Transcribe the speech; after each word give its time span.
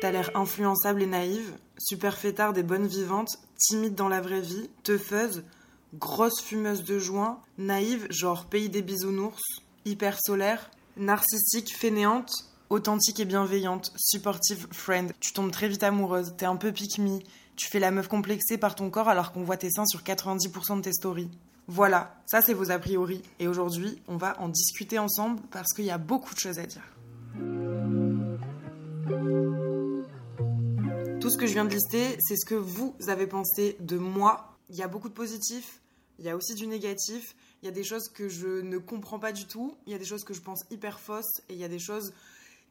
T'as 0.00 0.12
l'air 0.12 0.30
influençable 0.36 1.02
et 1.02 1.06
naïve, 1.06 1.52
super 1.76 2.16
fêtard 2.16 2.52
des 2.52 2.62
bonnes 2.62 2.86
vivantes, 2.86 3.38
timide 3.56 3.96
dans 3.96 4.08
la 4.08 4.20
vraie 4.20 4.40
vie, 4.40 4.70
teufeuse, 4.84 5.42
grosse 5.94 6.40
fumeuse 6.40 6.84
de 6.84 7.00
joint, 7.00 7.40
naïve, 7.56 8.06
genre 8.10 8.44
pays 8.46 8.68
des 8.68 8.82
bisounours, 8.82 9.42
hyper 9.84 10.16
solaire, 10.24 10.70
narcissique, 10.96 11.76
fainéante, 11.76 12.30
authentique 12.70 13.18
et 13.18 13.24
bienveillante, 13.24 13.92
supportive 13.96 14.68
friend. 14.70 15.12
Tu 15.18 15.32
tombes 15.32 15.50
très 15.50 15.68
vite 15.68 15.82
amoureuse, 15.82 16.34
t'es 16.36 16.46
un 16.46 16.56
peu 16.56 16.70
pick 16.70 16.98
me, 16.98 17.18
tu 17.56 17.66
fais 17.66 17.80
la 17.80 17.90
meuf 17.90 18.06
complexée 18.06 18.56
par 18.56 18.76
ton 18.76 18.90
corps 18.90 19.08
alors 19.08 19.32
qu'on 19.32 19.42
voit 19.42 19.56
tes 19.56 19.70
seins 19.70 19.86
sur 19.86 20.02
90% 20.02 20.76
de 20.76 20.82
tes 20.82 20.92
stories. 20.92 21.30
Voilà, 21.66 22.14
ça 22.24 22.40
c'est 22.40 22.54
vos 22.54 22.70
a 22.70 22.78
priori. 22.78 23.20
Et 23.40 23.48
aujourd'hui, 23.48 24.00
on 24.06 24.16
va 24.16 24.40
en 24.40 24.48
discuter 24.48 24.98
ensemble 24.98 25.40
parce 25.50 25.72
qu'il 25.74 25.84
y 25.84 25.90
a 25.90 25.98
beaucoup 25.98 26.34
de 26.34 26.40
choses 26.40 26.58
à 26.60 26.66
dire. 26.66 26.84
Tout 31.20 31.30
ce 31.30 31.36
que 31.36 31.48
je 31.48 31.52
viens 31.54 31.64
de 31.64 31.74
lister, 31.74 32.16
c'est 32.20 32.36
ce 32.36 32.46
que 32.46 32.54
vous 32.54 32.94
avez 33.08 33.26
pensé 33.26 33.76
de 33.80 33.98
moi. 33.98 34.56
Il 34.70 34.76
y 34.76 34.82
a 34.82 34.88
beaucoup 34.88 35.08
de 35.08 35.14
positifs, 35.14 35.80
il 36.20 36.24
y 36.24 36.28
a 36.28 36.36
aussi 36.36 36.54
du 36.54 36.68
négatif, 36.68 37.34
il 37.60 37.66
y 37.66 37.68
a 37.68 37.72
des 37.72 37.82
choses 37.82 38.08
que 38.08 38.28
je 38.28 38.60
ne 38.60 38.78
comprends 38.78 39.18
pas 39.18 39.32
du 39.32 39.44
tout, 39.44 39.74
il 39.86 39.92
y 39.92 39.96
a 39.96 39.98
des 39.98 40.04
choses 40.04 40.22
que 40.22 40.32
je 40.32 40.40
pense 40.40 40.62
hyper 40.70 41.00
fausses 41.00 41.42
et 41.48 41.54
il 41.54 41.58
y 41.58 41.64
a 41.64 41.68
des 41.68 41.80
choses 41.80 42.12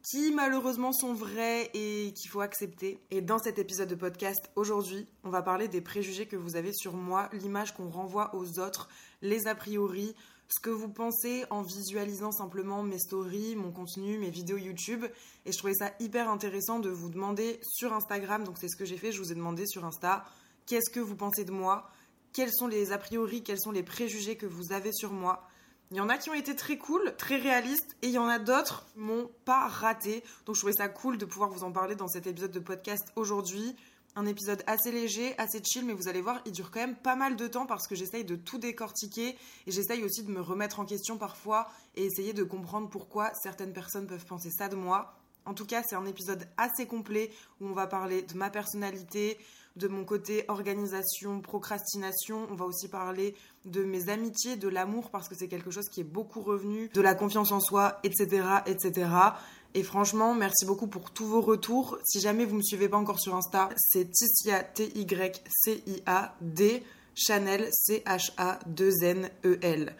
qui 0.02 0.32
malheureusement 0.32 0.92
sont 0.92 1.12
vraies 1.12 1.70
et 1.74 2.14
qu'il 2.16 2.30
faut 2.30 2.40
accepter. 2.40 2.98
Et 3.10 3.20
dans 3.20 3.38
cet 3.38 3.58
épisode 3.58 3.88
de 3.88 3.94
podcast, 3.94 4.50
aujourd'hui, 4.56 5.06
on 5.24 5.30
va 5.30 5.42
parler 5.42 5.68
des 5.68 5.82
préjugés 5.82 6.24
que 6.24 6.36
vous 6.36 6.56
avez 6.56 6.72
sur 6.72 6.94
moi, 6.94 7.28
l'image 7.34 7.74
qu'on 7.74 7.90
renvoie 7.90 8.34
aux 8.34 8.58
autres, 8.60 8.88
les 9.20 9.46
a 9.46 9.54
priori, 9.54 10.14
ce 10.48 10.60
que 10.60 10.70
vous 10.70 10.88
pensez 10.88 11.44
en 11.50 11.62
visualisant 11.62 12.32
simplement 12.32 12.82
mes 12.82 12.98
stories, 12.98 13.54
mon 13.54 13.70
contenu, 13.70 14.18
mes 14.18 14.30
vidéos 14.30 14.56
YouTube. 14.56 15.04
Et 15.44 15.52
je 15.52 15.58
trouvais 15.58 15.74
ça 15.74 15.92
hyper 16.00 16.30
intéressant 16.30 16.78
de 16.78 16.90
vous 16.90 17.10
demander 17.10 17.60
sur 17.62 17.92
Instagram, 17.92 18.44
donc 18.44 18.56
c'est 18.58 18.68
ce 18.68 18.76
que 18.76 18.84
j'ai 18.84 18.96
fait, 18.96 19.12
je 19.12 19.20
vous 19.20 19.32
ai 19.32 19.34
demandé 19.34 19.66
sur 19.66 19.84
Insta, 19.84 20.24
qu'est-ce 20.66 20.90
que 20.90 21.00
vous 21.00 21.16
pensez 21.16 21.44
de 21.44 21.52
moi? 21.52 21.90
Quels 22.32 22.52
sont 22.52 22.66
les 22.66 22.92
a 22.92 22.98
priori, 22.98 23.42
quels 23.42 23.60
sont 23.60 23.72
les 23.72 23.82
préjugés 23.82 24.36
que 24.36 24.46
vous 24.46 24.72
avez 24.72 24.92
sur 24.92 25.12
moi? 25.12 25.48
Il 25.90 25.96
y 25.96 26.00
en 26.00 26.10
a 26.10 26.18
qui 26.18 26.28
ont 26.28 26.34
été 26.34 26.54
très 26.54 26.76
cool, 26.76 27.14
très 27.16 27.36
réalistes, 27.36 27.96
et 28.02 28.08
il 28.08 28.12
y 28.12 28.18
en 28.18 28.28
a 28.28 28.38
d'autres 28.38 28.86
qui 28.92 28.98
m'ont 29.00 29.30
pas 29.46 29.68
raté. 29.68 30.22
Donc 30.44 30.54
je 30.54 30.60
trouvais 30.60 30.74
ça 30.74 30.88
cool 30.88 31.16
de 31.16 31.24
pouvoir 31.24 31.48
vous 31.48 31.64
en 31.64 31.72
parler 31.72 31.94
dans 31.94 32.08
cet 32.08 32.26
épisode 32.26 32.52
de 32.52 32.60
podcast 32.60 33.10
aujourd'hui. 33.16 33.74
Un 34.18 34.26
épisode 34.26 34.64
assez 34.66 34.90
léger, 34.90 35.38
assez 35.38 35.62
chill, 35.62 35.84
mais 35.84 35.92
vous 35.92 36.08
allez 36.08 36.20
voir, 36.20 36.40
il 36.44 36.50
dure 36.50 36.72
quand 36.72 36.80
même 36.80 36.96
pas 36.96 37.14
mal 37.14 37.36
de 37.36 37.46
temps 37.46 37.66
parce 37.66 37.86
que 37.86 37.94
j'essaye 37.94 38.24
de 38.24 38.34
tout 38.34 38.58
décortiquer 38.58 39.36
et 39.64 39.70
j'essaye 39.70 40.02
aussi 40.02 40.24
de 40.24 40.32
me 40.32 40.40
remettre 40.40 40.80
en 40.80 40.84
question 40.84 41.18
parfois 41.18 41.68
et 41.94 42.04
essayer 42.04 42.32
de 42.32 42.42
comprendre 42.42 42.90
pourquoi 42.90 43.30
certaines 43.40 43.72
personnes 43.72 44.08
peuvent 44.08 44.26
penser 44.26 44.50
ça 44.50 44.66
de 44.66 44.74
moi. 44.74 45.14
En 45.46 45.54
tout 45.54 45.66
cas, 45.66 45.84
c'est 45.88 45.94
un 45.94 46.04
épisode 46.04 46.48
assez 46.56 46.86
complet 46.86 47.30
où 47.60 47.68
on 47.68 47.74
va 47.74 47.86
parler 47.86 48.22
de 48.22 48.34
ma 48.34 48.50
personnalité, 48.50 49.38
de 49.76 49.86
mon 49.86 50.04
côté 50.04 50.44
organisation, 50.48 51.40
procrastination. 51.40 52.48
On 52.50 52.56
va 52.56 52.64
aussi 52.64 52.88
parler 52.88 53.36
de 53.64 53.84
mes 53.84 54.08
amitiés, 54.08 54.56
de 54.56 54.68
l'amour, 54.68 55.10
parce 55.10 55.28
que 55.28 55.36
c'est 55.36 55.48
quelque 55.48 55.70
chose 55.70 55.88
qui 55.88 56.00
est 56.00 56.04
beaucoup 56.04 56.42
revenu, 56.42 56.88
de 56.88 57.00
la 57.00 57.14
confiance 57.14 57.52
en 57.52 57.60
soi, 57.60 58.00
etc., 58.02 58.42
etc. 58.66 59.08
Et 59.74 59.82
franchement, 59.82 60.34
merci 60.34 60.64
beaucoup 60.64 60.86
pour 60.86 61.10
tous 61.10 61.26
vos 61.26 61.42
retours. 61.42 61.98
Si 62.04 62.20
jamais 62.20 62.44
vous 62.44 62.54
me 62.56 62.62
suivez 62.62 62.88
pas 62.88 62.96
encore 62.96 63.18
sur 63.20 63.34
Insta, 63.36 63.68
c'est 63.76 64.08
Ticia, 64.10 64.62
T-Y-C-I-A-D, 64.62 65.42
Chanel, 67.14 67.68
C-H-A-2-N-E-L. 67.72 69.94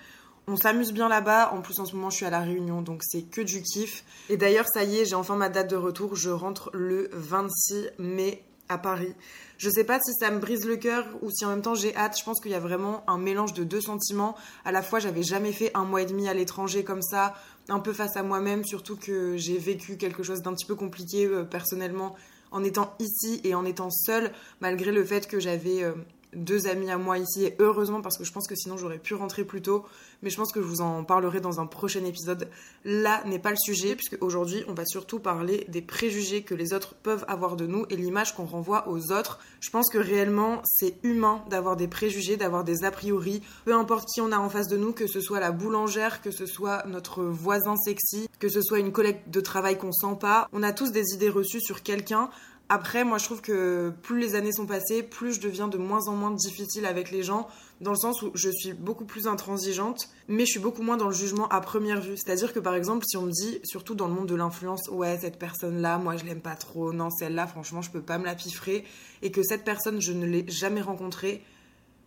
On 0.47 0.57
s'amuse 0.57 0.93
bien 0.93 1.09
là-bas. 1.09 1.53
En 1.53 1.61
plus, 1.61 1.79
en 1.79 1.85
ce 1.85 1.95
moment, 1.95 2.09
je 2.09 2.17
suis 2.17 2.25
à 2.25 2.31
La 2.31 2.41
Réunion, 2.41 2.81
donc 2.81 3.03
c'est 3.05 3.21
que 3.23 3.43
du 3.43 3.63
kiff. 3.63 4.05
Et 4.31 4.39
d'ailleurs, 4.39 4.67
ça 4.73 4.85
y 4.85 5.01
est, 5.01 5.05
j'ai 5.05 5.15
enfin 5.15 5.37
ma 5.37 5.51
date 5.51 5.69
de 5.69 5.77
retour. 5.77 6.17
Je 6.17 6.31
rentre 6.31 6.71
le 6.73 7.11
26 7.13 7.91
mai 7.99 8.43
à 8.71 8.79
Paris. 8.79 9.15
Je 9.59 9.71
sais 9.71 9.85
pas 9.85 10.01
si 10.01 10.13
ça 10.15 10.31
me 10.31 10.39
brise 10.39 10.65
le 10.65 10.77
cœur 10.77 11.07
ou 11.23 11.31
si 11.31 11.45
en 11.45 11.51
même 11.51 11.63
temps 11.63 11.75
j'ai 11.75 11.95
hâte. 11.97 12.17
Je 12.19 12.25
pense 12.25 12.41
qu'il 12.41 12.53
y 12.53 12.55
a 12.55 12.61
vraiment 12.61 13.03
un 13.09 13.19
mélange 13.19 13.53
de 13.53 13.65
deux 13.65 13.81
sentiments. 13.81 14.37
À 14.65 14.73
la 14.73 14.83
fois, 14.83 15.01
j'avais 15.01 15.23
jamais 15.23 15.53
fait 15.53 15.71
un 15.75 15.85
mois 15.85 16.03
et 16.03 16.07
demi 16.07 16.29
à 16.29 16.35
l'étranger 16.35 16.85
comme 16.85 17.03
ça, 17.03 17.35
un 17.69 17.81
peu 17.81 17.93
face 17.93 18.17
à 18.17 18.23
moi-même, 18.23 18.65
surtout 18.65 18.97
que 18.97 19.37
j'ai 19.37 19.59
vécu 19.59 19.97
quelque 19.97 20.23
chose 20.23 20.43
d'un 20.43 20.55
petit 20.55 20.65
peu 20.65 20.75
compliqué 20.75 21.27
euh, 21.27 21.45
personnellement 21.45 22.17
en 22.51 22.65
étant 22.65 22.95
ici 22.99 23.41
et 23.45 23.55
en 23.55 23.65
étant 23.65 23.91
seule, 23.91 24.33
malgré 24.61 24.91
le 24.91 25.05
fait 25.05 25.27
que 25.27 25.39
j'avais 25.39 25.83
euh, 25.83 25.93
deux 26.35 26.67
amis 26.67 26.91
à 26.91 26.99
moi 26.99 27.19
ici 27.19 27.45
et 27.45 27.57
heureusement 27.59 28.01
parce 28.01 28.19
que 28.19 28.25
je 28.25 28.33
pense 28.33 28.47
que 28.47 28.55
sinon 28.55 28.77
j'aurais 28.77 28.99
pu 28.99 29.15
rentrer 29.15 29.45
plus 29.45 29.63
tôt. 29.63 29.85
Mais 30.23 30.31
je 30.31 30.37
pense 30.37 30.53
que 30.53 30.61
je 30.61 30.67
vous 30.67 30.81
en 30.81 31.05
parlerai 31.05 31.41
dans 31.41 31.61
un 31.61 31.67
prochain 31.67 32.05
épisode. 32.05 32.49
Là 32.85 33.23
n'est 33.25 33.39
pas 33.39 33.51
le 33.51 33.57
sujet 33.57 33.95
puisque 33.95 34.17
aujourd'hui 34.21 34.65
on 34.69 34.75
va 34.75 34.85
surtout 34.85 35.19
parler 35.19 35.67
des 35.69 35.83
préjugés 35.83 36.43
que 36.43 36.55
les 36.55 36.73
autres 36.73 36.95
peuvent 36.95 37.25
avoir 37.29 37.57
de 37.57 37.67
nous 37.67 37.87
et 37.91 37.97
l'image 37.97 38.35
qu'on 38.35 38.45
renvoie 38.45 38.89
aux 38.89 39.13
autres. 39.13 39.39
Je 39.61 39.71
pense 39.71 39.91
que 39.91 39.99
réellement 39.99 40.61
c'est 40.65 40.97
humain 41.03 41.45
d'avoir 41.51 41.77
des 41.77 41.89
préjugés 41.89 42.37
d'avoir 42.37 42.65
des 42.65 42.85
a 42.85 42.91
priori. 42.91 43.43
Peu 43.65 43.75
importe 43.75 44.09
qui 44.09 44.21
on 44.21 44.33
a 44.33 44.39
en 44.39 44.49
face 44.49 44.69
de 44.69 44.77
nous 44.77 44.93
que 44.93 45.07
ce 45.07 45.21
soit 45.21 45.41
la 45.41 45.53
boulangère 45.53 46.21
que 46.23 46.31
ce 46.31 46.47
soit 46.47 46.85
notre 46.87 47.25
voisin 47.25 47.77
sexy 47.77 48.29
que 48.39 48.49
ce 48.49 48.63
soit 48.63 48.79
une 48.79 48.93
collègue 48.93 49.21
de 49.29 49.41
travail 49.41 49.79
qu'on 49.79 49.93
sent 49.93 50.17
pas 50.21 50.49
on 50.53 50.63
a 50.63 50.73
tous 50.73 50.93
des 50.93 51.15
idées 51.15 51.31
reçues 51.31 51.61
sur 51.61 51.83
quelqu'un 51.83 52.31
après, 52.71 53.03
moi, 53.03 53.17
je 53.17 53.25
trouve 53.25 53.41
que 53.41 53.93
plus 54.03 54.21
les 54.21 54.35
années 54.35 54.53
sont 54.53 54.67
passées, 54.67 55.03
plus 55.03 55.35
je 55.35 55.41
deviens 55.41 55.69
de 55.69 55.79
moins 55.79 56.07
en 56.09 56.13
moins 56.15 56.31
difficile 56.31 56.85
avec 56.85 57.11
les 57.11 57.23
gens, 57.23 57.49
dans 57.81 57.93
le 57.93 57.97
sens 57.97 58.21
où 58.21 58.31
je 58.35 58.51
suis 58.51 58.75
beaucoup 58.75 59.07
plus 59.07 59.27
intransigeante, 59.27 60.09
mais 60.29 60.45
je 60.45 60.51
suis 60.51 60.61
beaucoup 60.61 60.83
moins 60.83 60.99
dans 60.99 61.07
le 61.07 61.15
jugement 61.15 61.49
à 61.49 61.63
première 61.63 62.01
vue. 62.01 62.17
C'est-à-dire 62.17 62.53
que, 62.53 62.61
par 62.61 62.75
exemple, 62.75 63.07
si 63.09 63.17
on 63.17 63.23
me 63.23 63.31
dit, 63.31 63.59
surtout 63.65 63.95
dans 63.95 64.07
le 64.07 64.13
monde 64.13 64.27
de 64.27 64.35
l'influence, 64.35 64.89
ouais, 64.91 65.19
cette 65.19 65.39
personne-là, 65.39 65.97
moi, 65.97 66.17
je 66.17 66.25
l'aime 66.25 66.43
pas 66.43 66.57
trop, 66.57 66.93
non, 66.93 67.09
celle-là, 67.09 67.47
franchement, 67.47 67.81
je 67.81 67.91
peux 67.91 68.03
pas 68.03 68.19
me 68.19 68.27
la 68.27 68.35
piffrer, 68.35 68.85
et 69.23 69.31
que 69.31 69.43
cette 69.43 69.65
personne, 69.65 70.03
je 70.03 70.13
ne 70.13 70.27
l'ai 70.27 70.45
jamais 70.49 70.83
rencontrée, 70.83 71.43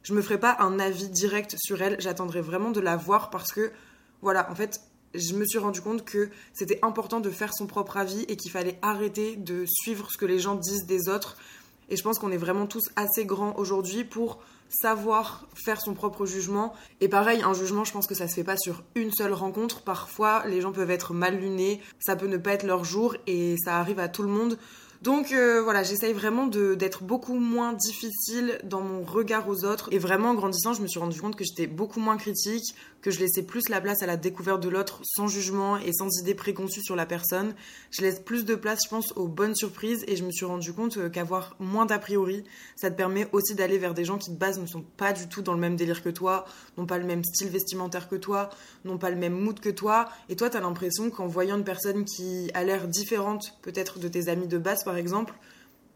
je 0.03 0.13
me 0.13 0.21
ferai 0.21 0.39
pas 0.39 0.57
un 0.59 0.79
avis 0.79 1.09
direct 1.09 1.55
sur 1.57 1.81
elle, 1.81 1.99
j'attendrai 1.99 2.41
vraiment 2.41 2.69
de 2.69 2.79
la 2.79 2.97
voir 2.97 3.31
parce 3.31 3.51
que, 3.51 3.71
voilà, 4.21 4.49
en 4.51 4.55
fait, 4.55 4.81
je 5.13 5.33
me 5.33 5.45
suis 5.45 5.59
rendu 5.59 5.81
compte 5.81 6.05
que 6.05 6.29
c'était 6.53 6.79
important 6.81 7.19
de 7.19 7.29
faire 7.29 7.53
son 7.53 7.67
propre 7.67 7.97
avis 7.97 8.23
et 8.27 8.35
qu'il 8.35 8.51
fallait 8.51 8.77
arrêter 8.81 9.35
de 9.35 9.65
suivre 9.67 10.11
ce 10.11 10.17
que 10.17 10.25
les 10.25 10.39
gens 10.39 10.55
disent 10.55 10.85
des 10.85 11.09
autres. 11.09 11.37
Et 11.89 11.97
je 11.97 12.03
pense 12.03 12.19
qu'on 12.19 12.31
est 12.31 12.37
vraiment 12.37 12.67
tous 12.67 12.89
assez 12.95 13.25
grands 13.25 13.53
aujourd'hui 13.57 14.05
pour 14.05 14.39
savoir 14.69 15.45
faire 15.53 15.81
son 15.81 15.93
propre 15.93 16.25
jugement. 16.25 16.73
Et 17.01 17.09
pareil, 17.09 17.41
un 17.43 17.53
jugement, 17.53 17.83
je 17.83 17.91
pense 17.91 18.07
que 18.07 18.15
ça 18.15 18.27
se 18.27 18.33
fait 18.33 18.43
pas 18.43 18.57
sur 18.57 18.83
une 18.95 19.11
seule 19.11 19.33
rencontre. 19.33 19.81
Parfois, 19.81 20.43
les 20.47 20.61
gens 20.61 20.71
peuvent 20.71 20.91
être 20.91 21.13
mal 21.13 21.37
lunés, 21.37 21.81
ça 21.99 22.15
peut 22.15 22.27
ne 22.27 22.37
pas 22.37 22.53
être 22.53 22.63
leur 22.63 22.85
jour 22.85 23.15
et 23.27 23.55
ça 23.63 23.77
arrive 23.77 23.99
à 23.99 24.07
tout 24.07 24.23
le 24.23 24.29
monde. 24.29 24.57
Donc 25.01 25.31
euh, 25.31 25.63
voilà, 25.63 25.81
j'essaye 25.81 26.13
vraiment 26.13 26.45
d'être 26.45 27.01
beaucoup 27.03 27.33
moins 27.33 27.73
difficile 27.73 28.59
dans 28.63 28.81
mon 28.81 29.03
regard 29.03 29.49
aux 29.49 29.65
autres. 29.65 29.89
Et 29.91 29.97
vraiment, 29.97 30.29
en 30.29 30.35
grandissant, 30.35 30.73
je 30.73 30.81
me 30.83 30.87
suis 30.87 30.99
rendu 30.99 31.19
compte 31.19 31.35
que 31.35 31.43
j'étais 31.43 31.65
beaucoup 31.65 31.99
moins 31.99 32.17
critique, 32.17 32.75
que 33.01 33.09
je 33.09 33.19
laissais 33.19 33.41
plus 33.41 33.67
la 33.69 33.81
place 33.81 34.03
à 34.03 34.05
la 34.05 34.15
découverte 34.15 34.61
de 34.61 34.69
l'autre 34.69 35.01
sans 35.03 35.27
jugement 35.27 35.77
et 35.77 35.91
sans 35.91 36.07
idée 36.19 36.35
préconçue 36.35 36.83
sur 36.83 36.95
la 36.95 37.07
personne. 37.07 37.55
Je 37.89 38.01
laisse 38.01 38.19
plus 38.19 38.45
de 38.45 38.53
place, 38.53 38.81
je 38.83 38.89
pense, 38.89 39.11
aux 39.15 39.27
bonnes 39.27 39.55
surprises 39.55 40.03
et 40.07 40.15
je 40.15 40.23
me 40.23 40.31
suis 40.31 40.45
rendu 40.45 40.71
compte 40.71 40.97
euh, 40.97 41.09
qu'avoir 41.09 41.55
moins 41.59 41.87
d'a 41.87 41.97
priori, 41.97 42.43
ça 42.75 42.91
te 42.91 42.95
permet 42.95 43.27
aussi 43.31 43.55
d'aller 43.55 43.79
vers 43.79 43.95
des 43.95 44.05
gens 44.05 44.19
qui 44.19 44.29
de 44.29 44.37
base 44.37 44.59
ne 44.59 44.67
sont 44.67 44.83
pas 44.97 45.13
du 45.13 45.27
tout 45.27 45.41
dans 45.41 45.53
le 45.53 45.59
même 45.59 45.77
délire 45.77 46.03
que 46.03 46.09
toi, 46.09 46.45
n'ont 46.77 46.85
pas 46.85 46.99
le 46.99 47.05
même 47.05 47.23
style 47.23 47.49
vestimentaire 47.49 48.07
que 48.07 48.15
toi, 48.15 48.51
n'ont 48.85 48.99
pas 48.99 49.09
le 49.09 49.15
même 49.15 49.33
mood 49.33 49.59
que 49.59 49.69
toi. 49.69 50.09
Et 50.29 50.35
toi, 50.35 50.51
t'as 50.51 50.61
l'impression 50.61 51.09
qu'en 51.09 51.25
voyant 51.25 51.57
une 51.57 51.63
personne 51.63 52.05
qui 52.05 52.51
a 52.53 52.63
l'air 52.63 52.87
différente 52.87 53.57
peut-être 53.63 53.97
de 53.97 54.07
tes 54.07 54.29
amis 54.29 54.47
de 54.47 54.59
base, 54.59 54.83
par 54.91 54.97
exemple, 54.97 55.33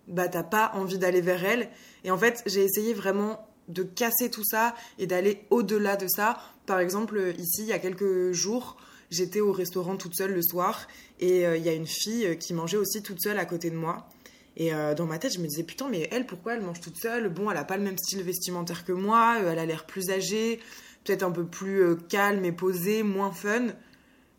bah 0.07 0.29
t'as 0.29 0.43
pas 0.43 0.71
envie 0.73 0.97
d'aller 0.97 1.19
vers 1.19 1.43
elle. 1.43 1.67
Et 2.05 2.11
en 2.11 2.17
fait, 2.17 2.41
j'ai 2.45 2.63
essayé 2.63 2.93
vraiment 2.93 3.45
de 3.67 3.83
casser 3.83 4.31
tout 4.31 4.45
ça 4.45 4.73
et 4.97 5.05
d'aller 5.05 5.41
au-delà 5.49 5.97
de 5.97 6.07
ça. 6.07 6.39
Par 6.65 6.79
exemple, 6.79 7.33
ici, 7.37 7.63
il 7.63 7.67
y 7.67 7.73
a 7.73 7.79
quelques 7.79 8.31
jours, 8.31 8.77
j'étais 9.11 9.41
au 9.41 9.51
restaurant 9.51 9.97
toute 9.97 10.15
seule 10.15 10.31
le 10.31 10.41
soir 10.41 10.87
et 11.19 11.45
euh, 11.45 11.57
il 11.57 11.65
y 11.65 11.67
a 11.67 11.73
une 11.73 11.87
fille 11.87 12.25
euh, 12.25 12.35
qui 12.35 12.53
mangeait 12.53 12.77
aussi 12.77 13.03
toute 13.03 13.21
seule 13.21 13.37
à 13.37 13.43
côté 13.43 13.69
de 13.69 13.75
moi. 13.75 14.07
Et 14.55 14.73
euh, 14.73 14.95
dans 14.95 15.07
ma 15.07 15.19
tête, 15.19 15.33
je 15.33 15.39
me 15.39 15.47
disais, 15.47 15.63
putain, 15.63 15.89
mais 15.89 16.07
elle, 16.09 16.25
pourquoi 16.25 16.53
elle 16.53 16.61
mange 16.61 16.79
toute 16.79 16.95
seule? 16.97 17.27
Bon, 17.27 17.51
elle 17.51 17.57
a 17.57 17.65
pas 17.65 17.75
le 17.75 17.83
même 17.83 17.97
style 17.97 18.23
vestimentaire 18.23 18.85
que 18.85 18.93
moi, 18.93 19.39
elle 19.45 19.59
a 19.59 19.65
l'air 19.65 19.85
plus 19.85 20.09
âgée. 20.09 20.61
peut-être 21.03 21.23
un 21.23 21.31
peu 21.31 21.45
plus 21.45 21.83
euh, 21.83 21.95
calme 22.07 22.45
et 22.45 22.53
posée, 22.53 23.03
moins 23.03 23.33
fun. 23.33 23.73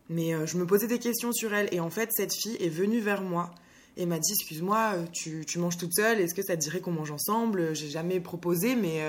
Mais 0.09 0.33
euh, 0.33 0.45
je 0.45 0.57
me 0.57 0.65
posais 0.65 0.87
des 0.87 0.99
questions 0.99 1.31
sur 1.31 1.53
elle. 1.53 1.69
Et 1.71 1.79
en 1.79 1.89
fait, 1.89 2.09
cette 2.11 2.33
fille 2.33 2.57
est 2.59 2.69
venue 2.69 2.99
vers 2.99 3.21
moi 3.21 3.51
et 3.97 4.05
m'a 4.05 4.19
dit 4.19 4.31
Excuse-moi, 4.33 4.93
tu, 5.11 5.45
tu, 5.45 5.59
manges 5.59 5.77
toute 5.77 5.93
seule, 5.93 6.19
est-ce 6.21 6.33
que 6.33 6.41
ça 6.41 6.55
te 6.55 6.61
dirait 6.61 6.79
qu'on 6.79 6.91
mange 6.91 7.11
ensemble? 7.11 7.75
J'ai 7.75 7.89
jamais 7.89 8.19
proposé, 8.19 8.75
mais, 8.75 9.01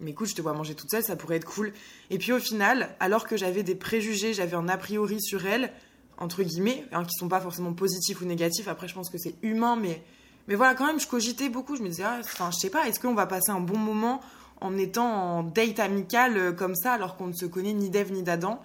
mais 0.00 0.12
écoute, 0.12 0.28
je 0.28 0.34
te 0.34 0.42
vois 0.42 0.52
manger 0.52 0.74
toute 0.74 0.90
seule, 0.90 1.02
ça 1.02 1.16
pourrait 1.16 1.36
être 1.36 1.44
cool. 1.44 1.72
Et 2.10 2.18
puis 2.18 2.32
au 2.32 2.38
final, 2.38 2.94
alors 3.00 3.26
que 3.26 3.36
j'avais 3.36 3.62
des 3.62 3.74
préjugés, 3.74 4.32
j'avais 4.32 4.56
un 4.56 4.68
a 4.68 4.76
priori 4.76 5.20
sur 5.20 5.46
elle, 5.46 5.72
entre 6.18 6.42
guillemets, 6.42 6.84
hein, 6.92 7.04
qui 7.04 7.14
sont 7.18 7.28
pas 7.28 7.40
forcément 7.40 7.72
positifs 7.72 8.20
ou 8.20 8.24
négatifs, 8.24 8.68
après 8.68 8.88
je 8.88 8.94
pense 8.94 9.10
que 9.10 9.18
c'est 9.18 9.34
humain, 9.42 9.76
mais, 9.76 10.02
mais 10.48 10.54
voilà, 10.54 10.74
quand 10.74 10.86
même, 10.86 11.00
je 11.00 11.06
cogitais 11.06 11.48
beaucoup. 11.48 11.76
Je 11.76 11.82
me 11.82 11.88
disais, 11.88 12.04
ah, 12.04 12.18
enfin, 12.20 12.50
je 12.52 12.58
sais 12.58 12.70
pas, 12.70 12.86
est-ce 12.88 13.00
qu'on 13.00 13.14
va 13.14 13.26
passer 13.26 13.50
un 13.50 13.60
bon 13.60 13.78
moment 13.78 14.20
en 14.60 14.76
étant 14.76 15.06
en 15.06 15.42
date 15.42 15.80
amicale 15.80 16.36
euh, 16.36 16.52
comme 16.52 16.74
ça 16.74 16.92
alors 16.92 17.16
qu'on 17.16 17.26
ne 17.26 17.32
se 17.32 17.46
connaît 17.46 17.72
ni 17.72 17.90
d'Ève 17.90 18.12
ni 18.12 18.22
d'Adam? 18.22 18.62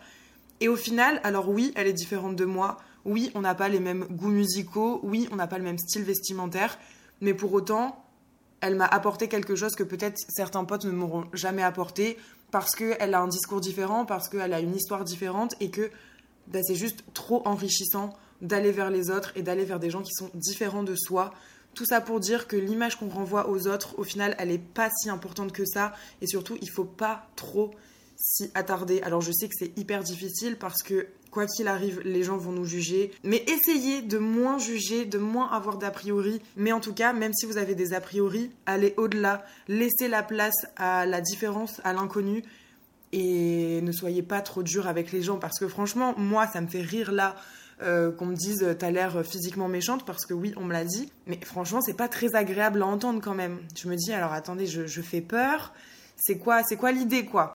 Et 0.62 0.68
au 0.68 0.76
final, 0.76 1.22
alors 1.24 1.50
oui, 1.50 1.72
elle 1.76 1.88
est 1.88 1.94
différente 1.94 2.36
de 2.36 2.46
moi. 2.46 2.78
Oui, 3.06 3.32
on 3.36 3.42
n'a 3.42 3.56
pas 3.56 3.70
les 3.70 3.80
mêmes 3.80 4.06
goûts 4.06 4.30
musicaux. 4.30 5.00
Oui, 5.04 5.28
on 5.32 5.36
n'a 5.36 5.48
pas 5.48 5.58
le 5.58 5.64
même 5.64 5.78
style 5.78 6.04
vestimentaire. 6.04 6.78
Mais 7.22 7.34
pour 7.34 7.54
autant, 7.54 8.04
elle 8.62 8.76
m'a 8.76 8.86
apporté 8.86 9.28
quelque 9.28 9.56
chose 9.56 9.76
que 9.76 9.84
peut-être 9.84 10.18
certains 10.30 10.66
potes 10.66 10.86
ne 10.86 10.92
m'auront 10.92 11.26
jamais 11.34 11.64
apporté 11.64 12.18
parce 12.52 12.76
qu'elle 12.76 13.14
a 13.14 13.22
un 13.22 13.28
discours 13.28 13.62
différent, 13.62 14.06
parce 14.06 14.28
qu'elle 14.30 14.54
a 14.54 14.60
une 14.60 14.76
histoire 14.76 15.04
différente 15.04 15.56
et 15.60 15.70
que 15.70 15.90
bah, 16.48 16.60
c'est 16.64 16.76
juste 16.76 17.04
trop 17.14 17.42
enrichissant 17.46 18.14
d'aller 18.42 18.72
vers 18.72 18.90
les 18.90 19.12
autres 19.12 19.32
et 19.36 19.44
d'aller 19.44 19.66
vers 19.66 19.80
des 19.80 19.90
gens 19.90 20.02
qui 20.02 20.14
sont 20.14 20.30
différents 20.34 20.84
de 20.84 20.96
soi. 20.96 21.34
Tout 21.76 21.86
ça 21.86 22.02
pour 22.02 22.20
dire 22.20 22.48
que 22.48 22.56
l'image 22.56 22.98
qu'on 22.98 23.10
renvoie 23.10 23.50
aux 23.50 23.68
autres, 23.68 23.98
au 24.00 24.04
final, 24.04 24.36
elle 24.40 24.50
n'est 24.50 24.58
pas 24.58 24.90
si 24.90 25.10
importante 25.10 25.52
que 25.52 25.66
ça. 25.66 25.94
Et 26.22 26.28
surtout, 26.28 26.58
il 26.62 26.70
faut 26.70 26.86
pas 26.86 27.28
trop 27.36 27.72
s'y 28.16 28.50
attarder. 28.54 29.02
Alors 29.02 29.22
je 29.22 29.32
sais 29.32 29.48
que 29.48 29.56
c'est 29.58 29.78
hyper 29.78 30.04
difficile 30.04 30.58
parce 30.58 30.82
que 30.82 31.08
quoi 31.32 31.46
qu'il 31.46 31.68
arrive, 31.68 32.02
les 32.04 32.24
gens 32.24 32.38
vont 32.38 32.52
nous 32.52 32.66
juger. 32.66 33.12
Mais 33.24 33.44
essayez 33.48 34.02
de 34.02 34.18
moins 34.18 34.58
juger, 34.58 35.06
de 35.06 35.18
moins 35.18 35.50
avoir 35.52 35.78
d'a 35.78 35.92
priori. 35.92 36.42
Mais 36.56 36.72
en 36.72 36.80
tout 36.80 36.94
cas, 36.94 37.14
même 37.14 37.34
si 37.34 37.46
vous 37.46 37.58
avez 37.58 37.76
des 37.76 37.94
a 37.94 38.02
priori, 38.02 38.52
allez 38.66 38.94
au-delà. 38.98 39.44
Laissez 39.68 40.08
la 40.08 40.24
place 40.24 40.66
à 40.76 41.06
la 41.06 41.22
différence, 41.22 41.82
à 41.84 41.94
l'inconnu. 41.94 42.44
Et 43.12 43.82
ne 43.82 43.92
soyez 43.92 44.22
pas 44.22 44.42
trop 44.42 44.62
dur 44.62 44.88
avec 44.88 45.12
les 45.12 45.22
gens 45.22 45.38
parce 45.38 45.60
que 45.60 45.68
franchement, 45.68 46.14
moi, 46.18 46.48
ça 46.48 46.62
me 46.62 46.68
fait 46.68 46.82
rire 46.82 47.12
là 47.12 47.36
euh, 47.82 48.12
qu'on 48.12 48.26
me 48.26 48.36
dise 48.36 48.76
t'as 48.78 48.92
l'air 48.92 49.26
physiquement 49.26 49.70
méchante 49.70 50.06
parce 50.06 50.26
que 50.26 50.34
oui, 50.34 50.54
on 50.58 50.66
me 50.66 50.74
l'a 50.74 50.84
dit. 50.84 51.12
Mais 51.28 51.40
franchement, 51.44 51.82
c'est 51.82 51.96
pas 51.96 52.08
très 52.08 52.36
agréable 52.36 52.82
à 52.82 52.86
entendre 52.86 53.22
quand 53.22 53.34
même. 53.34 53.60
Je 53.76 53.88
me 53.88 53.96
dis 53.96 54.12
alors 54.12 54.34
attendez, 54.34 54.68
je, 54.68 55.02
fais 55.02 55.22
peur. 55.22 55.74
C'est 56.18 56.38
quoi, 56.38 56.62
c'est 56.64 56.76
quoi 56.76 56.92
l'idée 56.92 57.26
quoi? 57.26 57.54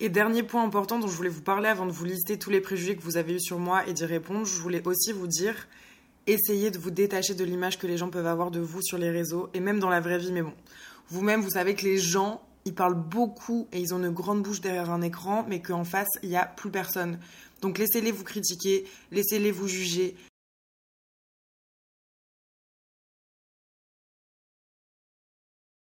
Et 0.00 0.08
dernier 0.08 0.42
point 0.42 0.64
important 0.64 0.98
dont 0.98 1.06
je 1.06 1.16
voulais 1.16 1.28
vous 1.28 1.42
parler 1.42 1.68
avant 1.68 1.86
de 1.86 1.92
vous 1.92 2.04
lister 2.04 2.38
tous 2.38 2.50
les 2.50 2.60
préjugés 2.60 2.96
que 2.96 3.02
vous 3.02 3.16
avez 3.16 3.34
eus 3.34 3.40
sur 3.40 3.58
moi 3.58 3.86
et 3.86 3.92
d'y 3.92 4.04
répondre, 4.04 4.44
je 4.44 4.60
voulais 4.60 4.86
aussi 4.86 5.12
vous 5.12 5.26
dire 5.26 5.68
essayez 6.26 6.70
de 6.70 6.78
vous 6.78 6.90
détacher 6.90 7.34
de 7.34 7.44
l'image 7.44 7.78
que 7.78 7.86
les 7.86 7.96
gens 7.96 8.10
peuvent 8.10 8.26
avoir 8.26 8.50
de 8.50 8.60
vous 8.60 8.82
sur 8.82 8.98
les 8.98 9.10
réseaux 9.10 9.50
et 9.54 9.60
même 9.60 9.78
dans 9.78 9.90
la 9.90 10.00
vraie 10.00 10.18
vie. 10.18 10.32
Mais 10.32 10.42
bon, 10.42 10.54
vous-même, 11.08 11.40
vous 11.40 11.50
savez 11.50 11.74
que 11.74 11.84
les 11.84 11.98
gens, 11.98 12.42
ils 12.64 12.74
parlent 12.74 12.94
beaucoup 12.94 13.68
et 13.72 13.80
ils 13.80 13.94
ont 13.94 13.98
une 13.98 14.10
grande 14.10 14.42
bouche 14.42 14.60
derrière 14.60 14.90
un 14.90 15.02
écran, 15.02 15.44
mais 15.48 15.60
qu'en 15.60 15.84
face, 15.84 16.08
il 16.22 16.30
n'y 16.30 16.36
a 16.36 16.46
plus 16.46 16.70
personne. 16.70 17.18
Donc 17.60 17.78
laissez-les 17.78 18.10
vous 18.12 18.24
critiquer, 18.24 18.86
laissez-les 19.10 19.50
vous 19.50 19.68
juger. 19.68 20.16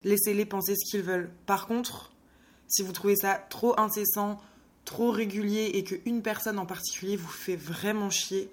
Laissez-les 0.04 0.46
penser 0.46 0.76
ce 0.76 0.90
qu'ils 0.90 1.04
veulent. 1.04 1.30
Par 1.46 1.68
contre, 1.68 2.14
si 2.70 2.84
vous 2.84 2.92
trouvez 2.92 3.16
ça 3.16 3.36
trop 3.50 3.80
incessant, 3.80 4.40
trop 4.86 5.12
régulier 5.12 5.72
et 5.74 5.84
qu'une 5.84 6.22
personne 6.22 6.60
en 6.60 6.66
particulier 6.66 7.16
vous 7.18 7.28
fait 7.28 7.56
vraiment 7.56 8.10
chier, 8.10 8.50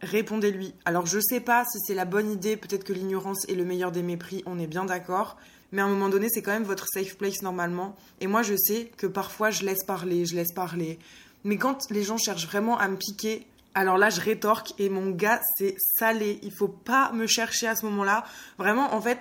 répondez-lui. 0.00 0.74
Alors 0.84 1.06
je 1.06 1.18
sais 1.20 1.40
pas 1.40 1.64
si 1.64 1.78
c'est 1.86 1.94
la 1.94 2.04
bonne 2.04 2.30
idée, 2.30 2.56
peut-être 2.56 2.84
que 2.84 2.92
l'ignorance 2.92 3.48
est 3.48 3.54
le 3.54 3.64
meilleur 3.64 3.92
des 3.92 4.02
mépris, 4.02 4.42
on 4.46 4.58
est 4.58 4.66
bien 4.66 4.84
d'accord, 4.84 5.36
mais 5.72 5.82
à 5.82 5.84
un 5.84 5.88
moment 5.88 6.08
donné, 6.08 6.28
c'est 6.28 6.42
quand 6.42 6.52
même 6.52 6.64
votre 6.64 6.86
safe 6.92 7.16
place 7.16 7.42
normalement. 7.42 7.96
Et 8.20 8.26
moi 8.26 8.42
je 8.42 8.54
sais 8.56 8.90
que 8.96 9.06
parfois 9.06 9.50
je 9.50 9.64
laisse 9.64 9.84
parler, 9.84 10.26
je 10.26 10.34
laisse 10.34 10.52
parler. 10.52 10.98
Mais 11.44 11.56
quand 11.56 11.90
les 11.90 12.02
gens 12.02 12.18
cherchent 12.18 12.46
vraiment 12.46 12.78
à 12.78 12.88
me 12.88 12.96
piquer, 12.96 13.46
alors 13.74 13.96
là, 13.96 14.10
je 14.10 14.20
rétorque 14.20 14.72
et 14.80 14.88
mon 14.88 15.10
gars, 15.10 15.40
c'est 15.56 15.76
salé. 15.96 16.40
Il 16.42 16.52
faut 16.52 16.66
pas 16.66 17.12
me 17.12 17.28
chercher 17.28 17.68
à 17.68 17.76
ce 17.76 17.86
moment-là. 17.86 18.24
Vraiment, 18.58 18.92
en 18.92 19.00
fait, 19.00 19.20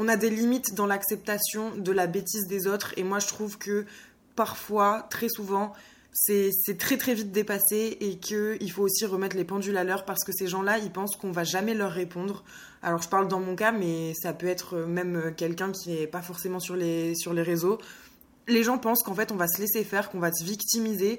on 0.00 0.08
a 0.08 0.16
des 0.16 0.30
limites 0.30 0.74
dans 0.74 0.86
l'acceptation 0.86 1.76
de 1.76 1.92
la 1.92 2.06
bêtise 2.06 2.46
des 2.46 2.66
autres. 2.66 2.94
Et 2.96 3.02
moi, 3.02 3.18
je 3.18 3.26
trouve 3.26 3.58
que 3.58 3.84
parfois, 4.34 5.06
très 5.10 5.28
souvent, 5.28 5.74
c'est 6.10 6.78
très 6.78 6.96
très 6.96 7.12
vite 7.12 7.32
dépassé 7.32 7.98
et 8.00 8.16
qu'il 8.16 8.72
faut 8.72 8.82
aussi 8.84 9.04
remettre 9.04 9.36
les 9.36 9.44
pendules 9.44 9.76
à 9.76 9.84
l'heure 9.84 10.06
parce 10.06 10.24
que 10.24 10.32
ces 10.32 10.46
gens-là, 10.46 10.78
ils 10.78 10.90
pensent 10.90 11.16
qu'on 11.16 11.32
va 11.32 11.44
jamais 11.44 11.74
leur 11.74 11.92
répondre. 11.92 12.44
Alors 12.82 13.02
je 13.02 13.10
parle 13.10 13.28
dans 13.28 13.40
mon 13.40 13.54
cas, 13.54 13.72
mais 13.72 14.14
ça 14.14 14.32
peut 14.32 14.46
être 14.46 14.78
même 14.78 15.34
quelqu'un 15.36 15.70
qui 15.70 15.90
n'est 15.90 16.06
pas 16.06 16.22
forcément 16.22 16.60
sur 16.60 16.76
les, 16.76 17.14
sur 17.14 17.34
les 17.34 17.42
réseaux. 17.42 17.78
Les 18.48 18.64
gens 18.64 18.78
pensent 18.78 19.02
qu'en 19.02 19.14
fait 19.14 19.30
on 19.32 19.36
va 19.36 19.48
se 19.48 19.60
laisser 19.60 19.84
faire, 19.84 20.10
qu'on 20.10 20.18
va 20.18 20.32
se 20.32 20.42
victimiser, 20.42 21.18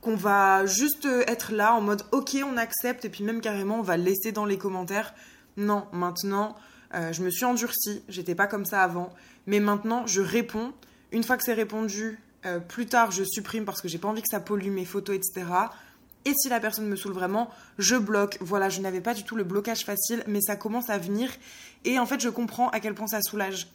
qu'on 0.00 0.14
va 0.14 0.64
juste 0.64 1.08
être 1.26 1.52
là 1.52 1.74
en 1.74 1.80
mode 1.80 2.04
ok 2.12 2.36
on 2.44 2.56
accepte 2.56 3.04
et 3.04 3.08
puis 3.08 3.24
même 3.24 3.40
carrément 3.40 3.80
on 3.80 3.82
va 3.82 3.96
laisser 3.96 4.30
dans 4.30 4.44
les 4.44 4.58
commentaires. 4.58 5.12
Non, 5.56 5.86
maintenant 5.92 6.54
euh, 6.94 7.12
je 7.12 7.22
me 7.22 7.30
suis 7.30 7.44
endurcie, 7.44 8.02
j'étais 8.08 8.34
pas 8.34 8.46
comme 8.46 8.64
ça 8.64 8.82
avant, 8.82 9.10
mais 9.46 9.60
maintenant 9.60 10.06
je 10.06 10.20
réponds. 10.20 10.72
Une 11.12 11.24
fois 11.24 11.36
que 11.36 11.44
c'est 11.44 11.54
répondu, 11.54 12.18
euh, 12.44 12.58
plus 12.58 12.86
tard 12.86 13.10
je 13.10 13.24
supprime 13.24 13.64
parce 13.64 13.80
que 13.80 13.88
j'ai 13.88 13.98
pas 13.98 14.08
envie 14.08 14.22
que 14.22 14.28
ça 14.30 14.40
pollue 14.40 14.70
mes 14.70 14.84
photos, 14.84 15.16
etc. 15.16 15.46
Et 16.24 16.32
si 16.34 16.48
la 16.48 16.58
personne 16.58 16.88
me 16.88 16.96
saoule 16.96 17.12
vraiment, 17.12 17.50
je 17.78 17.94
bloque. 17.94 18.36
Voilà, 18.40 18.68
je 18.68 18.80
n'avais 18.80 19.00
pas 19.00 19.14
du 19.14 19.22
tout 19.22 19.36
le 19.36 19.44
blocage 19.44 19.84
facile, 19.84 20.24
mais 20.26 20.40
ça 20.40 20.56
commence 20.56 20.90
à 20.90 20.98
venir. 20.98 21.30
Et 21.84 22.00
en 22.00 22.06
fait, 22.06 22.20
je 22.20 22.28
comprends 22.28 22.68
à 22.70 22.80
quel 22.80 22.94
point 22.94 23.06
ça 23.06 23.22
soulage. 23.22 23.68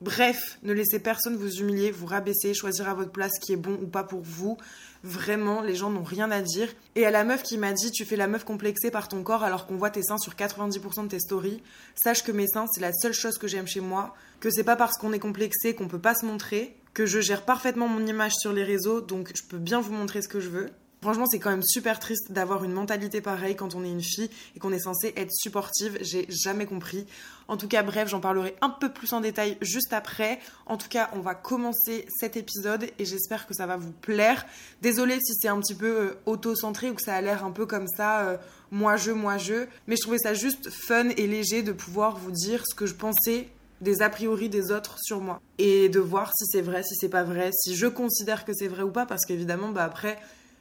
Bref, 0.00 0.58
ne 0.62 0.72
laissez 0.72 1.00
personne 1.00 1.36
vous 1.36 1.58
humilier, 1.58 1.90
vous 1.90 2.06
rabaisser, 2.06 2.54
choisir 2.54 2.88
à 2.88 2.94
votre 2.94 3.10
place 3.10 3.32
ce 3.34 3.44
qui 3.44 3.52
est 3.52 3.56
bon 3.56 3.76
ou 3.82 3.86
pas 3.88 4.04
pour 4.04 4.20
vous. 4.22 4.56
Vraiment, 5.02 5.62
les 5.62 5.74
gens 5.74 5.88
n'ont 5.88 6.02
rien 6.02 6.30
à 6.30 6.42
dire. 6.42 6.68
Et 6.94 7.06
à 7.06 7.10
la 7.10 7.24
meuf 7.24 7.42
qui 7.42 7.56
m'a 7.56 7.72
dit 7.72 7.90
tu 7.90 8.04
fais 8.04 8.16
la 8.16 8.26
meuf 8.26 8.44
complexée 8.44 8.90
par 8.90 9.08
ton 9.08 9.22
corps 9.22 9.42
alors 9.42 9.66
qu'on 9.66 9.76
voit 9.76 9.90
tes 9.90 10.02
seins 10.02 10.18
sur 10.18 10.34
90% 10.34 11.04
de 11.04 11.08
tes 11.08 11.20
stories, 11.20 11.62
sache 11.94 12.22
que 12.22 12.32
mes 12.32 12.46
seins 12.46 12.66
c'est 12.72 12.80
la 12.80 12.92
seule 12.92 13.14
chose 13.14 13.38
que 13.38 13.48
j'aime 13.48 13.66
chez 13.66 13.80
moi, 13.80 14.14
que 14.40 14.50
c'est 14.50 14.64
pas 14.64 14.76
parce 14.76 14.98
qu'on 14.98 15.12
est 15.12 15.18
complexé 15.18 15.74
qu'on 15.74 15.88
peut 15.88 15.98
pas 15.98 16.14
se 16.14 16.26
montrer, 16.26 16.76
que 16.92 17.06
je 17.06 17.20
gère 17.20 17.44
parfaitement 17.44 17.88
mon 17.88 18.06
image 18.06 18.34
sur 18.34 18.52
les 18.52 18.64
réseaux 18.64 19.00
donc 19.00 19.32
je 19.34 19.42
peux 19.42 19.58
bien 19.58 19.80
vous 19.80 19.92
montrer 19.92 20.20
ce 20.20 20.28
que 20.28 20.40
je 20.40 20.50
veux. 20.50 20.68
Franchement, 21.02 21.24
c'est 21.26 21.38
quand 21.38 21.50
même 21.50 21.62
super 21.62 21.98
triste 21.98 22.30
d'avoir 22.30 22.62
une 22.62 22.72
mentalité 22.72 23.20
pareille 23.20 23.56
quand 23.56 23.74
on 23.74 23.84
est 23.84 23.90
une 23.90 24.02
fille 24.02 24.28
et 24.54 24.58
qu'on 24.58 24.72
est 24.72 24.80
censé 24.80 25.14
être 25.16 25.32
supportive. 25.32 25.96
J'ai 26.02 26.26
jamais 26.28 26.66
compris. 26.66 27.06
En 27.48 27.56
tout 27.56 27.68
cas, 27.68 27.82
bref, 27.82 28.08
j'en 28.08 28.20
parlerai 28.20 28.54
un 28.60 28.68
peu 28.68 28.92
plus 28.92 29.12
en 29.14 29.20
détail 29.20 29.56
juste 29.62 29.94
après. 29.94 30.40
En 30.66 30.76
tout 30.76 30.88
cas, 30.88 31.08
on 31.14 31.20
va 31.20 31.34
commencer 31.34 32.06
cet 32.18 32.36
épisode 32.36 32.84
et 32.98 33.04
j'espère 33.06 33.46
que 33.46 33.54
ça 33.54 33.66
va 33.66 33.76
vous 33.76 33.92
plaire. 33.92 34.44
Désolée 34.82 35.18
si 35.20 35.32
c'est 35.34 35.48
un 35.48 35.58
petit 35.60 35.74
peu 35.74 35.86
euh, 35.86 36.14
auto-centré 36.26 36.90
ou 36.90 36.94
que 36.94 37.02
ça 37.02 37.14
a 37.14 37.20
l'air 37.22 37.44
un 37.44 37.50
peu 37.50 37.64
comme 37.64 37.88
ça, 37.88 38.38
moi 38.70 38.96
je, 38.96 39.10
moi 39.10 39.38
je. 39.38 39.66
Mais 39.86 39.96
je 39.96 40.02
trouvais 40.02 40.18
ça 40.18 40.34
juste 40.34 40.70
fun 40.70 41.08
et 41.16 41.26
léger 41.26 41.62
de 41.62 41.72
pouvoir 41.72 42.18
vous 42.18 42.30
dire 42.30 42.62
ce 42.68 42.74
que 42.74 42.86
je 42.86 42.94
pensais 42.94 43.48
des 43.80 44.02
a 44.02 44.10
priori 44.10 44.48
des 44.48 44.70
autres 44.70 44.98
sur 45.00 45.20
moi 45.20 45.40
et 45.58 45.88
de 45.88 46.00
voir 46.00 46.32
si 46.36 46.44
c'est 46.46 46.60
vrai, 46.60 46.82
si 46.82 46.94
c'est 46.96 47.08
pas 47.08 47.24
vrai, 47.24 47.50
si 47.52 47.74
je 47.74 47.86
considère 47.86 48.44
que 48.44 48.52
c'est 48.52 48.68
vrai 48.68 48.82
ou 48.82 48.90
pas 48.90 49.06
parce 49.06 49.24
qu'évidemment 49.24 49.70
bah 49.70 49.84
après 49.84 50.18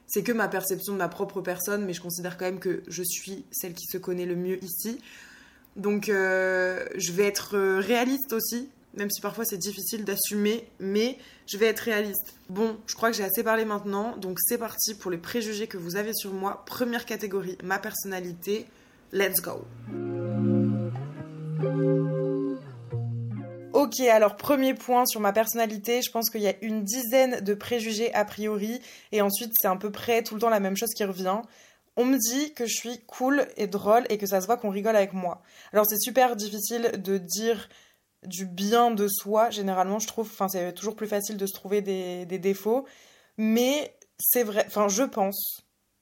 c'est 0.10 0.24
que 0.24 0.32
ma 0.32 0.48
perception 0.48 0.94
de 0.94 0.98
ma 0.98 1.08
propre 1.08 1.40
personne, 1.40 1.86
mais 1.86 1.94
je 1.94 2.02
considère 2.02 2.38
quand 2.38 2.46
même 2.46 2.60
que 2.60 2.82
je 2.88 3.04
suis 3.04 3.46
celle 3.52 3.74
qui 3.74 3.86
se 3.86 3.98
connaît 3.98 4.26
le 4.26 4.36
mieux 4.36 4.62
ici. 4.64 5.00
Donc 5.76 6.10
euh, 6.10 6.84
je 6.96 7.12
vais 7.12 7.26
être 7.26 7.56
euh, 7.56 7.80
réaliste 7.80 8.34
aussi, 8.34 8.70
même 8.96 9.12
si 9.12 9.22
parfois 9.22 9.46
c'est 9.46 9.60
difficile 9.60 10.04
d'assumer, 10.04 10.68
mais 10.80 11.18
je 11.48 11.58
vais 11.58 11.68
être 11.68 11.82
réaliste. 11.82 12.34
Bon, 12.50 12.78
je 12.88 12.96
crois 12.96 13.12
que 13.12 13.18
j'ai 13.18 13.24
assez 13.24 13.44
parlé 13.44 13.66
maintenant, 13.66 14.18
donc 14.18 14.40
c'est 14.42 14.58
parti 14.58 14.96
pour 14.96 15.12
les 15.12 15.20
préjugés 15.20 15.68
que 15.68 15.78
vous 15.78 15.96
avez 15.96 16.14
sur 16.14 16.34
moi. 16.34 16.64
Première 16.66 17.06
catégorie, 17.06 17.58
ma 17.64 17.78
personnalité. 17.78 18.66
Let's 19.14 19.42
go. 19.42 19.66
Ok, 23.80 24.02
alors 24.02 24.36
premier 24.36 24.74
point 24.74 25.06
sur 25.06 25.22
ma 25.22 25.32
personnalité, 25.32 26.02
je 26.02 26.12
pense 26.12 26.30
qu'il 26.30 26.42
y 26.42 26.50
a 26.50 26.54
une 26.62 26.84
dizaine 26.84 27.40
de 27.40 27.54
préjugés 27.54 28.14
a 28.14 28.26
priori, 28.26 28.82
et 29.14 29.22
ensuite 29.22 29.54
c'est 29.58 29.70
à 29.70 29.76
peu 29.78 29.90
près 29.90 30.22
tout 30.22 30.36
le 30.36 30.42
temps 30.42 30.50
la 30.50 30.60
même 30.60 30.76
chose 30.76 30.90
qui 30.94 31.06
revient. 31.06 31.38
On 31.96 32.04
me 32.04 32.18
dit 32.18 32.54
que 32.54 32.66
je 32.66 32.76
suis 32.76 33.00
cool 33.08 33.48
et 33.56 33.68
drôle 33.68 34.06
et 34.10 34.18
que 34.18 34.26
ça 34.26 34.42
se 34.42 34.48
voit 34.48 34.58
qu'on 34.58 34.70
rigole 34.70 34.98
avec 34.98 35.14
moi. 35.14 35.42
Alors 35.72 35.86
c'est 35.88 35.98
super 35.98 36.36
difficile 36.36 36.92
de 37.02 37.18
dire 37.18 37.70
du 38.28 38.46
bien 38.46 38.92
de 38.92 39.08
soi, 39.08 39.50
généralement 39.50 40.00
je 40.00 40.08
trouve, 40.08 40.28
enfin 40.30 40.50
c'est 40.50 40.74
toujours 40.74 40.98
plus 40.98 41.08
facile 41.08 41.38
de 41.38 41.46
se 41.46 41.54
trouver 41.54 41.82
des, 41.82 42.26
des 42.26 42.38
défauts, 42.38 42.86
mais 43.38 43.96
c'est 44.20 44.44
vrai, 44.44 44.66
enfin 44.68 44.90
je 44.90 45.04
pense, 45.04 45.62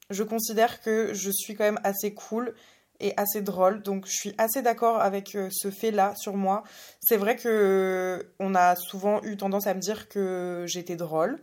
je 0.09 0.23
considère 0.23 0.81
que 0.81 1.13
je 1.13 1.29
suis 1.29 1.53
quand 1.53 1.65
même 1.65 1.79
assez 1.83 2.15
cool 2.15 2.55
et 2.99 3.13
assez 3.17 3.41
drôle. 3.41 3.81
Donc 3.81 4.05
je 4.05 4.13
suis 4.13 4.33
assez 4.37 4.61
d'accord 4.61 5.01
avec 5.01 5.35
euh, 5.35 5.49
ce 5.51 5.69
fait-là 5.69 6.13
sur 6.15 6.35
moi. 6.35 6.63
C'est 6.99 7.17
vrai 7.17 7.35
que 7.35 7.47
euh, 7.47 8.23
on 8.39 8.55
a 8.55 8.75
souvent 8.75 9.21
eu 9.23 9.37
tendance 9.37 9.67
à 9.67 9.73
me 9.73 9.79
dire 9.79 10.09
que 10.09 10.65
j'étais 10.67 10.95
drôle. 10.95 11.39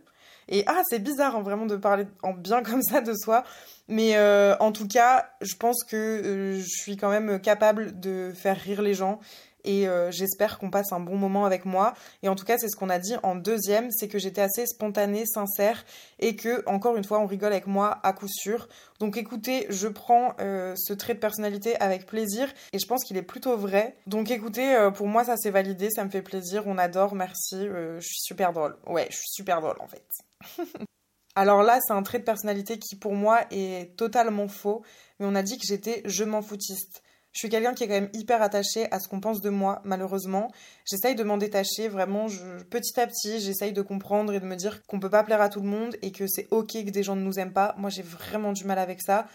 Et 0.47 0.63
ah, 0.67 0.81
c'est 0.89 0.99
bizarre 0.99 1.35
hein, 1.35 1.41
vraiment 1.41 1.65
de 1.65 1.75
parler 1.75 2.05
en 2.21 2.33
bien 2.33 2.61
comme 2.63 2.83
ça 2.83 3.01
de 3.01 3.13
soi. 3.13 3.43
Mais 3.87 4.17
euh, 4.17 4.55
en 4.59 4.71
tout 4.71 4.87
cas, 4.87 5.29
je 5.41 5.55
pense 5.55 5.83
que 5.83 6.57
je 6.59 6.67
suis 6.67 6.97
quand 6.97 7.09
même 7.09 7.39
capable 7.39 7.99
de 7.99 8.31
faire 8.35 8.57
rire 8.57 8.81
les 8.81 8.93
gens 8.93 9.19
et 9.65 9.87
euh, 9.87 10.11
j'espère 10.11 10.57
qu'on 10.57 10.69
passe 10.69 10.91
un 10.91 10.99
bon 10.99 11.17
moment 11.17 11.45
avec 11.45 11.65
moi. 11.65 11.93
Et 12.23 12.29
en 12.29 12.35
tout 12.35 12.45
cas, 12.45 12.57
c'est 12.57 12.69
ce 12.69 12.75
qu'on 12.75 12.89
a 12.89 12.99
dit 12.99 13.15
en 13.23 13.35
deuxième, 13.35 13.91
c'est 13.91 14.07
que 14.07 14.19
j'étais 14.19 14.41
assez 14.41 14.65
spontanée, 14.65 15.25
sincère 15.25 15.83
et 16.19 16.35
que, 16.35 16.63
encore 16.67 16.95
une 16.95 17.03
fois, 17.03 17.19
on 17.19 17.25
rigole 17.25 17.51
avec 17.51 17.67
moi 17.67 17.99
à 18.03 18.13
coup 18.13 18.27
sûr. 18.27 18.69
Donc 18.99 19.17
écoutez, 19.17 19.65
je 19.69 19.87
prends 19.87 20.33
euh, 20.39 20.75
ce 20.77 20.93
trait 20.93 21.15
de 21.15 21.19
personnalité 21.19 21.75
avec 21.81 22.05
plaisir 22.05 22.47
et 22.71 22.79
je 22.79 22.85
pense 22.87 23.03
qu'il 23.03 23.17
est 23.17 23.23
plutôt 23.23 23.57
vrai. 23.57 23.97
Donc 24.07 24.31
écoutez, 24.31 24.75
euh, 24.75 24.91
pour 24.91 25.07
moi, 25.07 25.23
ça 25.25 25.35
s'est 25.35 25.51
validé, 25.51 25.89
ça 25.89 26.05
me 26.05 26.09
fait 26.09 26.21
plaisir, 26.21 26.63
on 26.65 26.77
adore, 26.77 27.15
merci, 27.15 27.57
je 27.65 27.99
suis 27.99 28.21
super 28.21 28.53
drôle. 28.53 28.77
Ouais, 28.87 29.07
je 29.09 29.17
suis 29.17 29.29
super 29.29 29.61
drôle 29.61 29.77
en 29.79 29.87
fait. 29.87 30.05
Alors 31.35 31.63
là, 31.63 31.79
c'est 31.85 31.93
un 31.93 32.01
trait 32.01 32.19
de 32.19 32.23
personnalité 32.23 32.79
qui 32.79 32.95
pour 32.95 33.13
moi 33.13 33.41
est 33.51 33.97
totalement 33.97 34.47
faux, 34.47 34.83
mais 35.19 35.25
on 35.25 35.35
a 35.35 35.43
dit 35.43 35.57
que 35.57 35.65
j'étais 35.67 36.01
je 36.05 36.23
m'en 36.23 36.41
foutiste. 36.41 37.03
Je 37.35 37.39
suis 37.39 37.49
quelqu'un 37.49 37.73
qui 37.73 37.83
est 37.83 37.87
quand 37.87 37.95
même 37.95 38.09
hyper 38.13 38.41
attaché 38.41 38.89
à 38.91 38.99
ce 39.01 39.09
qu'on 39.09 39.19
pense 39.19 39.41
de 39.41 39.49
moi, 39.49 39.81
malheureusement. 39.83 40.49
J'essaye 40.85 41.15
de 41.15 41.23
m'en 41.25 41.35
détacher, 41.35 41.89
vraiment, 41.89 42.27
petit 42.69 42.97
à 42.97 43.05
petit, 43.07 43.41
j'essaye 43.41 43.73
de 43.73 43.81
comprendre 43.81 44.31
et 44.33 44.39
de 44.39 44.45
me 44.45 44.55
dire 44.55 44.81
qu'on 44.87 45.01
peut 45.01 45.09
pas 45.09 45.21
plaire 45.21 45.41
à 45.41 45.49
tout 45.49 45.59
le 45.59 45.67
monde 45.67 45.97
et 46.01 46.13
que 46.13 46.27
c'est 46.27 46.47
ok 46.51 46.85
que 46.85 46.91
des 46.91 47.03
gens 47.03 47.17
ne 47.17 47.21
nous 47.21 47.37
aiment 47.37 47.51
pas. 47.51 47.75
Moi, 47.77 47.89
j'ai 47.89 48.03
vraiment 48.03 48.53
du 48.53 48.63
mal 48.63 48.79
avec 48.79 49.01
ça. 49.01 49.27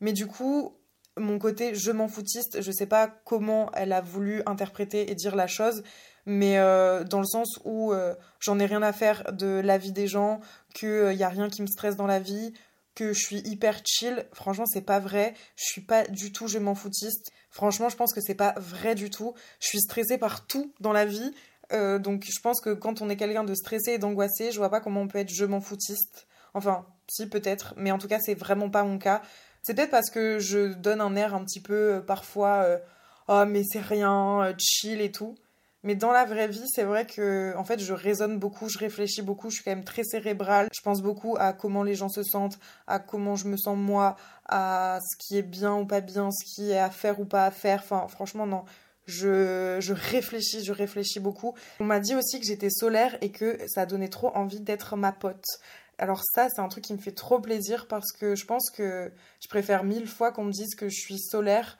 Mais 0.00 0.12
du 0.12 0.28
coup, 0.28 0.76
mon 1.16 1.40
côté 1.40 1.74
je 1.74 1.90
m'en 1.90 2.06
foutiste, 2.06 2.62
je 2.62 2.70
sais 2.70 2.86
pas 2.86 3.08
comment 3.24 3.72
elle 3.72 3.92
a 3.92 4.02
voulu 4.02 4.40
interpréter 4.46 5.10
et 5.10 5.16
dire 5.16 5.34
la 5.34 5.48
chose, 5.48 5.82
mais 6.26 6.60
euh, 6.60 7.02
dans 7.02 7.18
le 7.18 7.26
sens 7.26 7.58
où 7.64 7.92
euh, 7.92 8.14
j'en 8.38 8.60
ai 8.60 8.66
rien 8.66 8.82
à 8.82 8.92
faire 8.92 9.32
de 9.32 9.60
la 9.64 9.78
vie 9.78 9.90
des 9.90 10.06
gens, 10.06 10.38
qu'il 10.74 10.88
euh, 10.88 11.22
a 11.24 11.28
rien 11.28 11.48
qui 11.48 11.62
me 11.62 11.66
stresse 11.66 11.96
dans 11.96 12.06
la 12.06 12.20
vie, 12.20 12.52
que 12.98 13.12
je 13.12 13.20
suis 13.20 13.38
hyper 13.38 13.80
chill. 13.84 14.26
Franchement, 14.32 14.66
c'est 14.66 14.82
pas 14.82 14.98
vrai. 14.98 15.34
Je 15.54 15.64
suis 15.66 15.80
pas 15.80 16.04
du 16.08 16.32
tout 16.32 16.48
je 16.48 16.58
m'en 16.58 16.74
foutiste. 16.74 17.30
Franchement, 17.50 17.88
je 17.88 17.96
pense 17.96 18.12
que 18.12 18.20
c'est 18.20 18.34
pas 18.34 18.54
vrai 18.58 18.94
du 18.94 19.10
tout. 19.10 19.34
Je 19.60 19.68
suis 19.68 19.80
stressée 19.80 20.18
par 20.18 20.46
tout 20.46 20.72
dans 20.80 20.92
la 20.92 21.04
vie. 21.04 21.32
Euh, 21.72 21.98
donc 21.98 22.24
je 22.24 22.40
pense 22.40 22.60
que 22.60 22.70
quand 22.70 23.02
on 23.02 23.10
est 23.10 23.16
quelqu'un 23.16 23.44
de 23.44 23.54
stressé 23.54 23.92
et 23.92 23.98
d'angoissé, 23.98 24.52
je 24.52 24.58
vois 24.58 24.70
pas 24.70 24.80
comment 24.80 25.02
on 25.02 25.08
peut 25.08 25.18
être 25.18 25.32
je 25.32 25.44
m'en 25.44 25.60
foutiste. 25.60 26.26
Enfin, 26.54 26.86
si 27.08 27.28
peut-être, 27.28 27.74
mais 27.76 27.90
en 27.90 27.98
tout 27.98 28.08
cas, 28.08 28.20
c'est 28.20 28.34
vraiment 28.34 28.70
pas 28.70 28.84
mon 28.84 28.98
cas. 28.98 29.22
C'est 29.62 29.74
peut-être 29.74 29.90
parce 29.90 30.10
que 30.10 30.38
je 30.38 30.72
donne 30.72 31.00
un 31.00 31.14
air 31.16 31.34
un 31.34 31.44
petit 31.44 31.60
peu 31.60 31.94
euh, 31.94 32.00
parfois 32.00 32.62
euh, 32.64 32.78
oh 33.28 33.44
mais 33.46 33.62
c'est 33.64 33.80
rien, 33.80 34.54
chill 34.58 35.00
et 35.00 35.12
tout. 35.12 35.36
Mais 35.88 35.94
dans 35.94 36.12
la 36.12 36.26
vraie 36.26 36.48
vie, 36.48 36.66
c'est 36.66 36.82
vrai 36.82 37.06
que 37.06 37.54
en 37.56 37.64
fait, 37.64 37.80
je 37.80 37.94
raisonne 37.94 38.38
beaucoup, 38.38 38.68
je 38.68 38.76
réfléchis 38.76 39.22
beaucoup, 39.22 39.48
je 39.48 39.54
suis 39.54 39.64
quand 39.64 39.70
même 39.70 39.84
très 39.84 40.04
cérébrale. 40.04 40.68
Je 40.70 40.82
pense 40.82 41.00
beaucoup 41.00 41.34
à 41.38 41.54
comment 41.54 41.82
les 41.82 41.94
gens 41.94 42.10
se 42.10 42.22
sentent, 42.22 42.58
à 42.86 42.98
comment 42.98 43.36
je 43.36 43.48
me 43.48 43.56
sens 43.56 43.74
moi, 43.74 44.14
à 44.44 44.98
ce 45.00 45.16
qui 45.16 45.38
est 45.38 45.42
bien 45.42 45.76
ou 45.76 45.86
pas 45.86 46.02
bien, 46.02 46.30
ce 46.30 46.44
qui 46.44 46.72
est 46.72 46.78
à 46.78 46.90
faire 46.90 47.18
ou 47.20 47.24
pas 47.24 47.46
à 47.46 47.50
faire. 47.50 47.80
Enfin, 47.82 48.06
franchement, 48.06 48.46
non. 48.46 48.66
Je, 49.06 49.78
je 49.80 49.94
réfléchis, 49.94 50.62
je 50.62 50.74
réfléchis 50.74 51.20
beaucoup. 51.20 51.54
On 51.80 51.84
m'a 51.84 52.00
dit 52.00 52.14
aussi 52.14 52.38
que 52.38 52.44
j'étais 52.44 52.68
solaire 52.68 53.16
et 53.22 53.30
que 53.30 53.58
ça 53.66 53.86
donnait 53.86 54.10
trop 54.10 54.28
envie 54.36 54.60
d'être 54.60 54.94
ma 54.94 55.12
pote. 55.12 55.46
Alors 55.96 56.20
ça, 56.34 56.50
c'est 56.50 56.60
un 56.60 56.68
truc 56.68 56.84
qui 56.84 56.92
me 56.92 56.98
fait 56.98 57.12
trop 57.12 57.40
plaisir 57.40 57.86
parce 57.88 58.12
que 58.12 58.34
je 58.34 58.44
pense 58.44 58.70
que 58.70 59.10
je 59.40 59.48
préfère 59.48 59.84
mille 59.84 60.06
fois 60.06 60.32
qu'on 60.32 60.44
me 60.44 60.52
dise 60.52 60.74
que 60.74 60.90
je 60.90 60.98
suis 61.00 61.18
solaire, 61.18 61.78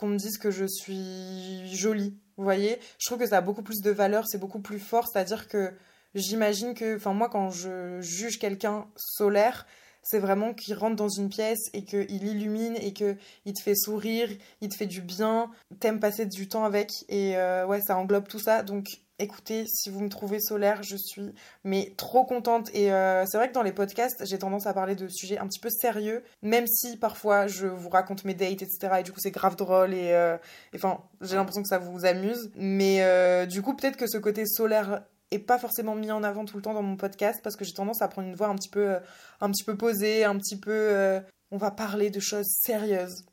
qu'on 0.00 0.08
me 0.08 0.16
dise 0.16 0.38
que 0.38 0.50
je 0.50 0.64
suis 0.64 1.68
jolie. 1.76 2.16
Vous 2.36 2.44
voyez 2.44 2.78
Je 2.98 3.06
trouve 3.06 3.18
que 3.18 3.26
ça 3.26 3.36
a 3.36 3.40
beaucoup 3.42 3.62
plus 3.62 3.82
de 3.82 3.90
valeur, 3.90 4.26
c'est 4.26 4.38
beaucoup 4.38 4.60
plus 4.60 4.78
fort. 4.78 5.06
C'est-à-dire 5.06 5.46
que 5.46 5.72
j'imagine 6.14 6.74
que, 6.74 6.96
enfin, 6.96 7.12
moi, 7.12 7.28
quand 7.28 7.50
je 7.50 8.00
juge 8.00 8.38
quelqu'un 8.38 8.86
solaire, 8.96 9.66
c'est 10.02 10.18
vraiment 10.18 10.54
qu'il 10.54 10.74
rentre 10.74 10.96
dans 10.96 11.10
une 11.10 11.28
pièce 11.28 11.68
et 11.74 11.84
qu'il 11.84 12.26
illumine 12.26 12.76
et 12.76 12.94
qu'il 12.94 13.16
te 13.54 13.62
fait 13.62 13.74
sourire, 13.74 14.30
il 14.62 14.70
te 14.70 14.74
fait 14.74 14.86
du 14.86 15.02
bien, 15.02 15.50
t'aimes 15.80 16.00
passer 16.00 16.24
du 16.24 16.48
temps 16.48 16.64
avec. 16.64 16.90
Et 17.10 17.36
euh, 17.36 17.66
ouais, 17.66 17.82
ça 17.82 17.98
englobe 17.98 18.26
tout 18.26 18.38
ça. 18.38 18.62
Donc, 18.62 18.86
écoutez, 19.20 19.66
si 19.66 19.90
vous 19.90 20.00
me 20.00 20.08
trouvez 20.08 20.40
solaire, 20.40 20.82
je 20.82 20.96
suis 20.96 21.32
mais 21.64 21.92
trop 21.96 22.24
contente. 22.24 22.70
Et 22.74 22.92
euh, 22.92 23.24
c'est 23.26 23.36
vrai 23.36 23.48
que 23.48 23.54
dans 23.54 23.62
les 23.62 23.72
podcasts, 23.72 24.24
j'ai 24.26 24.38
tendance 24.38 24.66
à 24.66 24.74
parler 24.74 24.94
de 24.94 25.08
sujets 25.08 25.38
un 25.38 25.46
petit 25.46 25.60
peu 25.60 25.70
sérieux, 25.70 26.24
même 26.42 26.66
si 26.66 26.96
parfois 26.96 27.46
je 27.46 27.66
vous 27.66 27.88
raconte 27.88 28.24
mes 28.24 28.34
dates, 28.34 28.62
etc. 28.62 28.96
Et 29.00 29.02
du 29.02 29.12
coup, 29.12 29.20
c'est 29.20 29.30
grave 29.30 29.56
drôle 29.56 29.94
et, 29.94 30.12
euh, 30.12 30.36
enfin, 30.74 31.00
j'ai 31.20 31.36
l'impression 31.36 31.62
que 31.62 31.68
ça 31.68 31.78
vous 31.78 32.04
amuse. 32.06 32.50
Mais 32.56 33.02
euh, 33.02 33.46
du 33.46 33.62
coup, 33.62 33.76
peut-être 33.76 33.96
que 33.96 34.06
ce 34.06 34.18
côté 34.18 34.46
solaire 34.46 35.02
est 35.30 35.38
pas 35.38 35.58
forcément 35.58 35.94
mis 35.94 36.10
en 36.10 36.24
avant 36.24 36.44
tout 36.44 36.56
le 36.56 36.62
temps 36.62 36.74
dans 36.74 36.82
mon 36.82 36.96
podcast 36.96 37.40
parce 37.42 37.54
que 37.54 37.64
j'ai 37.64 37.74
tendance 37.74 38.02
à 38.02 38.08
prendre 38.08 38.26
une 38.26 38.34
voix 38.34 38.48
un 38.48 38.56
petit 38.56 38.70
peu, 38.70 38.96
un 39.40 39.50
petit 39.50 39.64
peu 39.64 39.76
posée, 39.76 40.24
un 40.24 40.36
petit 40.36 40.58
peu. 40.58 41.20
on 41.52 41.58
va 41.58 41.70
parler 41.70 42.10
de 42.10 42.20
choses 42.20 42.48
sérieuses. 42.48 43.24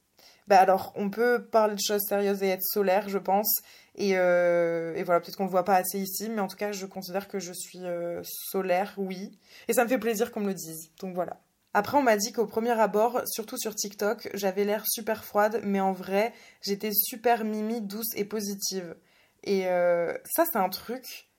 Bah 0.48 0.60
alors, 0.62 0.94
on 0.96 1.10
peut 1.10 1.46
parler 1.52 1.76
de 1.76 1.82
choses 1.82 2.04
sérieuses 2.08 2.42
et 2.42 2.48
être 2.48 2.64
solaire, 2.64 3.10
je 3.10 3.18
pense. 3.18 3.62
Euh, 4.00 4.96
et, 4.96 5.04
voilà, 5.04 5.20
peut-être 5.20 5.36
qu'on 5.36 5.44
ne 5.44 5.50
le 5.50 5.52
voit 5.52 5.66
pas 5.66 5.76
assez 5.76 6.00
ici, 6.00 6.30
mais 6.30 6.42
en 6.42 6.48
tout 6.48 6.56
cas, 6.56 6.72
je 6.72 6.86
considère 6.86 7.28
que 7.28 7.40
je 7.40 7.54
suis 7.54 7.84
euh, 7.84 8.22
solaire, 8.24 8.94
oui. 8.98 9.38
Et 9.68 9.74
ça 9.74 9.84
me 9.84 9.90
fait 9.90 9.98
plaisir 9.98 10.32
qu'on 10.32 10.42
me 10.42 10.48
le 10.48 10.54
dise. 10.54 10.92
Donc 11.00 11.16
voilà. 11.16 11.42
Après, 11.74 11.98
on 11.98 12.02
m'a 12.02 12.18
dit 12.18 12.32
qu'au 12.32 12.46
premier 12.46 12.72
abord, 12.72 13.22
surtout 13.26 13.58
sur 13.58 13.76
TikTok, 13.76 14.30
j'avais 14.34 14.66
l'air 14.66 14.84
super 14.88 15.24
froide, 15.24 15.62
mais 15.64 15.80
en 15.80 15.94
vrai, 15.94 16.34
j'étais 16.62 16.92
super 16.94 17.44
mimi, 17.44 17.82
douce 17.82 18.16
et 18.16 18.26
positive. 18.26 18.96
Et 19.44 19.68
euh, 19.68 20.14
ça, 20.26 20.46
c'est 20.52 20.58
un 20.58 20.70
truc. 20.70 21.30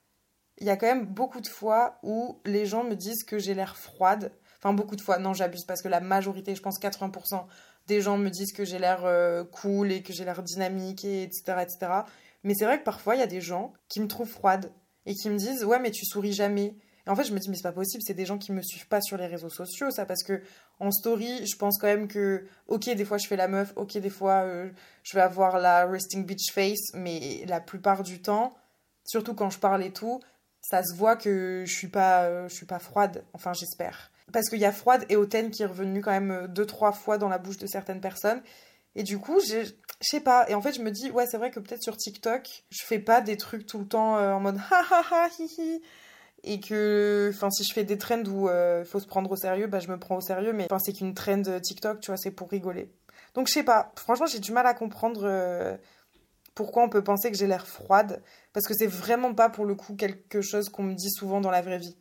Il 0.59 0.67
y 0.67 0.69
a 0.69 0.77
quand 0.77 0.87
même 0.87 1.05
beaucoup 1.05 1.41
de 1.41 1.47
fois 1.47 1.99
où 2.03 2.39
les 2.45 2.65
gens 2.65 2.83
me 2.83 2.95
disent 2.95 3.23
que 3.23 3.39
j'ai 3.39 3.53
l'air 3.53 3.77
froide. 3.77 4.31
Enfin, 4.57 4.73
beaucoup 4.73 4.97
de 4.97 5.01
fois, 5.01 5.17
non, 5.17 5.33
j'abuse 5.33 5.63
parce 5.65 5.81
que 5.81 5.87
la 5.87 6.01
majorité, 6.01 6.55
je 6.55 6.61
pense 6.61 6.79
80% 6.79 7.45
des 7.87 8.01
gens 8.01 8.17
me 8.17 8.29
disent 8.29 8.51
que 8.51 8.65
j'ai 8.65 8.77
l'air 8.77 9.03
cool 9.51 9.91
et 9.91 10.03
que 10.03 10.13
j'ai 10.13 10.23
l'air 10.23 10.43
dynamique, 10.43 11.05
et 11.05 11.23
etc., 11.23 11.63
etc. 11.63 12.03
Mais 12.43 12.53
c'est 12.53 12.65
vrai 12.65 12.79
que 12.79 12.83
parfois, 12.83 13.15
il 13.15 13.19
y 13.19 13.23
a 13.23 13.27
des 13.27 13.41
gens 13.41 13.73
qui 13.87 13.99
me 13.99 14.07
trouvent 14.07 14.29
froide 14.29 14.71
et 15.05 15.15
qui 15.15 15.29
me 15.29 15.37
disent 15.37 15.63
Ouais, 15.63 15.79
mais 15.79 15.91
tu 15.91 16.05
souris 16.05 16.33
jamais. 16.33 16.75
Et 17.07 17.09
en 17.09 17.15
fait, 17.15 17.23
je 17.23 17.33
me 17.33 17.39
dis, 17.39 17.49
mais 17.49 17.55
c'est 17.55 17.63
pas 17.63 17.71
possible, 17.71 18.03
c'est 18.05 18.13
des 18.13 18.25
gens 18.25 18.37
qui 18.37 18.51
me 18.51 18.61
suivent 18.61 18.87
pas 18.87 19.01
sur 19.01 19.17
les 19.17 19.25
réseaux 19.25 19.49
sociaux, 19.49 19.89
ça, 19.89 20.05
parce 20.05 20.21
que 20.21 20.41
en 20.79 20.91
story, 20.91 21.45
je 21.45 21.55
pense 21.55 21.77
quand 21.79 21.87
même 21.87 22.07
que, 22.07 22.45
ok, 22.67 22.89
des 22.89 23.05
fois 23.05 23.17
je 23.17 23.27
fais 23.27 23.35
la 23.35 23.47
meuf, 23.47 23.73
ok, 23.75 23.97
des 23.97 24.09
fois 24.09 24.43
euh, 24.43 24.69
je 25.03 25.15
vais 25.15 25.21
avoir 25.21 25.59
la 25.59 25.85
resting 25.85 26.25
beach 26.25 26.51
face, 26.53 26.93
mais 26.93 27.43
la 27.47 27.61
plupart 27.61 28.03
du 28.03 28.21
temps, 28.21 28.55
surtout 29.05 29.33
quand 29.33 29.49
je 29.49 29.59
parle 29.59 29.83
et 29.83 29.91
tout, 29.91 30.19
ça 30.61 30.83
se 30.83 30.93
voit 30.93 31.15
que 31.15 31.63
je 31.65 31.73
suis 31.73 31.87
pas, 31.87 32.25
euh, 32.25 32.47
je 32.47 32.53
suis 32.53 32.65
pas 32.65 32.79
froide, 32.79 33.23
enfin 33.33 33.53
j'espère. 33.53 34.11
Parce 34.31 34.47
qu'il 34.49 34.59
y 34.59 34.65
a 34.65 34.71
froide 34.71 35.05
et 35.09 35.15
hautaine 35.15 35.49
qui 35.49 35.63
est 35.63 35.67
revenu 35.67 36.01
quand 36.01 36.11
même 36.11 36.31
euh, 36.31 36.47
deux, 36.47 36.65
trois 36.65 36.91
fois 36.91 37.17
dans 37.17 37.29
la 37.29 37.39
bouche 37.39 37.57
de 37.57 37.65
certaines 37.65 38.01
personnes. 38.01 38.41
Et 38.95 39.03
du 39.03 39.17
coup, 39.17 39.39
je 40.01 40.07
sais 40.07 40.21
pas. 40.21 40.49
Et 40.49 40.55
en 40.55 40.61
fait, 40.61 40.73
je 40.73 40.81
me 40.81 40.91
dis, 40.91 41.11
ouais, 41.11 41.25
c'est 41.27 41.37
vrai 41.37 41.51
que 41.51 41.59
peut-être 41.59 41.83
sur 41.83 41.97
TikTok, 41.97 42.63
je 42.69 42.83
fais 42.85 42.99
pas 42.99 43.21
des 43.21 43.37
trucs 43.37 43.65
tout 43.65 43.79
le 43.79 43.87
temps 43.87 44.17
euh, 44.17 44.33
en 44.33 44.39
mode 44.39 44.57
ha 44.71 44.83
ha 44.89 45.03
ha 45.11 45.27
hi 45.37 45.45
hi. 45.57 45.81
Et 46.43 46.61
que, 46.61 47.31
enfin, 47.33 47.49
si 47.49 47.65
je 47.65 47.73
fais 47.73 47.83
des 47.83 47.97
trends 47.97 48.23
où 48.23 48.47
il 48.47 48.51
euh, 48.51 48.85
faut 48.85 49.01
se 49.01 49.07
prendre 49.07 49.29
au 49.29 49.35
sérieux, 49.35 49.67
bah, 49.67 49.79
je 49.79 49.89
me 49.89 49.99
prends 49.99 50.15
au 50.15 50.21
sérieux. 50.21 50.53
Mais 50.53 50.65
enfin, 50.65 50.79
c'est 50.79 50.93
qu'une 50.93 51.13
trend 51.13 51.59
TikTok, 51.61 51.99
tu 51.99 52.11
vois, 52.11 52.17
c'est 52.17 52.31
pour 52.31 52.49
rigoler. 52.49 52.89
Donc, 53.33 53.47
je 53.47 53.53
sais 53.53 53.63
pas. 53.63 53.91
Franchement, 53.97 54.25
j'ai 54.25 54.39
du 54.39 54.53
mal 54.53 54.65
à 54.65 54.73
comprendre 54.73 55.21
euh, 55.25 55.75
pourquoi 56.55 56.83
on 56.83 56.89
peut 56.89 57.03
penser 57.03 57.29
que 57.29 57.37
j'ai 57.37 57.47
l'air 57.47 57.67
froide. 57.67 58.23
Parce 58.53 58.65
que 58.65 58.73
c'est 58.73 58.87
vraiment 58.87 59.33
pas 59.33 59.49
pour 59.49 59.65
le 59.65 59.75
coup 59.75 59.95
quelque 59.95 60.41
chose 60.41 60.69
qu'on 60.69 60.83
me 60.83 60.93
dit 60.93 61.11
souvent 61.11 61.41
dans 61.41 61.51
la 61.51 61.61
vraie 61.61 61.77
vie. 61.77 61.97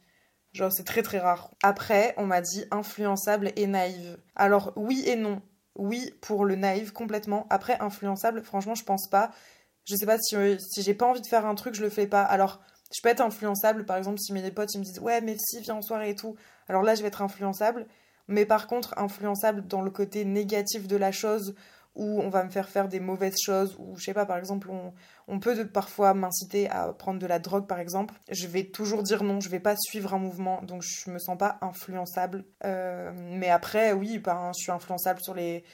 Genre, 0.53 0.73
c'est 0.73 0.85
très 0.85 1.03
très 1.03 1.19
rare. 1.19 1.51
Après, 1.65 2.15
on 2.17 2.27
m'a 2.27 2.41
dit 2.41 2.65
influençable 2.71 3.53
et 3.57 3.67
naïve. 3.67 4.19
Alors, 4.37 4.73
oui 4.77 5.03
et 5.05 5.17
non 5.17 5.43
oui, 5.79 6.13
pour 6.21 6.45
le 6.45 6.57
naïf, 6.57 6.93
complètement. 6.93 7.47
Après, 7.51 7.79
influençable, 7.81 8.43
franchement, 8.43 8.75
je 8.75 8.85
pense 8.85 9.09
pas. 9.09 9.31
Je 9.85 9.97
sais 9.97 10.07
pas 10.07 10.19
si, 10.19 10.37
euh, 10.37 10.59
si 10.59 10.83
j'ai 10.83 10.95
pas 10.95 11.07
envie 11.07 11.23
de 11.23 11.27
faire 11.27 11.47
un 11.47 11.55
truc, 11.55 11.75
je 11.75 11.83
le 11.83 11.89
fais 11.89 12.07
pas. 12.07 12.23
Alors, 12.23 12.61
je 12.95 13.01
peux 13.03 13.09
être 13.09 13.21
influençable, 13.23 13.87
par 13.87 13.97
exemple, 13.97 14.19
si 14.19 14.33
mes 14.33 14.51
potes 14.51 14.75
ils 14.75 14.79
me 14.79 14.85
disent 14.85 15.01
Ouais, 15.01 15.21
mais 15.21 15.37
si, 15.39 15.61
viens 15.61 15.77
en 15.77 15.83
soirée 15.83 16.11
et 16.11 16.15
tout. 16.15 16.37
Alors 16.69 16.83
là, 16.83 16.95
je 16.95 17.03
vais 17.03 17.09
être 17.09 17.23
influençable. 17.23 17.87
Mais 18.29 18.45
par 18.45 18.67
contre, 18.67 18.95
influençable 18.99 19.67
dans 19.67 19.81
le 19.81 19.91
côté 19.91 20.25
négatif 20.25 20.87
de 20.87 20.97
la 20.97 21.13
chose, 21.13 21.55
où 21.99 22.23
on 22.23 22.31
va 22.31 22.45
me 22.45 22.49
faire 22.49 22.69
faire 22.69 22.89
des 22.89 23.01
mauvaises 23.01 23.37
choses, 23.45 23.77
ou 23.79 23.97
je 23.97 24.05
sais 24.05 24.15
pas, 24.15 24.25
par 24.25 24.39
exemple, 24.39 24.71
on, 25.27 25.41
peut 25.41 25.67
parfois 25.67 26.15
m'inciter 26.15 26.71
à 26.71 26.93
prendre 26.93 27.19
de 27.19 27.27
la 27.27 27.41
drogue, 27.41 27.67
par 27.67 27.81
exemple. 27.81 28.15
Je 28.31 28.47
vais 28.47 28.65
toujours 28.65 29.03
dire 29.03 29.25
non, 29.25 29.41
je 29.41 29.49
vais 29.49 29.59
pas 29.59 29.75
suivre 29.77 30.15
un 30.15 30.19
mouvement, 30.19 30.63
donc 30.63 30.83
je 30.83 31.11
me 31.11 31.19
sens 31.19 31.37
pas 31.37 31.59
influençable. 31.61 32.45
Euh, 32.65 33.11
mais 33.15 33.51
après, 33.51 33.93
oui, 33.93 34.19
ben, 34.19 34.53
je 34.57 34.63
suis 34.63 34.73
influençable 34.73 35.21
sur 35.21 35.35
les, 35.35 35.65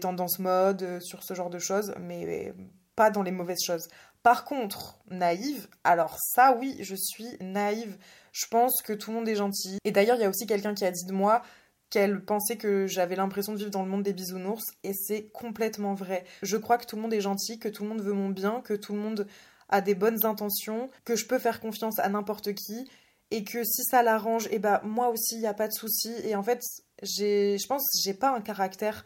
tendances 0.00 0.40
mode, 0.40 0.82
euh, 0.82 1.00
sur 1.00 1.22
ce 1.22 1.34
genre 1.34 1.50
de 1.50 1.60
choses, 1.60 1.94
mais 2.00 2.52
pas 2.96 3.10
dans 3.10 3.22
les 3.22 3.30
mauvaises 3.30 3.62
choses. 3.64 3.88
Par 4.24 4.44
contre, 4.44 4.98
naïve, 5.08 5.68
alors 5.84 6.16
ça, 6.18 6.56
oui, 6.58 6.76
je 6.80 6.96
suis 6.96 7.38
naïve. 7.40 7.96
Je 8.32 8.46
pense 8.48 8.82
que 8.82 8.92
tout 8.92 9.10
le 9.10 9.16
monde 9.16 9.28
est 9.28 9.36
gentil. 9.36 9.78
Et 9.84 9.92
d'ailleurs, 9.92 10.16
il 10.16 10.22
y 10.22 10.24
a 10.24 10.28
aussi 10.28 10.46
quelqu'un 10.46 10.74
qui 10.74 10.84
a 10.84 10.90
dit 10.90 11.06
de 11.06 11.12
moi 11.12 11.42
qu'elle 11.90 12.24
pensait 12.24 12.56
que 12.56 12.86
j'avais 12.86 13.16
l'impression 13.16 13.52
de 13.52 13.58
vivre 13.58 13.70
dans 13.70 13.82
le 13.82 13.90
monde 13.90 14.04
des 14.04 14.12
bisounours 14.12 14.64
et 14.84 14.92
c'est 14.94 15.28
complètement 15.32 15.94
vrai. 15.94 16.24
Je 16.42 16.56
crois 16.56 16.78
que 16.78 16.86
tout 16.86 16.96
le 16.96 17.02
monde 17.02 17.12
est 17.12 17.20
gentil, 17.20 17.58
que 17.58 17.68
tout 17.68 17.82
le 17.82 17.88
monde 17.88 18.00
veut 18.02 18.12
mon 18.12 18.30
bien, 18.30 18.60
que 18.62 18.74
tout 18.74 18.92
le 18.92 19.00
monde 19.00 19.26
a 19.68 19.80
des 19.80 19.94
bonnes 19.94 20.24
intentions, 20.24 20.88
que 21.04 21.16
je 21.16 21.26
peux 21.26 21.38
faire 21.38 21.60
confiance 21.60 21.98
à 21.98 22.08
n'importe 22.08 22.54
qui 22.54 22.88
et 23.32 23.44
que 23.44 23.64
si 23.64 23.84
ça 23.84 24.02
l'arrange, 24.02 24.46
et 24.46 24.54
eh 24.54 24.58
ben 24.58 24.80
moi 24.82 25.08
aussi 25.08 25.36
il 25.36 25.40
n'y 25.40 25.46
a 25.46 25.54
pas 25.54 25.68
de 25.68 25.72
souci 25.72 26.12
et 26.24 26.34
en 26.34 26.42
fait, 26.42 26.62
j'ai 27.02 27.58
je 27.58 27.66
pense 27.66 27.82
j'ai 28.02 28.14
pas 28.14 28.34
un 28.34 28.40
caractère 28.40 29.04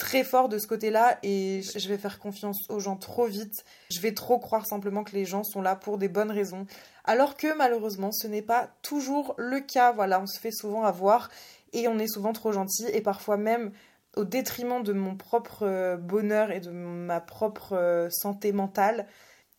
très 0.00 0.24
fort 0.24 0.48
de 0.48 0.58
ce 0.58 0.66
côté-là 0.66 1.18
et 1.22 1.60
je 1.62 1.88
vais 1.88 1.98
faire 1.98 2.18
confiance 2.18 2.68
aux 2.70 2.80
gens 2.80 2.96
trop 2.96 3.26
vite. 3.26 3.64
Je 3.90 4.00
vais 4.00 4.14
trop 4.14 4.38
croire 4.38 4.64
simplement 4.66 5.04
que 5.04 5.12
les 5.12 5.26
gens 5.26 5.44
sont 5.44 5.60
là 5.60 5.76
pour 5.76 5.98
des 5.98 6.08
bonnes 6.08 6.30
raisons. 6.30 6.66
Alors 7.04 7.36
que 7.36 7.54
malheureusement, 7.54 8.10
ce 8.10 8.26
n'est 8.26 8.42
pas 8.42 8.70
toujours 8.82 9.34
le 9.36 9.60
cas. 9.60 9.92
Voilà, 9.92 10.20
on 10.20 10.26
se 10.26 10.40
fait 10.40 10.52
souvent 10.52 10.84
avoir 10.84 11.28
et 11.72 11.88
on 11.88 11.98
est 11.98 12.12
souvent 12.12 12.32
trop 12.32 12.52
gentil 12.52 12.86
et 12.92 13.00
parfois 13.00 13.36
même 13.36 13.72
au 14.16 14.24
détriment 14.24 14.82
de 14.82 14.92
mon 14.92 15.16
propre 15.16 15.62
euh, 15.62 15.96
bonheur 15.96 16.50
et 16.50 16.60
de 16.60 16.70
ma 16.70 17.20
propre 17.20 17.74
euh, 17.74 18.08
santé 18.10 18.52
mentale, 18.52 19.06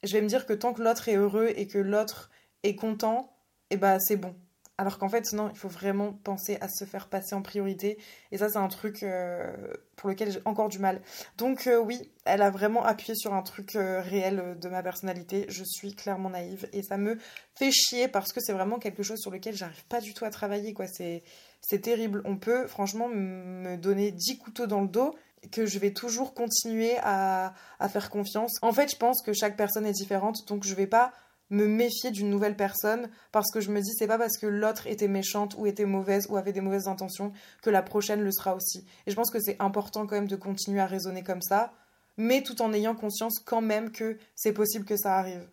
je 0.04 0.14
vais 0.14 0.22
me 0.22 0.28
dire 0.28 0.46
que 0.46 0.54
tant 0.54 0.74
que 0.74 0.82
l'autre 0.82 1.08
est 1.10 1.16
heureux 1.16 1.52
et 1.56 1.68
que 1.68 1.78
l'autre 1.78 2.32
est 2.64 2.76
content, 2.76 3.34
eh 3.70 3.78
ben 3.78 3.98
c'est 4.00 4.18
bon. 4.18 4.36
Alors 4.78 4.98
qu'en 4.98 5.10
fait, 5.10 5.32
non, 5.34 5.50
il 5.54 5.58
faut 5.58 5.68
vraiment 5.68 6.14
penser 6.24 6.58
à 6.60 6.68
se 6.68 6.86
faire 6.86 7.08
passer 7.08 7.36
en 7.36 7.44
priorité. 7.44 8.00
Et 8.32 8.40
ça, 8.40 8.50
c'est 8.50 8.58
un 8.58 8.68
truc 8.68 9.04
euh, 9.04 9.56
pour 9.96 10.10
lequel 10.10 10.32
j'ai 10.32 10.42
encore 10.46 10.70
du 10.70 10.80
mal. 10.80 11.02
Donc 11.38 11.70
oui, 11.86 12.12
elle 12.26 12.42
a 12.42 12.50
vraiment 12.50 12.84
appuyé 12.84 13.14
sur 13.14 13.36
un 13.36 13.44
truc 13.44 13.74
réel 13.76 14.58
de 14.60 14.70
ma 14.70 14.82
personnalité. 14.82 15.46
Je 15.50 15.64
suis 15.64 15.94
clairement 15.94 16.32
naïve 16.32 16.68
et 16.74 16.82
ça 16.82 16.98
me 16.98 17.20
fait 17.54 17.72
chier 17.72 18.08
parce 18.08 18.34
que 18.34 18.40
c'est 18.42 18.54
vraiment 18.54 18.80
quelque 18.80 19.04
chose 19.04 19.20
sur 19.20 19.30
lequel 19.30 19.56
j'arrive 19.56 19.86
pas 19.86 20.02
du 20.02 20.16
tout 20.16 20.26
à 20.26 20.32
travailler. 20.32 20.74
quoi. 20.74 20.88
C'est, 20.88 21.22
c'est 21.62 21.80
terrible. 21.80 22.22
On 22.26 22.38
peut 22.38 22.68
franchement 22.68 23.08
me 23.08 23.78
donner 23.78 24.12
10 24.12 24.38
couteaux 24.38 24.68
dans 24.68 24.82
le 24.82 24.88
dos 24.88 25.16
que 25.52 25.66
je 25.66 25.80
vais 25.80 25.92
toujours 25.92 26.34
continuer 26.34 26.98
à, 27.02 27.54
à 27.80 27.90
faire 27.90 28.10
confiance. 28.10 28.60
En 28.62 28.74
fait, 28.74 28.92
je 28.92 28.96
pense 28.96 29.22
que 29.22 29.34
chaque 29.34 29.58
personne 29.58 29.86
est 29.86 29.92
différente, 29.92 30.48
donc 30.48 30.64
je 30.64 30.76
vais 30.76 30.88
pas 30.88 31.12
me 31.52 31.68
méfier 31.68 32.12
d'une 32.12 32.30
nouvelle 32.30 32.56
personne 32.56 33.10
parce 33.32 33.52
que 33.52 33.60
je 33.60 33.72
me 33.72 33.82
dis 33.82 33.92
c'est 33.98 34.08
pas 34.08 34.18
parce 34.18 34.38
que 34.38 34.48
l'autre 34.48 34.88
était 34.88 35.10
méchante 35.10 35.56
ou 35.58 35.68
était 35.68 35.86
mauvaise 35.86 36.28
ou 36.30 36.38
avait 36.38 36.54
des 36.54 36.62
mauvaises 36.62 36.88
intentions 36.88 37.34
que 37.62 37.70
la 37.70 37.84
prochaine 37.84 38.22
le 38.22 38.32
sera 38.32 38.56
aussi. 38.56 38.86
Et 39.06 39.12
je 39.12 39.16
pense 39.16 39.30
que 39.30 39.40
c'est 39.40 39.58
important 39.60 40.08
quand 40.08 40.16
même 40.16 40.28
de 40.28 40.38
continuer 40.38 40.80
à 40.80 40.86
raisonner 40.88 41.24
comme 41.24 41.42
ça, 41.42 41.74
mais 42.18 42.42
tout 42.42 42.62
en 42.62 42.74
ayant 42.74 42.96
conscience 42.96 43.40
quand 43.40 43.62
même 43.62 43.92
que 43.92 44.18
c'est 44.34 44.54
possible 44.54 44.86
que 44.86 44.96
ça 44.96 45.18
arrive. 45.18 45.46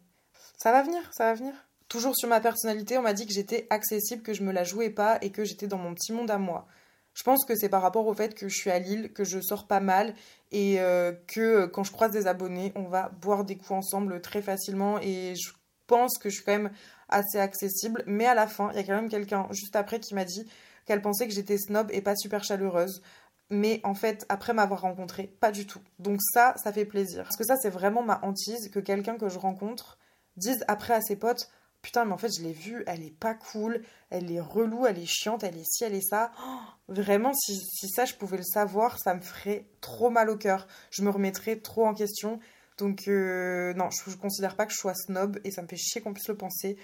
Ça 0.57 0.73
va 0.73 0.83
venir, 0.83 1.03
ça 1.13 1.25
va 1.25 1.35
venir. 1.35 1.68
Toujours 1.89 2.15
sur 2.17 2.29
ma 2.29 2.41
personnalité, 2.41 2.99
on 2.99 3.03
m'a 3.03 3.15
dit 3.15 3.27
que 3.27 3.33
j'étais 3.33 3.67
accessible, 3.71 4.23
que 4.23 4.35
je 4.35 4.43
me 4.43 4.53
la 4.53 4.65
jouais 4.65 4.91
pas 4.91 5.19
et 5.23 5.31
que 5.31 5.45
j'étais 5.45 5.67
dans 5.67 5.79
mon 5.79 5.95
petit 5.95 6.13
monde 6.13 6.31
à 6.31 6.39
moi. 6.39 6.67
Je 7.15 7.23
pense 7.25 7.45
que 7.45 7.57
c'est 7.57 7.69
par 7.69 7.83
rapport 7.83 8.07
au 8.07 8.15
fait 8.15 8.35
que 8.35 8.49
je 8.49 8.55
suis 8.55 8.71
à 8.71 8.79
Lille, 8.79 9.13
que 9.13 9.25
je 9.25 9.41
sors 9.41 9.67
pas 9.67 9.81
mal 9.81 10.15
et 10.53 10.81
euh, 10.81 11.13
que 11.27 11.67
quand 11.67 11.83
je 11.83 11.91
croise 11.91 12.13
des 12.13 12.27
abonnés, 12.27 12.73
on 12.77 12.85
va 12.85 13.09
boire 13.09 13.45
des 13.45 13.57
coups 13.57 13.73
ensemble 13.73 14.21
très 14.21 14.43
facilement 14.43 15.01
et 15.01 15.35
je 15.35 15.51
pense 15.87 16.19
que 16.19 16.29
je 16.29 16.37
suis 16.37 16.45
quand 16.45 16.53
même 16.53 16.71
assez 17.09 17.39
accessible. 17.39 18.05
Mais 18.07 18.27
à 18.27 18.35
la 18.35 18.47
fin, 18.47 18.71
il 18.73 18.77
y 18.77 18.79
a 18.81 18.85
quand 18.85 18.95
même 18.95 19.09
quelqu'un 19.09 19.49
juste 19.51 19.75
après 19.75 19.99
qui 19.99 20.15
m'a 20.15 20.25
dit 20.25 20.47
qu'elle 20.87 21.03
pensait 21.03 21.27
que 21.27 21.35
j'étais 21.35 21.59
snob 21.59 21.91
et 21.91 22.03
pas 22.03 22.15
super 22.15 22.45
chaleureuse. 22.45 23.03
Mais 23.51 23.81
en 23.83 23.95
fait, 23.95 24.27
après 24.29 24.53
m'avoir 24.53 24.83
rencontré, 24.83 25.27
pas 25.41 25.51
du 25.51 25.67
tout. 25.67 25.81
Donc 25.99 26.21
ça, 26.23 26.55
ça 26.63 26.73
fait 26.73 26.85
plaisir. 26.85 27.25
Parce 27.25 27.37
que 27.37 27.45
ça, 27.45 27.57
c'est 27.57 27.71
vraiment 27.71 28.03
ma 28.03 28.21
hantise 28.23 28.69
que 28.69 28.79
quelqu'un 28.79 29.17
que 29.17 29.29
je 29.29 29.39
rencontre 29.39 29.99
dise 30.37 30.65
après 30.69 30.95
à 30.95 31.01
ses 31.01 31.17
potes 31.17 31.51
Putain, 31.89 32.05
mais 32.05 32.13
en 32.13 32.19
fait, 32.19 32.37
je 32.37 32.43
l'ai 32.43 32.53
vue, 32.53 32.85
elle 32.87 33.03
est 33.03 33.19
pas 33.19 33.33
cool, 33.33 33.81
elle 34.11 34.31
est 34.31 34.43
relou, 34.43 34.85
elle 34.85 34.99
est 34.99 35.07
chiante, 35.07 35.43
elle 35.43 35.57
est 35.57 35.65
ci, 35.65 35.85
elle 35.85 35.95
est 35.95 36.07
ça. 36.07 36.33
Oh, 36.45 36.59
vraiment, 36.89 37.33
si, 37.33 37.89
ça, 37.89 38.05
je 38.05 38.13
pouvais 38.13 38.37
le 38.37 38.43
savoir, 38.43 38.99
ça 38.99 39.15
me 39.15 39.23
ferait 39.23 39.65
trop 39.81 40.11
mal 40.11 40.29
au 40.29 40.37
cœur. 40.37 40.67
Je 40.91 41.01
me 41.01 41.09
remettrais 41.09 41.57
trop 41.57 41.87
en 41.87 41.95
question. 41.95 42.41
Donc, 42.77 43.09
euh, 43.09 43.73
non, 43.73 43.89
je, 43.89 44.15
considère 44.17 44.55
pas 44.55 44.67
que 44.67 44.73
je 44.75 44.77
sois 44.77 44.93
snob 44.93 45.41
et 45.45 45.51
ça 45.51 45.63
me 45.63 45.67
fait 45.67 45.79
chier 45.79 46.03
qu'on 46.03 46.13
puisse 46.13 46.29
le 46.29 46.37
penser. 46.37 46.77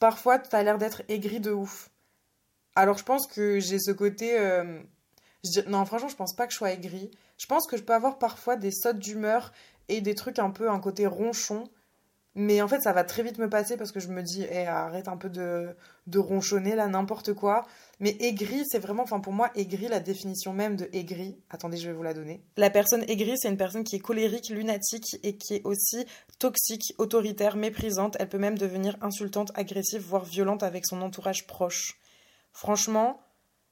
Parfois, 0.00 0.40
tu 0.40 0.56
as 0.56 0.64
l'air 0.64 0.78
d'être 0.78 1.02
aigri 1.08 1.38
de 1.38 1.52
ouf. 1.52 1.92
Alors, 2.74 2.98
je 2.98 3.04
pense 3.04 3.28
que 3.28 3.60
j'ai 3.60 3.78
ce 3.78 3.92
côté. 3.92 4.36
Euh, 4.36 4.82
non, 5.68 5.84
franchement, 5.84 6.08
je 6.08 6.16
pense 6.16 6.34
pas 6.34 6.48
que 6.48 6.52
je 6.52 6.58
sois 6.58 6.72
aigri. 6.72 7.12
Je 7.38 7.46
pense 7.46 7.68
que 7.68 7.76
je 7.76 7.84
peux 7.84 7.94
avoir 7.94 8.18
parfois 8.18 8.56
des 8.56 8.72
sautes 8.72 8.98
d'humeur 8.98 9.52
et 9.86 10.00
des 10.00 10.16
trucs 10.16 10.40
un 10.40 10.50
peu, 10.50 10.68
un 10.68 10.80
côté 10.80 11.06
ronchon. 11.06 11.70
Mais 12.36 12.62
en 12.62 12.68
fait, 12.68 12.80
ça 12.80 12.92
va 12.92 13.02
très 13.02 13.24
vite 13.24 13.38
me 13.38 13.50
passer 13.50 13.76
parce 13.76 13.90
que 13.90 13.98
je 13.98 14.08
me 14.08 14.22
dis, 14.22 14.46
eh, 14.48 14.66
arrête 14.66 15.08
un 15.08 15.16
peu 15.16 15.28
de, 15.28 15.74
de 16.06 16.18
ronchonner 16.20 16.76
là, 16.76 16.86
n'importe 16.86 17.34
quoi. 17.34 17.66
Mais 17.98 18.16
aigri, 18.20 18.64
c'est 18.68 18.78
vraiment, 18.78 19.02
enfin 19.02 19.18
pour 19.18 19.32
moi, 19.32 19.50
aigri, 19.56 19.88
la 19.88 19.98
définition 19.98 20.52
même 20.52 20.76
de 20.76 20.88
aigri. 20.92 21.36
Attendez, 21.50 21.76
je 21.76 21.88
vais 21.88 21.92
vous 21.92 22.04
la 22.04 22.14
donner. 22.14 22.44
La 22.56 22.70
personne 22.70 23.04
aigrie, 23.08 23.36
c'est 23.36 23.48
une 23.48 23.56
personne 23.56 23.82
qui 23.82 23.96
est 23.96 24.00
colérique, 24.00 24.48
lunatique 24.48 25.18
et 25.24 25.36
qui 25.36 25.56
est 25.56 25.62
aussi 25.64 26.06
toxique, 26.38 26.94
autoritaire, 26.98 27.56
méprisante. 27.56 28.16
Elle 28.20 28.28
peut 28.28 28.38
même 28.38 28.58
devenir 28.58 28.96
insultante, 29.00 29.50
agressive, 29.56 30.02
voire 30.02 30.24
violente 30.24 30.62
avec 30.62 30.86
son 30.86 31.02
entourage 31.02 31.48
proche. 31.48 31.98
Franchement, 32.52 33.20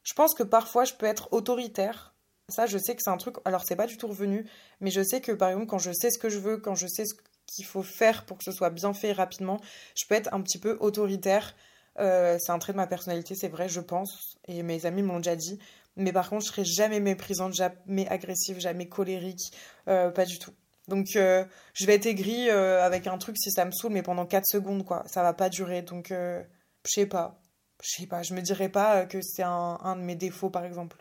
je 0.03 0.15
pense 0.15 0.35
que 0.35 0.43
parfois 0.43 0.85
je 0.85 0.95
peux 0.95 1.07
être 1.07 1.33
autoritaire. 1.33 2.15
Ça, 2.49 2.67
je 2.67 2.79
sais 2.79 2.97
que 2.97 3.03
c'est 3.03 3.11
un 3.11 3.19
truc. 3.19 3.37
Alors, 3.45 3.63
c'est 3.63 3.77
pas 3.77 3.87
du 3.87 3.99
tout 3.99 4.09
revenu, 4.09 4.47
mais 4.81 4.91
je 4.91 5.03
sais 5.03 5.21
que 5.21 5.33
par 5.33 5.51
exemple, 5.51 5.67
quand 5.67 5.79
je 5.79 5.93
sais 5.93 6.11
ce 6.11 6.19
que 6.19 6.31
je 6.31 6.39
veux, 6.39 6.57
quand 6.57 6.75
je 6.75 6.87
sais 6.87 7.05
ce 7.05 7.15
qu'il 7.49 7.65
faut 7.65 7.83
faire 7.83 8.25
pour 8.25 8.39
que 8.39 8.45
ce 8.45 8.53
soit 8.53 8.71
bien 8.71 8.95
fait 8.95 9.13
rapidement. 9.13 9.61
Je 9.97 10.07
peux 10.07 10.15
être 10.15 10.33
un 10.33 10.41
petit 10.43 10.59
peu 10.59 10.77
autoritaire. 10.81 11.55
Euh, 11.99 12.39
c'est 12.39 12.53
un 12.53 12.59
trait 12.59 12.73
de 12.73 12.77
ma 12.77 12.87
personnalité, 12.87 13.35
c'est 13.35 13.49
vrai, 13.49 13.69
je 13.69 13.81
pense. 13.81 14.39
Et 14.47 14.63
mes 14.63 14.87
amis 14.87 15.03
m'ont 15.03 15.17
déjà 15.17 15.37
dit. 15.37 15.59
Mais 15.97 16.13
par 16.13 16.31
contre, 16.31 16.45
je 16.45 16.51
serai 16.51 16.65
jamais 16.65 17.01
méprisante, 17.01 17.55
jamais 17.55 18.07
agressive, 18.09 18.61
jamais 18.61 18.89
colérique. 18.89 19.53
Euh, 19.89 20.11
pas 20.11 20.25
du 20.25 20.39
tout. 20.39 20.53
Donc, 20.87 21.17
euh, 21.17 21.45
je 21.75 21.87
vais 21.87 21.95
être 21.97 22.07
aigrie 22.07 22.49
avec 22.51 23.07
un 23.07 23.19
truc 23.19 23.37
si 23.39 23.51
ça 23.51 23.65
me 23.65 23.73
saoule, 23.73 23.93
mais 23.93 24.03
pendant 24.03 24.27
4 24.27 24.47
secondes, 24.47 24.85
quoi. 24.85 25.03
Ça 25.07 25.23
va 25.23 25.35
pas 25.35 25.49
durer. 25.49 25.83
Donc, 25.83 26.09
je 26.11 26.45
sais 26.85 27.07
pas. 27.07 27.41
Je 27.83 27.91
sais 27.91 28.07
pas. 28.07 28.23
Je 28.23 28.35
me 28.35 28.41
dirais 28.43 28.69
pas 28.69 29.07
que 29.07 29.21
c'est 29.23 29.43
un, 29.43 29.79
un 29.83 29.97
de 29.97 30.03
mes 30.03 30.15
défauts, 30.15 30.51
par 30.51 30.65
exemple. 30.65 30.97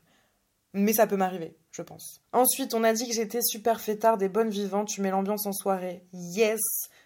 Mais 0.73 0.93
ça 0.93 1.07
peut 1.07 1.17
m'arriver, 1.17 1.57
je 1.77 1.83
pense. 1.83 2.21
Ensuite, 2.33 2.73
on 2.73 2.83
a 2.83 2.91
dit 2.91 3.07
que 3.07 3.13
j'étais 3.13 3.41
super 3.41 3.79
fêtarde 3.79 4.21
et 4.23 4.29
bonne 4.29 4.49
vivante. 4.49 4.87
Tu 4.87 5.01
mets 5.01 5.11
l'ambiance 5.11 5.45
en 5.45 5.53
soirée. 5.53 6.03
Yes, 6.11 6.59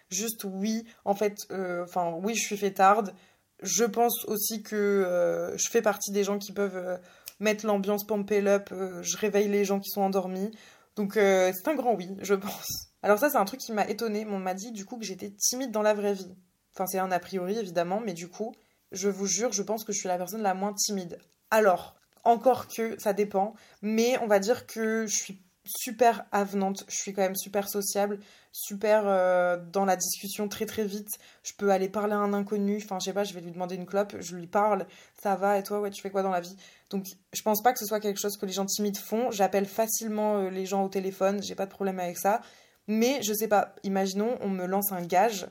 juste 0.08 0.44
oui. 0.44 0.86
En 1.04 1.14
fait, 1.14 1.36
euh, 1.50 1.84
enfin 1.84 2.14
oui, 2.22 2.34
je 2.34 2.40
suis 2.40 2.56
fêtarde. 2.56 3.14
Je 3.62 3.84
pense 3.84 4.24
aussi 4.24 4.62
que 4.62 4.74
euh, 4.76 5.56
je 5.58 5.68
fais 5.68 5.82
partie 5.82 6.10
des 6.10 6.24
gens 6.24 6.38
qui 6.38 6.52
peuvent 6.52 6.76
euh, 6.76 6.96
mettre 7.38 7.66
l'ambiance 7.66 8.06
pump 8.06 8.32
up. 8.32 8.70
je 9.02 9.16
réveille 9.18 9.48
les 9.48 9.64
gens 9.64 9.78
qui 9.78 9.90
sont 9.90 10.00
endormis. 10.00 10.50
Donc 10.96 11.12
c'est 11.14 11.68
un 11.68 11.74
grand 11.74 11.94
oui, 11.94 12.08
je 12.20 12.34
pense. 12.34 12.88
Alors 13.02 13.18
ça, 13.18 13.28
c'est 13.28 13.38
un 13.38 13.44
truc 13.44 13.60
qui 13.60 13.72
m'a 13.72 13.86
étonnée. 13.88 14.26
On 14.28 14.38
m'a 14.38 14.54
dit 14.54 14.72
du 14.72 14.86
coup 14.86 14.96
que 14.96 15.04
j'étais 15.04 15.30
timide 15.30 15.70
dans 15.70 15.82
la 15.82 15.92
vraie 15.92 16.14
vie. 16.14 16.34
Enfin, 16.74 16.86
c'est 16.86 16.98
un 16.98 17.12
a 17.12 17.18
priori 17.18 17.58
évidemment, 17.58 18.00
mais 18.00 18.14
du 18.14 18.28
coup, 18.28 18.54
je 18.90 19.10
vous 19.10 19.26
jure, 19.26 19.52
je 19.52 19.62
pense 19.62 19.84
que 19.84 19.92
je 19.92 19.98
suis 19.98 20.08
la 20.08 20.16
personne 20.16 20.42
la 20.42 20.54
moins 20.54 20.72
timide. 20.72 21.18
Alors, 21.50 21.94
encore 22.24 22.68
que 22.68 22.98
ça 23.00 23.12
dépend, 23.12 23.54
mais 23.82 24.18
on 24.22 24.26
va 24.26 24.38
dire 24.38 24.66
que 24.66 25.06
je 25.06 25.16
suis 25.16 25.42
super 25.64 26.24
avenante, 26.32 26.84
je 26.88 26.96
suis 26.96 27.12
quand 27.12 27.22
même 27.22 27.36
super 27.36 27.68
sociable, 27.68 28.18
super 28.52 29.04
euh, 29.06 29.56
dans 29.72 29.84
la 29.84 29.96
discussion 29.96 30.48
très 30.48 30.66
très 30.66 30.84
vite. 30.84 31.08
Je 31.42 31.52
peux 31.56 31.70
aller 31.70 31.88
parler 31.88 32.14
à 32.14 32.18
un 32.18 32.32
inconnu, 32.32 32.80
enfin 32.82 32.98
je 32.98 33.06
sais 33.06 33.12
pas, 33.12 33.24
je 33.24 33.32
vais 33.34 33.40
lui 33.40 33.52
demander 33.52 33.76
une 33.76 33.86
clope, 33.86 34.16
je 34.20 34.36
lui 34.36 34.46
parle, 34.46 34.86
ça 35.22 35.36
va 35.36 35.58
et 35.58 35.62
toi, 35.62 35.80
ouais, 35.80 35.90
tu 35.90 36.02
fais 36.02 36.10
quoi 36.10 36.22
dans 36.22 36.30
la 36.30 36.40
vie? 36.40 36.56
Donc 36.90 37.06
je 37.32 37.42
pense 37.42 37.62
pas 37.62 37.72
que 37.72 37.78
ce 37.78 37.86
soit 37.86 38.00
quelque 38.00 38.20
chose 38.20 38.36
que 38.36 38.46
les 38.46 38.52
gens 38.52 38.66
timides 38.66 38.98
font. 38.98 39.30
J'appelle 39.30 39.66
facilement 39.66 40.38
euh, 40.38 40.50
les 40.50 40.66
gens 40.66 40.84
au 40.84 40.88
téléphone, 40.88 41.42
j'ai 41.42 41.54
pas 41.54 41.66
de 41.66 41.70
problème 41.70 42.00
avec 42.00 42.18
ça. 42.18 42.40
Mais 42.88 43.22
je 43.22 43.32
sais 43.32 43.48
pas, 43.48 43.74
imaginons, 43.84 44.36
on 44.40 44.48
me 44.48 44.66
lance 44.66 44.90
un 44.90 45.02
gage 45.02 45.46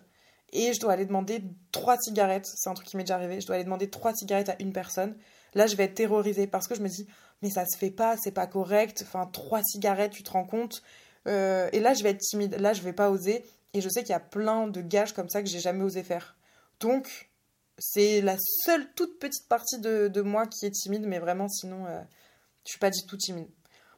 et 0.51 0.73
je 0.73 0.81
dois 0.81 0.93
aller 0.93 1.05
demander 1.05 1.41
trois 1.71 1.97
cigarettes, 1.97 2.45
c'est 2.45 2.69
un 2.69 2.73
truc 2.73 2.87
qui 2.87 2.97
m'est 2.97 3.03
déjà 3.03 3.15
arrivé, 3.15 3.39
je 3.39 3.47
dois 3.47 3.55
aller 3.55 3.63
demander 3.63 3.89
trois 3.89 4.13
cigarettes 4.13 4.49
à 4.49 4.55
une 4.59 4.73
personne. 4.73 5.15
Là, 5.53 5.67
je 5.67 5.75
vais 5.75 5.85
être 5.85 5.95
terrorisée 5.95 6.47
parce 6.47 6.67
que 6.67 6.75
je 6.75 6.81
me 6.81 6.87
dis, 6.87 7.07
mais 7.41 7.49
ça 7.49 7.65
se 7.65 7.77
fait 7.77 7.91
pas, 7.91 8.15
c'est 8.17 8.31
pas 8.31 8.47
correct. 8.47 9.03
Enfin, 9.05 9.25
trois 9.31 9.61
cigarettes, 9.63 10.11
tu 10.11 10.23
te 10.23 10.31
rends 10.31 10.45
compte. 10.45 10.81
Euh, 11.27 11.69
et 11.73 11.79
là, 11.79 11.93
je 11.93 12.03
vais 12.03 12.11
être 12.11 12.19
timide. 12.19 12.55
Là, 12.59 12.73
je 12.73 12.81
vais 12.81 12.93
pas 12.93 13.09
oser. 13.09 13.43
Et 13.73 13.81
je 13.81 13.89
sais 13.89 14.01
qu'il 14.01 14.11
y 14.11 14.15
a 14.15 14.19
plein 14.19 14.67
de 14.67 14.81
gages 14.81 15.13
comme 15.13 15.29
ça 15.29 15.41
que 15.41 15.49
j'ai 15.49 15.59
jamais 15.59 15.83
osé 15.83 16.03
faire. 16.03 16.35
Donc, 16.79 17.29
c'est 17.77 18.21
la 18.21 18.37
seule 18.37 18.85
toute 18.95 19.19
petite 19.19 19.47
partie 19.47 19.79
de, 19.79 20.21
moi 20.21 20.45
qui 20.45 20.65
est 20.65 20.71
timide, 20.71 21.05
mais 21.05 21.19
vraiment, 21.19 21.47
sinon, 21.47 21.85
euh, 21.87 22.01
je 22.65 22.71
suis 22.71 22.79
pas 22.79 22.89
du 22.89 23.05
tout 23.05 23.17
timide. 23.17 23.47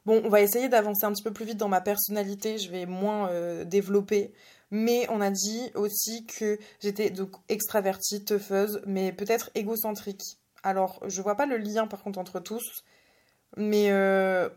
Bon, 0.06 0.20
on 0.24 0.28
va 0.28 0.42
essayer 0.42 0.68
d'avancer 0.68 1.04
un 1.06 1.12
petit 1.12 1.22
peu 1.22 1.32
plus 1.32 1.46
vite 1.46 1.56
dans 1.56 1.68
ma 1.68 1.80
personnalité. 1.80 2.58
Je 2.58 2.70
vais 2.70 2.86
moins 2.86 3.30
euh, 3.30 3.64
développer. 3.64 4.32
Mais 4.70 5.06
on 5.10 5.20
a 5.20 5.30
dit 5.30 5.70
aussi 5.74 6.26
que 6.26 6.58
j'étais 6.80 7.10
donc 7.10 7.30
extravertie, 7.48 8.24
teufeuse, 8.24 8.82
mais 8.86 9.12
peut-être 9.12 9.50
égocentrique. 9.54 10.38
Alors, 10.64 10.98
je 11.06 11.20
vois 11.22 11.36
pas 11.36 11.46
le 11.46 11.58
lien 11.58 11.86
par 11.86 12.02
contre 12.02 12.18
entre 12.18 12.40
tous, 12.40 12.84
mais 13.56 13.90
euh, 13.90 14.48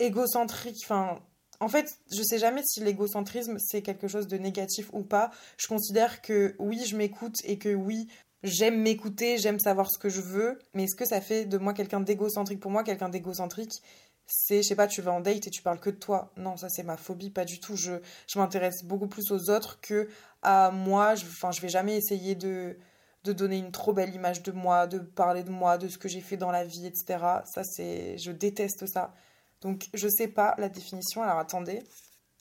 égocentrique, 0.00 0.80
enfin, 0.84 1.20
en 1.60 1.68
fait, 1.68 1.98
je 2.10 2.22
sais 2.22 2.38
jamais 2.38 2.62
si 2.64 2.80
l'égocentrisme 2.80 3.58
c'est 3.58 3.82
quelque 3.82 4.08
chose 4.08 4.26
de 4.26 4.38
négatif 4.38 4.88
ou 4.94 5.02
pas. 5.02 5.30
Je 5.58 5.68
considère 5.68 6.22
que 6.22 6.56
oui, 6.58 6.82
je 6.86 6.96
m'écoute 6.96 7.36
et 7.44 7.58
que 7.58 7.74
oui, 7.74 8.08
j'aime 8.42 8.80
m'écouter, 8.80 9.36
j'aime 9.36 9.58
savoir 9.58 9.90
ce 9.90 9.98
que 9.98 10.08
je 10.08 10.22
veux, 10.22 10.58
mais 10.72 10.84
est-ce 10.84 10.96
que 10.96 11.04
ça 11.04 11.20
fait 11.20 11.44
de 11.44 11.58
moi 11.58 11.74
quelqu'un 11.74 12.00
d'égocentrique? 12.00 12.60
Pour 12.60 12.70
moi, 12.70 12.84
quelqu'un 12.84 13.10
d'égocentrique, 13.10 13.82
c'est, 14.26 14.62
je 14.62 14.68
sais 14.68 14.76
pas, 14.76 14.86
tu 14.86 15.02
vas 15.02 15.12
en 15.12 15.20
date 15.20 15.46
et 15.46 15.50
tu 15.50 15.60
parles 15.62 15.78
que 15.78 15.90
de 15.90 15.96
toi. 15.96 16.32
Non, 16.38 16.56
ça 16.56 16.70
c'est 16.70 16.84
ma 16.84 16.96
phobie, 16.96 17.28
pas 17.28 17.44
du 17.44 17.60
tout. 17.60 17.76
Je, 17.76 17.92
je 18.26 18.38
m'intéresse 18.38 18.82
beaucoup 18.82 19.08
plus 19.08 19.30
aux 19.30 19.50
autres 19.50 19.78
que 19.82 20.08
à 20.42 20.70
moi. 20.70 21.14
Je, 21.16 21.26
enfin, 21.26 21.52
je 21.52 21.60
vais 21.60 21.68
jamais 21.68 21.96
essayer 21.98 22.34
de, 22.34 22.78
de 23.24 23.32
donner 23.32 23.56
une 23.56 23.72
trop 23.72 23.92
belle 23.92 24.14
image 24.14 24.42
de 24.42 24.52
moi, 24.52 24.86
de 24.86 24.98
parler 24.98 25.42
de 25.42 25.50
moi, 25.50 25.78
de 25.78 25.88
ce 25.88 25.98
que 25.98 26.08
j'ai 26.08 26.20
fait 26.20 26.36
dans 26.36 26.50
la 26.50 26.64
vie, 26.64 26.86
etc. 26.86 27.18
Ça 27.52 27.64
c'est, 27.64 28.18
je 28.18 28.30
déteste 28.30 28.86
ça. 28.86 29.14
Donc 29.62 29.88
je 29.94 30.08
sais 30.08 30.28
pas 30.28 30.54
la 30.58 30.68
définition. 30.68 31.22
Alors 31.22 31.38
attendez. 31.38 31.82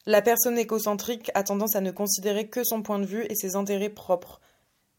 La 0.06 0.22
personne 0.22 0.58
égocentrique 0.58 1.32
a 1.34 1.44
tendance 1.44 1.78
à 1.78 1.82
ne 1.82 1.92
considérer 1.92 2.50
que 2.50 2.66
son 2.66 2.82
point 2.82 3.00
de 3.00 3.06
vue 3.06 3.26
et 3.30 3.36
ses 3.36 3.56
intérêts 3.56 3.90
propres. 3.90 4.42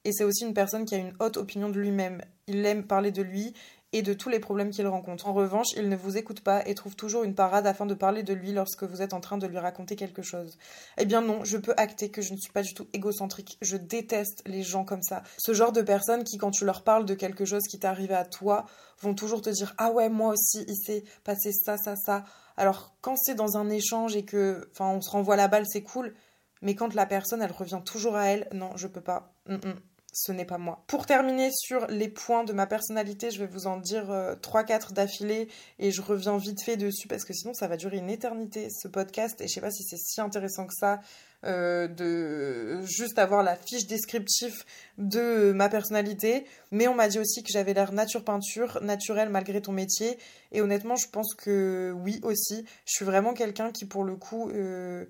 Et 0.05 0.13
c'est 0.13 0.25
aussi 0.25 0.45
une 0.45 0.55
personne 0.55 0.87
qui 0.87 0.95
a 0.95 0.99
une 0.99 1.15
haute 1.21 1.37
opinion 1.37 1.69
de 1.69 1.79
lui-même. 1.79 2.23
Il 2.47 2.65
aime 2.65 2.85
parler 2.85 3.11
de 3.11 3.23
lui 3.23 3.53
et 3.95 4.03
de 4.03 4.13
tous 4.13 4.29
les 4.29 4.41
problèmes 4.41 4.71
qu'il 4.71 4.89
rencontre. 4.89 5.29
En 5.29 5.33
revanche, 5.33 5.69
il 5.77 5.89
ne 5.89 5.95
vous 5.95 6.17
écoute 6.17 6.41
pas 6.41 6.67
et 6.67 6.75
trouve 6.75 6.97
toujours 6.97 7.23
une 7.23 7.37
parade 7.37 7.65
afin 7.65 7.87
de 7.87 7.95
parler 7.95 8.25
de 8.25 8.35
lui 8.35 8.51
lorsque 8.51 8.83
vous 8.83 9.03
êtes 9.03 9.15
en 9.15 9.21
train 9.21 9.39
de 9.39 9.47
lui 9.47 9.59
raconter 9.59 9.95
quelque 9.95 10.21
chose. 10.21 10.59
Eh 10.99 11.05
bien 11.05 11.21
non, 11.21 11.45
je 11.45 11.57
peux 11.57 11.75
acter 11.77 12.11
que 12.11 12.21
je 12.21 12.33
ne 12.33 12.39
suis 12.39 12.51
pas 12.51 12.63
du 12.63 12.75
tout 12.75 12.89
égocentrique. 12.93 13.57
Je 13.63 13.77
déteste 13.77 14.43
les 14.47 14.65
gens 14.65 14.85
comme 14.85 15.03
ça. 15.03 15.23
Ce 15.39 15.55
genre 15.55 15.71
de 15.71 15.81
personnes 15.81 16.25
qui, 16.25 16.39
quand 16.39 16.51
tu 16.51 16.65
leur 16.65 16.83
parles 16.83 17.05
de 17.05 17.15
quelque 17.15 17.45
chose 17.45 17.63
qui 17.71 17.79
t'est 17.79 17.87
arrivé 17.87 18.15
à 18.15 18.25
toi, 18.25 18.67
vont 19.01 19.15
toujours 19.15 19.43
te 19.43 19.51
dire 19.51 19.75
Ah 19.79 19.93
ouais, 19.93 20.09
moi 20.09 20.33
aussi, 20.33 20.65
il 20.67 20.77
s'est 20.77 21.05
passé 21.23 21.53
ça, 21.53 21.77
ça, 21.77 21.95
ça. 21.95 22.25
Alors, 22.57 22.97
quand 23.01 23.15
c'est 23.17 23.37
dans 23.37 23.57
un 23.57 23.71
échange 23.71 24.17
et 24.17 24.25
que, 24.25 24.69
enfin, 24.73 24.89
on 24.89 25.01
se 25.01 25.11
renvoie 25.11 25.37
la 25.37 25.47
balle, 25.47 25.67
c'est 25.69 25.83
cool. 25.85 26.17
Mais 26.63 26.75
quand 26.75 26.95
la 26.95 27.07
personne, 27.07 27.43
elle 27.43 27.53
revient 27.53 27.81
toujours 27.85 28.17
à 28.17 28.27
elle, 28.27 28.49
non, 28.53 28.71
je 28.75 28.89
peux 28.89 29.03
pas. 29.03 29.33
Mm, 29.47 29.55
mm 29.55 29.75
ce 30.15 30.31
n'est 30.31 30.45
pas 30.45 30.59
moi. 30.59 30.85
Pour 30.87 31.07
terminer 31.07 31.51
sur 31.53 31.87
les 31.89 32.09
points 32.09 32.45
de 32.45 32.53
ma 32.53 32.67
personnalité, 32.67 33.31
je 33.33 33.41
vais 33.41 33.47
vous 33.47 33.67
en 33.67 33.79
dire 33.79 34.05
3-4 34.07 34.11
euh, 34.11 34.93
d'affilée 34.93 35.49
et 35.81 35.91
je 35.91 36.01
reviens 36.01 36.39
vite 36.39 36.63
fait 36.63 36.77
dessus 36.77 37.09
parce 37.09 37.25
que 37.25 37.35
sinon 37.35 37.53
ça 37.53 37.67
va 37.67 37.77
durer 37.77 37.97
une 37.97 38.09
éternité 38.09 38.69
ce 38.71 38.87
podcast 38.87 39.41
et 39.41 39.49
je 39.49 39.53
sais 39.53 39.61
pas 39.61 39.73
si 39.73 39.83
c'est 39.83 39.99
si 39.99 40.21
intéressant 40.21 40.67
que 40.67 40.75
ça 40.75 41.01
euh, 41.45 41.89
de 41.89 42.81
juste 42.87 43.19
avoir 43.19 43.43
la 43.43 43.57
fiche 43.57 43.87
descriptive 43.87 44.65
de 44.99 45.53
ma 45.53 45.69
personnalité. 45.69 46.47
Mais 46.71 46.87
on 46.87 46.95
m'a 46.95 47.09
dit 47.09 47.19
aussi 47.19 47.43
que 47.43 47.51
j'avais 47.51 47.75
l'air 47.75 47.93
nature 47.93 48.25
peinture, 48.25 48.79
naturelle 48.83 49.31
malgré 49.31 49.61
ton 49.61 49.73
métier 49.73 50.17
et 50.53 50.63
honnêtement 50.63 50.95
je 50.95 51.09
pense 51.09 51.35
que 51.35 51.93
oui 52.05 52.21
aussi. 52.23 52.65
Je 52.87 52.95
suis 52.95 53.05
vraiment 53.05 53.35
quelqu'un 53.35 53.73
qui 53.73 53.85
pour 53.85 54.05
le 54.05 54.15
coup... 54.15 54.49
Euh, 54.51 55.07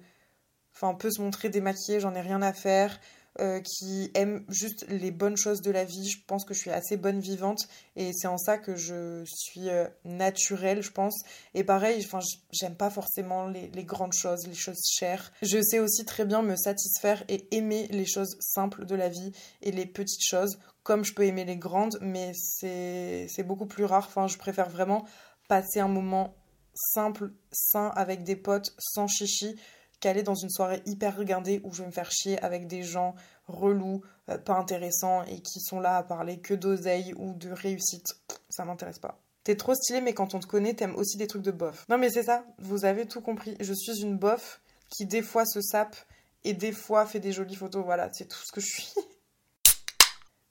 enfin, 0.74 0.94
peut 0.94 1.10
se 1.10 1.20
montrer 1.20 1.50
démaquillé, 1.50 2.00
j'en 2.00 2.14
ai 2.14 2.20
rien 2.20 2.42
à 2.42 2.52
faire. 2.52 2.98
Euh, 3.40 3.60
qui 3.60 4.12
aime 4.14 4.44
juste 4.48 4.86
les 4.88 5.10
bonnes 5.10 5.36
choses 5.36 5.60
de 5.60 5.72
la 5.72 5.84
vie. 5.84 6.08
Je 6.08 6.18
pense 6.24 6.44
que 6.44 6.54
je 6.54 6.60
suis 6.60 6.70
assez 6.70 6.96
bonne 6.96 7.18
vivante 7.18 7.66
et 7.96 8.12
c'est 8.12 8.28
en 8.28 8.38
ça 8.38 8.58
que 8.58 8.76
je 8.76 9.24
suis 9.24 9.70
euh, 9.70 9.88
naturelle, 10.04 10.82
je 10.82 10.92
pense. 10.92 11.24
Et 11.52 11.64
pareil, 11.64 12.06
j'aime 12.52 12.76
pas 12.76 12.90
forcément 12.90 13.48
les, 13.48 13.66
les, 13.70 13.82
grandes 13.82 14.12
choses, 14.12 14.46
les 14.46 14.54
choses 14.54 14.86
chères. 14.88 15.32
Je 15.42 15.60
sais 15.60 15.80
aussi 15.80 16.04
très 16.04 16.24
bien 16.24 16.42
me 16.42 16.54
satisfaire 16.54 17.24
et 17.28 17.48
aimer 17.50 17.88
les 17.90 18.06
choses 18.06 18.36
simples 18.38 18.86
de 18.86 18.94
la 18.94 19.08
vie 19.08 19.32
et 19.62 19.72
les 19.72 19.86
petites 19.86 20.24
choses, 20.24 20.60
comme 20.84 21.04
je 21.04 21.12
peux 21.12 21.24
aimer 21.24 21.44
les 21.44 21.56
grandes, 21.56 21.98
mais 22.00 22.30
c'est 22.34 23.42
beaucoup 23.44 23.66
plus 23.66 23.84
rare. 23.84 24.06
Enfin, 24.06 24.28
je 24.28 24.38
préfère 24.38 24.70
vraiment 24.70 25.04
passer 25.48 25.80
un 25.80 25.88
moment 25.88 26.36
simple, 26.74 27.32
sain 27.50 27.90
avec 27.96 28.22
des 28.22 28.36
potes, 28.36 28.74
sans 28.78 29.08
chichi, 29.08 29.56
qu'aller 30.04 30.22
dans 30.22 30.34
une 30.34 30.50
soirée 30.50 30.82
hyper 30.84 31.16
regardée 31.16 31.62
où 31.64 31.72
je 31.72 31.80
vais 31.80 31.86
me 31.86 31.92
faire 31.92 32.10
chier 32.10 32.38
avec 32.44 32.66
des 32.66 32.82
gens 32.82 33.14
relous, 33.48 34.02
euh, 34.28 34.36
pas 34.36 34.52
intéressants 34.52 35.22
et 35.22 35.40
qui 35.40 35.60
sont 35.60 35.80
là 35.80 35.96
à 35.96 36.02
parler 36.02 36.40
que 36.40 36.52
d'oseille 36.52 37.14
ou 37.16 37.32
de 37.32 37.50
réussite. 37.50 38.20
Ça 38.50 38.66
m'intéresse 38.66 38.98
pas. 38.98 39.18
T'es 39.44 39.56
trop 39.56 39.74
stylé, 39.74 40.02
mais 40.02 40.12
quand 40.12 40.34
on 40.34 40.40
te 40.40 40.46
connaît, 40.46 40.74
t'aimes 40.74 40.94
aussi 40.96 41.16
des 41.16 41.26
trucs 41.26 41.40
de 41.40 41.50
bof. 41.50 41.86
Non, 41.88 41.96
mais 41.96 42.10
c'est 42.10 42.24
ça, 42.24 42.44
vous 42.58 42.84
avez 42.84 43.06
tout 43.06 43.22
compris. 43.22 43.56
Je 43.60 43.72
suis 43.72 44.02
une 44.02 44.18
bof 44.18 44.60
qui 44.90 45.06
des 45.06 45.22
fois 45.22 45.46
se 45.46 45.62
sape 45.62 45.96
et 46.44 46.52
des 46.52 46.72
fois 46.72 47.06
fait 47.06 47.20
des 47.20 47.32
jolies 47.32 47.56
photos. 47.56 47.82
Voilà, 47.82 48.10
c'est 48.12 48.28
tout 48.28 48.44
ce 48.44 48.52
que 48.52 48.60
je 48.60 48.66
suis. 48.66 48.92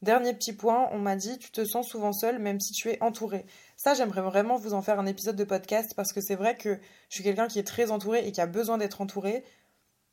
Dernier 0.03 0.33
petit 0.33 0.51
point, 0.51 0.89
on 0.91 0.99
m'a 0.99 1.15
dit 1.15 1.39
tu 1.39 1.49
te 1.49 1.63
sens 1.63 1.87
souvent 1.87 2.11
seul 2.11 2.37
même 2.37 2.59
si 2.59 2.73
tu 2.73 2.89
es 2.89 3.01
entouré. 3.01 3.45
Ça, 3.77 3.93
j'aimerais 3.93 4.21
vraiment 4.21 4.57
vous 4.57 4.73
en 4.73 4.81
faire 4.81 4.99
un 4.99 5.05
épisode 5.05 5.37
de 5.37 5.45
podcast 5.45 5.93
parce 5.95 6.11
que 6.11 6.19
c'est 6.19 6.35
vrai 6.35 6.57
que 6.57 6.77
je 7.07 7.15
suis 7.15 7.23
quelqu'un 7.23 7.47
qui 7.47 7.57
est 7.57 7.63
très 7.63 7.89
entouré 7.89 8.27
et 8.27 8.33
qui 8.33 8.41
a 8.41 8.45
besoin 8.45 8.77
d'être 8.77 8.99
entouré. 8.99 9.45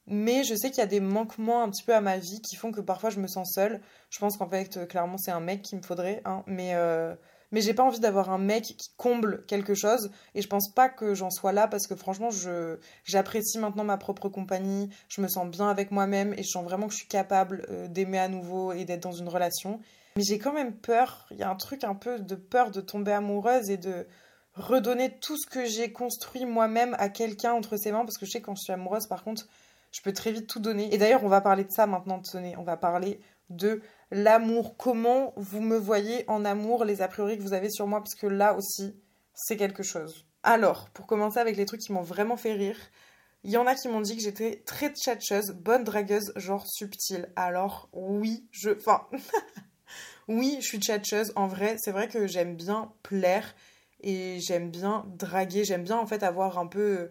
Mais 0.07 0.44
je 0.44 0.55
sais 0.55 0.70
qu'il 0.70 0.79
y 0.79 0.83
a 0.83 0.87
des 0.87 1.00
manquements 1.00 1.64
un 1.64 1.68
petit 1.70 1.83
peu 1.83 1.92
à 1.92 2.00
ma 2.00 2.18
vie 2.18 2.40
qui 2.40 2.55
font 2.55 2.70
que 2.70 2.81
parfois 2.81 3.11
je 3.11 3.18
me 3.18 3.26
sens 3.26 3.53
seule. 3.53 3.81
Je 4.11 4.20
pense 4.20 4.37
qu'en 4.37 4.48
fait, 4.48 4.76
euh, 4.76 4.87
clairement, 4.87 5.18
c'est 5.18 5.33
un 5.33 5.40
mec 5.40 5.62
qu'il 5.62 5.79
me 5.79 5.83
faudrait. 5.83 6.22
Hein, 6.24 6.44
mais 6.46 6.76
euh, 6.76 7.16
mais 7.53 7.61
j'ai 7.61 7.75
pas 7.75 7.83
envie 7.83 8.01
d'avoir 8.01 8.31
un 8.31 8.39
mec 8.39 8.63
qui 8.65 8.91
comble 8.97 9.45
quelque 9.47 9.75
chose 9.75 10.11
et 10.35 10.43
je 10.43 10.49
pense 10.49 10.73
pas 10.73 10.89
que 10.89 11.15
j'en 11.15 11.31
sois 11.31 11.53
là 11.53 11.69
parce 11.69 11.87
que 11.87 11.95
franchement 11.95 12.31
je 12.31 12.79
j'apprécie 13.05 13.59
maintenant 13.59 13.85
ma 13.85 13.97
propre 13.97 14.29
compagnie, 14.29 14.89
je 15.09 15.21
me 15.21 15.29
sens 15.29 15.49
bien 15.49 15.69
avec 15.69 15.91
moi-même 15.91 16.33
et 16.35 16.43
je 16.43 16.49
sens 16.49 16.65
vraiment 16.65 16.87
que 16.87 16.93
je 16.93 16.99
suis 16.99 17.09
capable 17.09 17.67
euh, 17.71 17.89
d'aimer 17.89 18.19
à 18.19 18.29
nouveau 18.29 18.73
et 18.73 18.85
d'être 18.85 19.03
dans 19.03 19.13
une 19.13 19.29
relation. 19.29 19.81
Mais 20.17 20.23
j'ai 20.23 20.39
quand 20.39 20.53
même 20.53 20.75
peur, 20.75 21.27
il 21.31 21.39
y 21.39 21.43
a 21.43 21.51
un 21.51 21.57
truc 21.57 21.85
un 21.85 21.95
peu 21.95 22.19
de 22.19 22.35
peur 22.35 22.71
de 22.71 22.81
tomber 22.81 23.13
amoureuse 23.13 23.71
et 23.71 23.77
de 23.77 24.07
redonner 24.55 25.19
tout 25.21 25.37
ce 25.39 25.49
que 25.49 25.65
j'ai 25.65 25.93
construit 25.93 26.45
moi-même 26.45 26.97
à 26.99 27.09
quelqu'un 27.09 27.53
entre 27.53 27.77
ses 27.77 27.93
mains 27.93 28.05
parce 28.05 28.19
que 28.19 28.27
je 28.27 28.33
sais 28.33 28.41
quand 28.41 28.57
je 28.57 28.63
suis 28.63 28.73
amoureuse 28.73 29.07
par 29.07 29.23
contre, 29.23 29.47
je 29.93 30.03
peux 30.03 30.13
très 30.13 30.33
vite 30.33 30.47
tout 30.47 30.61
donner. 30.61 30.93
Et 30.95 30.99
d'ailleurs, 30.99 31.25
on 31.25 31.29
va 31.29 31.41
parler 31.41 31.65
de 31.65 31.71
ça 31.71 31.87
maintenant, 31.87 32.21
tenez, 32.21 32.57
on 32.57 32.63
va 32.63 32.77
parler 32.77 33.21
de 33.49 33.83
l'amour, 34.11 34.77
comment 34.77 35.33
vous 35.37 35.61
me 35.61 35.77
voyez 35.77 36.25
en 36.29 36.44
amour, 36.44 36.85
les 36.85 37.03
a 37.03 37.09
priori 37.09 37.37
que 37.38 37.42
vous 37.42 37.53
avez 37.53 37.70
sur 37.70 37.87
moi, 37.87 38.01
parce 38.01 38.14
que 38.14 38.27
là 38.27 38.55
aussi, 38.55 38.94
c'est 39.35 39.57
quelque 39.57 39.83
chose. 39.83 40.27
Alors, 40.42 40.88
pour 40.90 41.07
commencer 41.07 41.38
avec 41.38 41.57
les 41.57 41.66
trucs 41.66 41.81
qui 41.81 41.92
m'ont 41.92 42.03
vraiment 42.03 42.37
fait 42.37 42.53
rire, 42.53 42.79
il 43.42 43.51
y 43.51 43.57
en 43.57 43.66
a 43.66 43.75
qui 43.75 43.88
m'ont 43.88 44.01
dit 44.01 44.16
que 44.16 44.23
j'étais 44.23 44.62
très 44.66 44.90
tchatcheuse, 44.90 45.53
bonne 45.53 45.85
dragueuse, 45.85 46.33
genre 46.37 46.66
subtile. 46.66 47.31
Alors, 47.37 47.88
oui, 47.92 48.46
je. 48.51 48.70
Enfin. 48.70 49.07
oui, 50.29 50.59
je 50.61 50.66
suis 50.66 50.79
tchatcheuse. 50.79 51.33
En 51.37 51.46
vrai, 51.46 51.77
c'est 51.79 51.92
vrai 51.92 52.09
que 52.09 52.27
j'aime 52.27 52.55
bien 52.55 52.92
plaire 53.03 53.55
et 54.03 54.38
j'aime 54.40 54.70
bien 54.70 55.07
draguer. 55.16 55.64
J'aime 55.64 55.85
bien, 55.85 55.96
en 55.96 56.07
fait, 56.07 56.23
avoir 56.23 56.59
un 56.59 56.66
peu 56.66 57.11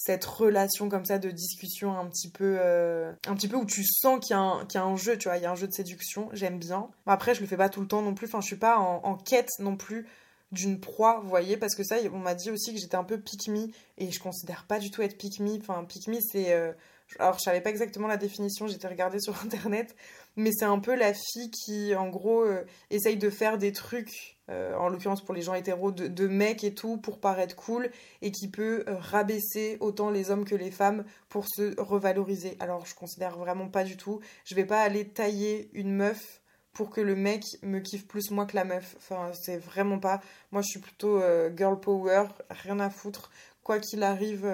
cette 0.00 0.24
relation 0.24 0.88
comme 0.88 1.04
ça 1.04 1.18
de 1.18 1.30
discussion 1.30 1.98
un 1.98 2.06
petit 2.06 2.30
peu 2.30 2.56
euh, 2.58 3.12
un 3.26 3.34
petit 3.34 3.48
peu 3.48 3.56
où 3.56 3.66
tu 3.66 3.84
sens 3.84 4.18
qu'il 4.18 4.34
y, 4.34 4.38
y, 4.38 4.78
a 4.78 4.82
un 4.82 4.96
jeu 4.96 5.18
tu 5.18 5.28
vois 5.28 5.36
il 5.36 5.42
y 5.42 5.46
a 5.46 5.50
un 5.50 5.54
jeu 5.54 5.66
de 5.66 5.74
séduction 5.74 6.30
j'aime 6.32 6.58
bien. 6.58 6.88
Après 7.04 7.34
je 7.34 7.42
le 7.42 7.46
fais 7.46 7.58
pas 7.58 7.68
tout 7.68 7.82
le 7.82 7.86
temps 7.86 8.00
non 8.00 8.14
plus 8.14 8.26
enfin 8.26 8.40
je 8.40 8.46
suis 8.46 8.56
pas 8.56 8.78
en, 8.78 9.14
quête 9.16 9.50
non 9.58 9.76
plus 9.76 10.06
d'une 10.52 10.80
proie 10.80 11.20
vous 11.22 11.28
voyez 11.28 11.58
parce 11.58 11.74
que 11.74 11.84
ça 11.84 11.96
on 12.14 12.18
m'a 12.18 12.34
dit 12.34 12.50
aussi 12.50 12.72
que 12.72 12.80
j'étais 12.80 12.94
un 12.94 13.04
peu 13.04 13.20
pick 13.20 13.48
me 13.48 13.68
et 13.98 14.10
je 14.10 14.18
considère 14.20 14.64
pas 14.66 14.78
du 14.78 14.90
tout 14.90 15.02
être 15.02 15.18
pick 15.18 15.38
me 15.38 15.58
enfin 15.58 15.84
pick 15.84 16.08
me 16.08 16.18
c'est 16.18 16.54
euh, 16.54 16.72
alors 17.18 17.34
je 17.34 17.40
savais 17.40 17.60
pas 17.60 17.68
exactement 17.68 18.08
la 18.08 18.16
définition 18.16 18.68
j'étais 18.68 18.88
regardée 18.88 19.20
sur 19.20 19.38
internet 19.44 19.94
mais 20.34 20.50
c'est 20.50 20.64
un 20.64 20.78
peu 20.78 20.94
la 20.94 21.12
fille 21.12 21.50
qui 21.50 21.94
en 21.94 22.08
gros 22.08 22.40
euh, 22.40 22.64
essaye 22.88 23.18
de 23.18 23.28
faire 23.28 23.58
des 23.58 23.72
trucs 23.72 24.38
euh, 24.50 24.74
en 24.76 24.88
l'occurrence 24.88 25.22
pour 25.22 25.34
les 25.34 25.42
gens 25.42 25.54
hétéros, 25.54 25.92
de, 25.92 26.26
mecs 26.26 26.64
et 26.64 26.74
tout, 26.74 26.96
pour 26.96 27.20
paraître 27.20 27.56
cool, 27.56 27.90
et 28.20 28.32
qui 28.32 28.48
peut 28.48 28.84
euh, 28.88 28.96
rabaisser 28.98 29.76
autant 29.80 30.10
les 30.10 30.30
hommes 30.30 30.44
que 30.44 30.54
les 30.54 30.70
femmes 30.70 31.04
pour 31.28 31.46
se 31.48 31.80
revaloriser. 31.80 32.56
Alors 32.60 32.86
je 32.86 32.94
considère 32.94 33.38
vraiment 33.38 33.68
pas 33.68 33.84
du 33.84 33.96
tout. 33.96 34.20
Je 34.44 34.54
vais 34.54 34.64
pas 34.64 34.80
aller 34.80 35.06
tailler 35.08 35.70
une 35.72 35.94
meuf 35.94 36.40
pour 36.72 36.90
que 36.90 37.00
le 37.00 37.16
mec 37.16 37.44
me 37.62 37.80
kiffe 37.80 38.06
plus 38.06 38.30
moi 38.30 38.46
que 38.46 38.56
la 38.56 38.64
meuf. 38.64 38.94
Enfin, 38.96 39.30
c'est 39.34 39.58
vraiment 39.58 39.98
pas. 39.98 40.20
Moi, 40.50 40.62
je 40.62 40.68
suis 40.68 40.80
plutôt 40.80 41.20
euh, 41.20 41.50
girl 41.56 41.78
power, 41.78 42.24
rien 42.50 42.80
à 42.80 42.90
foutre. 42.90 43.30
Quoi 43.62 43.78
qu'il 43.78 44.02
arrive, 44.02 44.52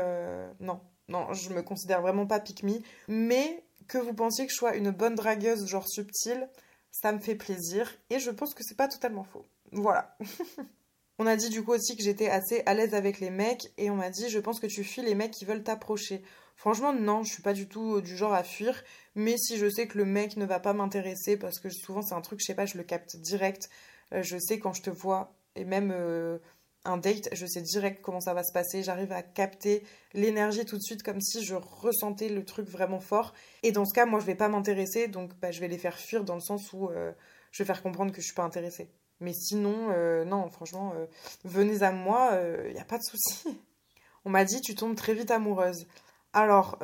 non. 0.60 0.80
Non, 1.08 1.32
je 1.32 1.50
me 1.50 1.62
considère 1.62 2.02
vraiment 2.02 2.26
pas 2.26 2.40
pick 2.40 2.64
me. 2.64 2.80
Mais 3.06 3.62
que 3.86 3.98
vous 3.98 4.14
pensiez 4.14 4.46
que 4.46 4.52
je 4.52 4.56
sois 4.56 4.74
une 4.74 4.90
bonne 4.90 5.14
dragueuse, 5.14 5.66
genre 5.66 5.86
subtile, 5.88 6.48
ça 6.90 7.12
me 7.12 7.20
fait 7.20 7.36
plaisir. 7.36 7.92
Et 8.10 8.18
je 8.18 8.30
pense 8.30 8.54
que 8.54 8.64
c'est 8.64 8.76
pas 8.76 8.88
totalement 8.88 9.24
faux. 9.24 9.46
Voilà. 9.72 10.16
on 11.18 11.26
a 11.26 11.36
dit 11.36 11.48
du 11.48 11.62
coup 11.64 11.72
aussi 11.72 11.96
que 11.96 12.02
j'étais 12.02 12.28
assez 12.28 12.62
à 12.66 12.74
l'aise 12.74 12.94
avec 12.94 13.20
les 13.20 13.30
mecs 13.30 13.72
et 13.78 13.90
on 13.90 13.96
m'a 13.96 14.10
dit 14.10 14.28
je 14.28 14.38
pense 14.38 14.60
que 14.60 14.66
tu 14.66 14.84
fuis 14.84 15.02
les 15.02 15.14
mecs 15.14 15.32
qui 15.32 15.44
veulent 15.44 15.62
t'approcher. 15.62 16.22
Franchement 16.56 16.92
non, 16.92 17.22
je 17.22 17.32
suis 17.32 17.42
pas 17.42 17.52
du 17.52 17.68
tout 17.68 18.00
du 18.00 18.16
genre 18.16 18.32
à 18.32 18.42
fuir, 18.42 18.82
mais 19.14 19.36
si 19.36 19.56
je 19.56 19.68
sais 19.68 19.86
que 19.86 19.98
le 19.98 20.04
mec 20.04 20.36
ne 20.36 20.46
va 20.46 20.60
pas 20.60 20.72
m'intéresser 20.72 21.36
parce 21.36 21.58
que 21.58 21.70
souvent 21.70 22.02
c'est 22.02 22.14
un 22.14 22.20
truc 22.20 22.40
je 22.40 22.46
sais 22.46 22.54
pas, 22.54 22.66
je 22.66 22.76
le 22.78 22.84
capte 22.84 23.16
direct, 23.16 23.68
euh, 24.12 24.22
je 24.22 24.38
sais 24.38 24.58
quand 24.58 24.72
je 24.72 24.82
te 24.82 24.90
vois 24.90 25.34
et 25.54 25.64
même 25.64 25.90
euh, 25.94 26.38
un 26.84 26.98
date, 26.98 27.28
je 27.32 27.46
sais 27.46 27.62
direct 27.62 28.00
comment 28.02 28.20
ça 28.20 28.34
va 28.34 28.44
se 28.44 28.52
passer, 28.52 28.82
j'arrive 28.82 29.12
à 29.12 29.22
capter 29.22 29.84
l'énergie 30.14 30.64
tout 30.64 30.76
de 30.76 30.82
suite 30.82 31.02
comme 31.02 31.20
si 31.20 31.44
je 31.44 31.54
ressentais 31.54 32.28
le 32.28 32.44
truc 32.44 32.68
vraiment 32.68 33.00
fort 33.00 33.34
et 33.62 33.72
dans 33.72 33.84
ce 33.84 33.92
cas 33.94 34.06
moi 34.06 34.20
je 34.20 34.26
vais 34.26 34.34
pas 34.34 34.48
m'intéresser 34.48 35.08
donc 35.08 35.34
bah, 35.40 35.50
je 35.50 35.60
vais 35.60 35.68
les 35.68 35.78
faire 35.78 35.98
fuir 35.98 36.24
dans 36.24 36.34
le 36.34 36.40
sens 36.40 36.72
où 36.72 36.88
euh, 36.90 37.12
je 37.50 37.62
vais 37.62 37.66
faire 37.66 37.82
comprendre 37.82 38.12
que 38.12 38.20
je 38.20 38.26
suis 38.26 38.34
pas 38.34 38.44
intéressée. 38.44 38.90
Mais 39.20 39.32
sinon, 39.32 39.90
euh, 39.90 40.24
non, 40.24 40.50
franchement, 40.50 40.92
euh, 40.96 41.06
venez 41.44 41.82
à 41.82 41.90
moi, 41.90 42.30
il 42.32 42.36
euh, 42.36 42.72
n'y 42.72 42.78
a 42.78 42.84
pas 42.84 42.98
de 42.98 43.02
souci. 43.02 43.58
On 44.24 44.30
m'a 44.30 44.44
dit, 44.44 44.60
tu 44.60 44.74
tombes 44.74 44.96
très 44.96 45.14
vite 45.14 45.30
amoureuse. 45.30 45.86
Alors, 46.32 46.78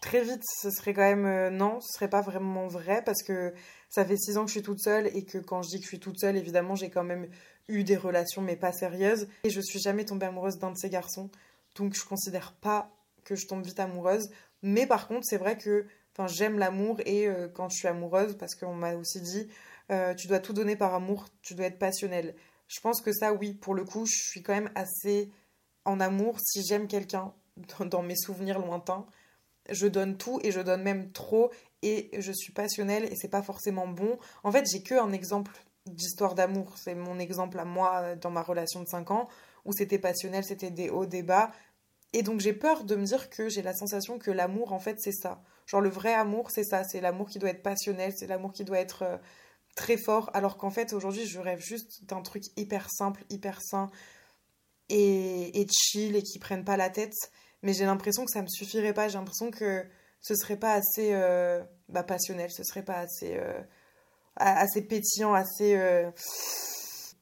très 0.00 0.22
vite, 0.22 0.42
ce 0.62 0.70
serait 0.70 0.94
quand 0.94 1.02
même 1.02 1.54
non, 1.54 1.80
ce 1.80 1.88
serait 1.92 2.08
pas 2.08 2.22
vraiment 2.22 2.68
vrai 2.68 3.02
parce 3.04 3.22
que 3.22 3.52
ça 3.90 4.02
fait 4.02 4.16
six 4.16 4.38
ans 4.38 4.42
que 4.42 4.46
je 4.46 4.52
suis 4.52 4.62
toute 4.62 4.80
seule 4.80 5.08
et 5.08 5.24
que 5.24 5.36
quand 5.36 5.60
je 5.62 5.70
dis 5.70 5.76
que 5.76 5.82
je 5.82 5.88
suis 5.88 6.00
toute 6.00 6.18
seule, 6.18 6.36
évidemment, 6.36 6.74
j'ai 6.74 6.88
quand 6.88 7.02
même 7.02 7.28
eu 7.68 7.84
des 7.84 7.96
relations, 7.96 8.40
mais 8.40 8.56
pas 8.56 8.72
sérieuses. 8.72 9.28
Et 9.44 9.50
je 9.50 9.60
suis 9.60 9.78
jamais 9.78 10.06
tombée 10.06 10.24
amoureuse 10.24 10.56
d'un 10.56 10.70
de 10.70 10.78
ces 10.78 10.88
garçons. 10.88 11.28
Donc 11.74 11.94
je 11.94 12.04
considère 12.04 12.52
pas 12.52 12.88
que 13.24 13.34
je 13.34 13.46
tombe 13.46 13.62
vite 13.62 13.80
amoureuse. 13.80 14.30
Mais 14.62 14.86
par 14.86 15.08
contre, 15.08 15.26
c'est 15.26 15.36
vrai 15.36 15.58
que 15.58 15.84
j'aime 16.28 16.58
l'amour 16.58 17.00
et 17.04 17.28
quand 17.54 17.68
je 17.68 17.76
suis 17.76 17.88
amoureuse, 17.88 18.38
parce 18.38 18.54
qu'on 18.54 18.74
m'a 18.74 18.94
aussi 18.94 19.20
dit, 19.20 19.48
euh, 19.92 20.14
tu 20.14 20.26
dois 20.26 20.40
tout 20.40 20.52
donner 20.52 20.74
par 20.74 20.94
amour, 20.94 21.28
tu 21.42 21.54
dois 21.54 21.66
être 21.66 21.78
passionnel. 21.78 22.34
Je 22.66 22.80
pense 22.80 23.00
que 23.00 23.12
ça, 23.12 23.32
oui, 23.32 23.54
pour 23.54 23.74
le 23.74 23.84
coup, 23.84 24.06
je 24.06 24.16
suis 24.16 24.42
quand 24.42 24.54
même 24.54 24.70
assez 24.74 25.30
en 25.84 26.00
amour 26.00 26.38
si 26.40 26.62
j'aime 26.64 26.88
quelqu'un 26.88 27.32
dans 27.80 28.02
mes 28.02 28.16
souvenirs 28.16 28.58
lointains. 28.58 29.06
Je 29.70 29.86
donne 29.86 30.16
tout 30.16 30.40
et 30.42 30.50
je 30.50 30.60
donne 30.60 30.82
même 30.82 31.12
trop 31.12 31.52
et 31.82 32.10
je 32.18 32.32
suis 32.32 32.52
passionnelle 32.52 33.04
et 33.04 33.16
c'est 33.16 33.28
pas 33.28 33.42
forcément 33.42 33.86
bon. 33.86 34.18
En 34.42 34.50
fait, 34.50 34.66
j'ai 34.70 34.82
que 34.82 34.94
un 34.94 35.12
exemple 35.12 35.52
d'histoire 35.86 36.34
d'amour. 36.34 36.74
C'est 36.78 36.94
mon 36.94 37.18
exemple 37.18 37.58
à 37.58 37.64
moi 37.64 38.16
dans 38.16 38.30
ma 38.30 38.42
relation 38.42 38.80
de 38.82 38.88
5 38.88 39.10
ans 39.10 39.28
où 39.64 39.72
c'était 39.72 39.98
passionnel, 39.98 40.44
c'était 40.44 40.70
des 40.70 40.90
hauts, 40.90 41.06
des 41.06 41.22
bas. 41.22 41.52
Et 42.12 42.22
donc 42.22 42.40
j'ai 42.40 42.52
peur 42.52 42.84
de 42.84 42.96
me 42.96 43.04
dire 43.04 43.30
que 43.30 43.48
j'ai 43.48 43.62
la 43.62 43.74
sensation 43.74 44.18
que 44.18 44.30
l'amour, 44.30 44.72
en 44.72 44.78
fait, 44.78 45.00
c'est 45.00 45.12
ça. 45.12 45.42
Genre 45.66 45.80
le 45.80 45.88
vrai 45.88 46.12
amour, 46.12 46.50
c'est 46.50 46.64
ça. 46.64 46.84
C'est 46.84 47.00
l'amour 47.00 47.28
qui 47.28 47.38
doit 47.38 47.50
être 47.50 47.62
passionnel, 47.62 48.12
c'est 48.16 48.26
l'amour 48.26 48.52
qui 48.52 48.64
doit 48.64 48.78
être 48.78 49.02
euh, 49.02 49.16
très 49.74 49.96
fort. 49.96 50.30
Alors 50.34 50.56
qu'en 50.56 50.70
fait, 50.70 50.92
aujourd'hui, 50.92 51.26
je 51.26 51.38
rêve 51.38 51.60
juste 51.60 52.04
d'un 52.04 52.22
truc 52.22 52.44
hyper 52.56 52.88
simple, 52.90 53.24
hyper 53.30 53.60
sain 53.60 53.90
et, 54.88 55.60
et 55.60 55.66
chill 55.68 56.16
et 56.16 56.22
qui 56.22 56.38
prenne 56.38 56.64
pas 56.64 56.76
la 56.76 56.90
tête. 56.90 57.14
Mais 57.62 57.72
j'ai 57.72 57.84
l'impression 57.84 58.24
que 58.24 58.30
ça 58.30 58.42
me 58.42 58.48
suffirait 58.48 58.94
pas. 58.94 59.08
J'ai 59.08 59.18
l'impression 59.18 59.50
que 59.50 59.84
ce 60.20 60.34
serait 60.34 60.56
pas 60.56 60.74
assez 60.74 61.12
euh, 61.14 61.62
bah, 61.88 62.02
passionnel, 62.02 62.50
ce 62.50 62.64
serait 62.64 62.84
pas 62.84 62.98
assez, 62.98 63.36
euh, 63.36 63.60
assez 64.36 64.82
pétillant, 64.82 65.34
assez 65.34 65.78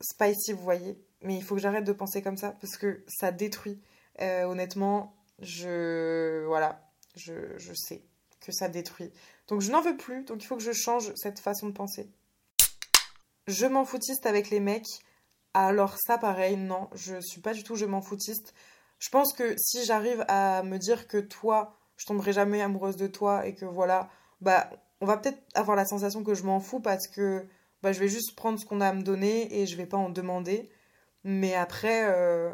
spicy, 0.00 0.52
vous 0.52 0.62
voyez. 0.62 0.98
Mais 1.22 1.36
il 1.36 1.42
faut 1.42 1.54
que 1.54 1.60
j'arrête 1.60 1.84
de 1.84 1.92
penser 1.92 2.22
comme 2.22 2.36
ça 2.36 2.52
parce 2.60 2.76
que 2.76 3.04
ça 3.08 3.32
détruit. 3.32 3.80
Euh, 4.20 4.44
honnêtement, 4.44 5.14
je. 5.40 6.44
Voilà, 6.46 6.90
je, 7.16 7.56
je 7.58 7.72
sais 7.74 8.02
que 8.40 8.52
ça 8.52 8.68
détruit. 8.68 9.12
Donc 9.48 9.60
je 9.60 9.70
n'en 9.70 9.82
veux 9.82 9.96
plus, 9.96 10.24
donc 10.24 10.42
il 10.42 10.46
faut 10.46 10.56
que 10.56 10.62
je 10.62 10.72
change 10.72 11.12
cette 11.16 11.40
façon 11.40 11.68
de 11.68 11.72
penser. 11.72 12.10
Je 13.50 13.66
m'en 13.66 13.84
foutiste 13.84 14.26
avec 14.26 14.48
les 14.50 14.60
mecs. 14.60 15.00
Alors 15.54 15.96
ça, 15.98 16.18
pareil, 16.18 16.56
non, 16.56 16.88
je 16.94 17.20
suis 17.20 17.40
pas 17.40 17.52
du 17.52 17.64
tout 17.64 17.74
je 17.74 17.84
m'en 17.84 18.00
foutiste. 18.00 18.54
Je 19.00 19.08
pense 19.08 19.32
que 19.32 19.56
si 19.58 19.84
j'arrive 19.84 20.24
à 20.28 20.62
me 20.62 20.78
dire 20.78 21.08
que 21.08 21.18
toi, 21.18 21.76
je 21.96 22.06
tomberai 22.06 22.32
jamais 22.32 22.62
amoureuse 22.62 22.96
de 22.96 23.08
toi 23.08 23.46
et 23.46 23.54
que 23.54 23.64
voilà, 23.64 24.08
bah, 24.40 24.70
on 25.00 25.06
va 25.06 25.16
peut-être 25.16 25.42
avoir 25.54 25.76
la 25.76 25.84
sensation 25.84 26.22
que 26.22 26.34
je 26.34 26.44
m'en 26.44 26.60
fous 26.60 26.78
parce 26.78 27.08
que 27.08 27.44
bah, 27.82 27.92
je 27.92 27.98
vais 27.98 28.08
juste 28.08 28.36
prendre 28.36 28.60
ce 28.60 28.64
qu'on 28.64 28.80
a 28.80 28.88
à 28.88 28.92
me 28.92 29.02
donner 29.02 29.60
et 29.60 29.66
je 29.66 29.76
vais 29.76 29.86
pas 29.86 29.96
en 29.96 30.10
demander. 30.10 30.70
Mais 31.24 31.54
après, 31.54 32.04
euh, 32.04 32.52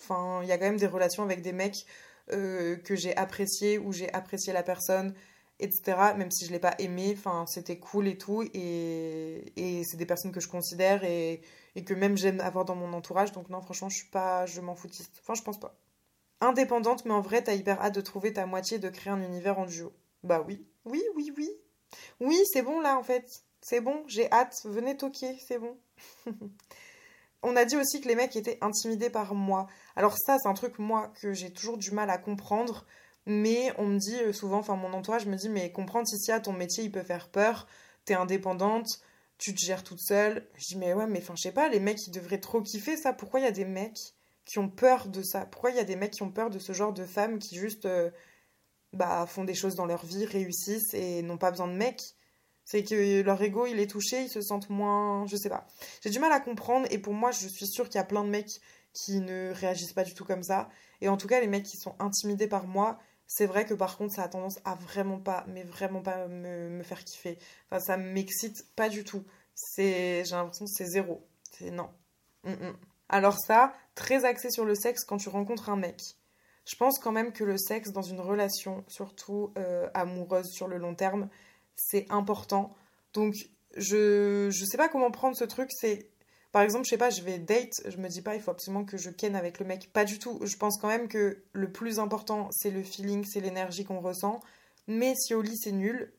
enfin, 0.00 0.40
il 0.42 0.48
y 0.48 0.52
a 0.52 0.56
quand 0.58 0.64
même 0.64 0.78
des 0.78 0.86
relations 0.86 1.24
avec 1.24 1.42
des 1.42 1.52
mecs 1.52 1.84
euh, 2.32 2.76
que 2.76 2.96
j'ai 2.96 3.14
appréciés, 3.16 3.78
où 3.78 3.92
j'ai 3.92 4.10
apprécié 4.14 4.54
la 4.54 4.62
personne, 4.62 5.14
etc. 5.62 6.14
Même 6.16 6.30
si 6.30 6.46
je 6.46 6.52
l'ai 6.52 6.58
pas 6.58 6.74
aimé, 6.78 7.16
c'était 7.46 7.78
cool 7.78 8.08
et 8.08 8.18
tout. 8.18 8.42
Et, 8.54 9.82
c'est 9.84 9.96
des 9.96 10.06
personnes 10.06 10.32
que 10.32 10.40
je 10.40 10.48
considère 10.48 11.04
et, 11.04 11.40
et 11.76 11.84
que 11.84 11.94
même 11.94 12.16
j'aime 12.16 12.40
avoir 12.40 12.64
dans 12.64 12.74
mon 12.74 12.92
entourage. 12.92 13.32
Donc 13.32 13.48
non, 13.48 13.60
franchement, 13.62 13.88
je 13.88 13.96
suis 13.96 14.08
pas, 14.08 14.46
je 14.46 14.60
m'en 14.60 14.74
foutiste. 14.74 15.18
Enfin, 15.22 15.34
je 15.34 15.42
pense 15.42 15.60
pas. 15.60 15.78
Indépendante, 16.40 17.04
mais 17.04 17.12
en 17.12 17.20
vrai, 17.20 17.42
t'as 17.42 17.54
hyper 17.54 17.80
hâte 17.80 17.94
de 17.94 18.00
trouver 18.00 18.32
ta 18.32 18.46
moitié, 18.46 18.78
de 18.78 18.88
créer 18.88 19.12
un 19.12 19.22
univers 19.22 19.58
en 19.58 19.66
duo. 19.66 19.92
Bah 20.24 20.44
oui, 20.46 20.66
oui, 20.84 21.02
oui, 21.14 21.32
oui. 21.36 21.50
Oui, 22.20 22.38
c'est 22.52 22.62
bon 22.62 22.80
là 22.80 22.98
en 22.98 23.02
fait. 23.02 23.44
C'est 23.60 23.80
bon, 23.80 24.02
j'ai 24.08 24.30
hâte. 24.32 24.60
Venez 24.64 24.96
toquer, 24.96 25.38
c'est 25.46 25.58
bon. 25.58 25.78
on 27.42 27.56
a 27.56 27.64
dit 27.64 27.76
aussi 27.76 28.00
que 28.00 28.08
les 28.08 28.14
mecs 28.14 28.34
étaient 28.36 28.58
intimidés 28.60 29.10
par 29.10 29.34
moi. 29.34 29.66
Alors 29.96 30.16
ça, 30.18 30.36
c'est 30.38 30.48
un 30.48 30.54
truc, 30.54 30.78
moi, 30.78 31.12
que 31.20 31.32
j'ai 31.32 31.52
toujours 31.52 31.78
du 31.78 31.90
mal 31.90 32.10
à 32.10 32.18
comprendre. 32.18 32.86
Mais 33.26 33.72
on 33.78 33.86
me 33.86 33.98
dit 33.98 34.16
euh, 34.16 34.32
souvent, 34.32 34.58
enfin 34.58 34.76
mon 34.76 34.92
entourage 34.92 35.26
me 35.26 35.36
dit, 35.36 35.48
mais 35.48 35.70
comprendre 35.70 36.08
si 36.08 36.32
à 36.32 36.40
ton 36.40 36.52
métier, 36.52 36.84
il 36.84 36.90
peut 36.90 37.02
faire 37.02 37.28
peur. 37.28 37.66
T'es 38.04 38.14
indépendante, 38.14 39.00
tu 39.38 39.54
te 39.54 39.60
gères 39.60 39.84
toute 39.84 40.00
seule. 40.00 40.48
Je 40.56 40.66
dis, 40.68 40.76
mais 40.76 40.92
ouais, 40.92 41.06
mais 41.06 41.20
enfin, 41.20 41.34
je 41.36 41.42
sais 41.42 41.52
pas, 41.52 41.68
les 41.68 41.80
mecs, 41.80 42.06
ils 42.06 42.10
devraient 42.10 42.40
trop 42.40 42.62
kiffer 42.62 42.96
ça. 42.96 43.12
Pourquoi 43.12 43.40
il 43.40 43.44
y 43.44 43.46
a 43.46 43.52
des 43.52 43.64
mecs 43.64 44.14
qui 44.44 44.58
ont 44.58 44.68
peur 44.68 45.08
de 45.08 45.22
ça? 45.22 45.46
Pourquoi 45.46 45.70
il 45.70 45.76
y 45.76 45.80
a 45.80 45.84
des 45.84 45.96
mecs 45.96 46.12
qui 46.12 46.22
ont 46.22 46.32
peur 46.32 46.50
de 46.50 46.58
ce 46.58 46.72
genre 46.72 46.92
de 46.92 47.04
femmes 47.04 47.38
qui 47.38 47.56
juste 47.56 47.86
euh, 47.86 48.10
bah, 48.92 49.26
font 49.26 49.44
des 49.44 49.54
choses 49.54 49.76
dans 49.76 49.86
leur 49.86 50.04
vie, 50.04 50.24
réussissent 50.24 50.94
et 50.94 51.22
n'ont 51.22 51.38
pas 51.38 51.50
besoin 51.50 51.68
de 51.68 51.74
mecs? 51.74 52.16
C'est 52.64 52.84
que 52.84 53.22
leur 53.22 53.42
ego, 53.42 53.66
il 53.66 53.80
est 53.80 53.90
touché, 53.90 54.22
ils 54.22 54.28
se 54.28 54.40
sentent 54.40 54.70
moins. 54.70 55.26
Je 55.26 55.36
sais 55.36 55.48
pas. 55.48 55.66
J'ai 56.02 56.10
du 56.10 56.18
mal 56.20 56.32
à 56.32 56.40
comprendre, 56.40 56.86
et 56.90 56.98
pour 56.98 57.12
moi, 57.12 57.30
je 57.32 57.48
suis 57.48 57.66
sûre 57.66 57.88
qu'il 57.88 57.96
y 57.96 57.98
a 57.98 58.04
plein 58.04 58.24
de 58.24 58.30
mecs 58.30 58.60
qui 58.92 59.20
ne 59.20 59.52
réagissent 59.52 59.92
pas 59.92 60.04
du 60.04 60.14
tout 60.14 60.24
comme 60.24 60.42
ça. 60.42 60.68
Et 61.00 61.08
en 61.08 61.16
tout 61.16 61.26
cas, 61.26 61.40
les 61.40 61.48
mecs 61.48 61.64
qui 61.64 61.76
sont 61.76 61.94
intimidés 61.98 62.46
par 62.46 62.66
moi, 62.66 62.98
c'est 63.34 63.46
vrai 63.46 63.64
que 63.64 63.72
par 63.72 63.96
contre, 63.96 64.14
ça 64.14 64.24
a 64.24 64.28
tendance 64.28 64.58
à 64.66 64.74
vraiment 64.74 65.18
pas, 65.18 65.46
mais 65.48 65.62
vraiment 65.62 66.02
pas 66.02 66.28
me, 66.28 66.82
faire 66.82 67.02
kiffer. 67.02 67.38
Enfin, 67.70 67.80
ça 67.80 67.96
m'excite 67.96 68.66
pas 68.76 68.90
du 68.90 69.04
tout. 69.04 69.24
C'est, 69.54 70.22
j'ai 70.26 70.36
l'impression 70.36 70.66
que 70.66 70.70
c'est 70.70 70.84
zéro. 70.84 71.26
C'est 71.50 71.70
non. 71.70 71.88
Mm, 72.44 72.50
mm. 72.50 72.76
Alors 73.08 73.38
ça, 73.38 73.72
très 73.94 74.26
axé 74.26 74.50
sur 74.50 74.66
le 74.66 74.74
sexe 74.74 75.04
quand 75.04 75.16
tu 75.16 75.30
rencontres 75.30 75.70
un 75.70 75.76
mec. 75.76 75.98
Je 76.66 76.76
pense 76.76 76.98
quand 76.98 77.10
même 77.10 77.32
que 77.32 77.42
le 77.42 77.56
sexe 77.56 77.90
dans 77.90 78.02
une 78.02 78.20
relation, 78.20 78.84
surtout 78.86 79.50
euh, 79.56 79.88
amoureuse 79.94 80.50
sur 80.50 80.68
le 80.68 80.76
long 80.76 80.94
terme, 80.94 81.30
c'est 81.74 82.06
important. 82.10 82.74
Donc, 83.14 83.34
je, 83.78 84.50
je 84.50 84.64
sais 84.66 84.76
pas 84.76 84.90
comment 84.90 85.10
prendre 85.10 85.36
ce 85.38 85.44
truc. 85.44 85.70
C'est, 85.72 86.10
par 86.52 86.62
exemple, 86.62 86.84
je 86.84 86.90
sais 86.90 86.98
pas, 86.98 87.10
je 87.10 87.22
vais 87.22 87.38
date, 87.38 87.80
je 87.86 87.96
me 87.96 88.08
dis 88.08 88.22
pas, 88.22 88.34
il 88.34 88.42
faut 88.42 88.50
absolument 88.50 88.84
que 88.84 88.98
je 88.98 89.10
ken 89.10 89.34
avec 89.34 89.58
le 89.58 89.66
mec. 89.66 89.90
Pas 89.92 90.04
du 90.04 90.18
tout. 90.18 90.38
Je 90.42 90.56
pense 90.56 90.76
quand 90.76 90.88
même 90.88 91.08
que 91.08 91.42
le 91.52 91.72
plus 91.72 91.98
important, 91.98 92.48
c'est 92.52 92.70
le 92.70 92.82
feeling, 92.82 93.24
c'est 93.24 93.40
l'énergie 93.40 93.84
qu'on 93.84 94.00
ressent. 94.00 94.40
Mais 94.86 95.14
si 95.16 95.34
au 95.34 95.42
lit 95.42 95.56
c'est 95.56 95.72
nul, 95.72 96.12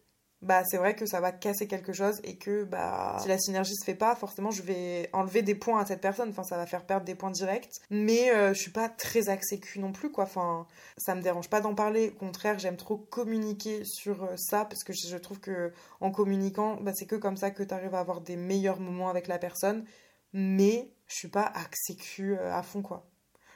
bah 0.43 0.63
c'est 0.65 0.77
vrai 0.77 0.95
que 0.95 1.05
ça 1.05 1.21
va 1.21 1.31
casser 1.31 1.67
quelque 1.67 1.93
chose 1.93 2.19
et 2.23 2.35
que 2.35 2.63
bah 2.65 3.17
si 3.21 3.27
la 3.29 3.37
synergie 3.37 3.75
se 3.75 3.85
fait 3.85 3.95
pas, 3.95 4.15
forcément 4.15 4.51
je 4.51 4.61
vais 4.61 5.09
enlever 5.13 5.41
des 5.41 5.55
points 5.55 5.79
à 5.79 5.85
cette 5.85 6.01
personne, 6.01 6.29
enfin 6.29 6.43
ça 6.43 6.57
va 6.57 6.65
faire 6.65 6.85
perdre 6.85 7.05
des 7.05 7.15
points 7.15 7.31
directs, 7.31 7.79
mais 7.89 8.29
euh, 8.31 8.53
je 8.53 8.59
suis 8.59 8.71
pas 8.71 8.89
très 8.89 9.29
axée 9.29 9.59
cul 9.59 9.79
non 9.79 9.93
plus 9.93 10.11
quoi, 10.11 10.25
enfin 10.25 10.67
ça 10.97 11.15
me 11.15 11.21
dérange 11.21 11.49
pas 11.49 11.61
d'en 11.61 11.75
parler, 11.75 12.09
au 12.09 12.19
contraire, 12.19 12.59
j'aime 12.59 12.75
trop 12.75 12.97
communiquer 12.97 13.85
sur 13.85 14.23
euh, 14.23 14.35
ça 14.35 14.65
parce 14.65 14.83
que 14.83 14.91
je 14.91 15.17
trouve 15.17 15.39
que 15.39 15.71
en 16.01 16.11
communiquant, 16.11 16.77
bah, 16.81 16.91
c'est 16.93 17.05
que 17.05 17.15
comme 17.15 17.37
ça 17.37 17.51
que 17.51 17.63
tu 17.63 17.73
arrives 17.73 17.95
à 17.95 17.99
avoir 17.99 18.19
des 18.19 18.35
meilleurs 18.35 18.79
moments 18.81 19.09
avec 19.09 19.27
la 19.27 19.39
personne, 19.39 19.85
mais 20.33 20.91
je 21.07 21.15
suis 21.15 21.27
pas 21.27 21.45
axée 21.45 21.95
cul 21.95 22.35
euh, 22.35 22.53
à 22.53 22.63
fond 22.63 22.81
quoi. 22.81 23.09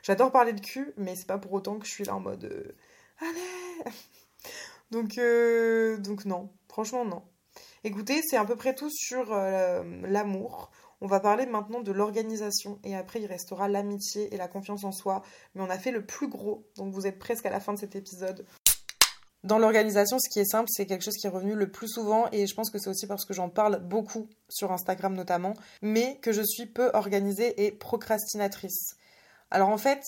J'adore 0.03 0.31
parler 0.31 0.53
de 0.53 0.61
cul, 0.61 0.93
mais 0.97 1.15
c'est 1.15 1.27
pas 1.27 1.37
pour 1.37 1.53
autant 1.53 1.79
que 1.79 1.85
je 1.85 1.91
suis 1.91 2.05
là 2.05 2.15
en 2.15 2.19
mode 2.19 2.75
allez. 3.19 3.91
Donc 4.91 5.19
donc 5.99 6.23
non, 6.23 6.49
Franchement, 6.77 7.05
non. 7.05 7.23
Écoutez, 7.83 8.21
c'est 8.21 8.37
à 8.37 8.45
peu 8.45 8.55
près 8.55 8.75
tout 8.75 8.91
sur 8.91 9.33
euh, 9.33 9.81
l'amour. 10.03 10.69
On 11.01 11.07
va 11.07 11.19
parler 11.19 11.47
maintenant 11.47 11.81
de 11.81 11.91
l'organisation 11.91 12.79
et 12.83 12.95
après 12.95 13.19
il 13.19 13.25
restera 13.25 13.67
l'amitié 13.67 14.31
et 14.31 14.37
la 14.37 14.47
confiance 14.47 14.83
en 14.83 14.91
soi. 14.91 15.23
Mais 15.55 15.63
on 15.63 15.69
a 15.71 15.79
fait 15.79 15.89
le 15.89 16.05
plus 16.05 16.27
gros, 16.27 16.67
donc 16.75 16.93
vous 16.93 17.07
êtes 17.07 17.17
presque 17.17 17.47
à 17.47 17.49
la 17.49 17.59
fin 17.59 17.73
de 17.73 17.79
cet 17.79 17.95
épisode. 17.95 18.45
Dans 19.43 19.59
l'organisation, 19.59 20.17
ce 20.19 20.29
qui 20.29 20.39
est 20.39 20.45
simple, 20.45 20.69
c'est 20.71 20.85
quelque 20.85 21.03
chose 21.03 21.15
qui 21.15 21.27
est 21.27 21.29
revenu 21.29 21.53
le 21.53 21.71
plus 21.71 21.87
souvent 21.87 22.27
et 22.31 22.47
je 22.47 22.55
pense 22.55 22.69
que 22.69 22.79
c'est 22.79 22.89
aussi 22.89 23.07
parce 23.07 23.23
que 23.23 23.33
j'en 23.33 23.49
parle 23.49 23.79
beaucoup 23.79 24.27
sur 24.49 24.71
Instagram 24.71 25.13
notamment, 25.13 25.53
mais 25.81 26.17
que 26.21 26.31
je 26.31 26.41
suis 26.41 26.65
peu 26.65 26.89
organisée 26.93 27.65
et 27.65 27.71
procrastinatrice. 27.71 28.95
Alors 29.51 29.69
en 29.69 29.77
fait, 29.77 30.01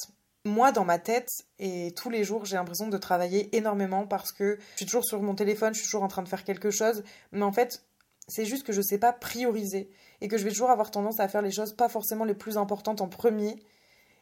moi, 0.45 0.71
dans 0.71 0.85
ma 0.85 0.99
tête, 0.99 1.29
et 1.59 1.93
tous 1.95 2.09
les 2.09 2.23
jours, 2.23 2.45
j'ai 2.45 2.55
l'impression 2.55 2.87
de 2.87 2.97
travailler 2.97 3.55
énormément 3.55 4.07
parce 4.07 4.31
que 4.31 4.57
je 4.71 4.77
suis 4.77 4.85
toujours 4.85 5.05
sur 5.05 5.21
mon 5.21 5.35
téléphone, 5.35 5.73
je 5.73 5.79
suis 5.79 5.87
toujours 5.87 6.03
en 6.03 6.07
train 6.07 6.23
de 6.23 6.29
faire 6.29 6.43
quelque 6.43 6.71
chose. 6.71 7.03
Mais 7.31 7.43
en 7.43 7.51
fait, 7.51 7.83
c'est 8.27 8.45
juste 8.45 8.65
que 8.65 8.73
je 8.73 8.77
ne 8.77 8.83
sais 8.83 8.97
pas 8.97 9.11
prioriser 9.11 9.89
et 10.21 10.27
que 10.27 10.37
je 10.37 10.43
vais 10.43 10.51
toujours 10.51 10.69
avoir 10.69 10.91
tendance 10.91 11.19
à 11.19 11.27
faire 11.27 11.41
les 11.41 11.51
choses 11.51 11.73
pas 11.73 11.89
forcément 11.89 12.25
les 12.25 12.33
plus 12.33 12.57
importantes 12.57 13.01
en 13.01 13.07
premier. 13.07 13.61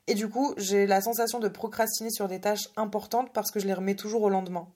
Et 0.07 0.15
du 0.15 0.29
coup, 0.29 0.53
j'ai 0.57 0.87
la 0.87 1.01
sensation 1.01 1.39
de 1.39 1.49
procrastiner 1.49 2.09
sur 2.09 2.27
des 2.27 2.39
tâches 2.39 2.69
importantes 2.77 3.31
parce 3.33 3.51
que 3.51 3.59
je 3.59 3.67
les 3.67 3.73
remets 3.73 3.95
toujours 3.95 4.23
au 4.23 4.29
lendemain. 4.29 4.67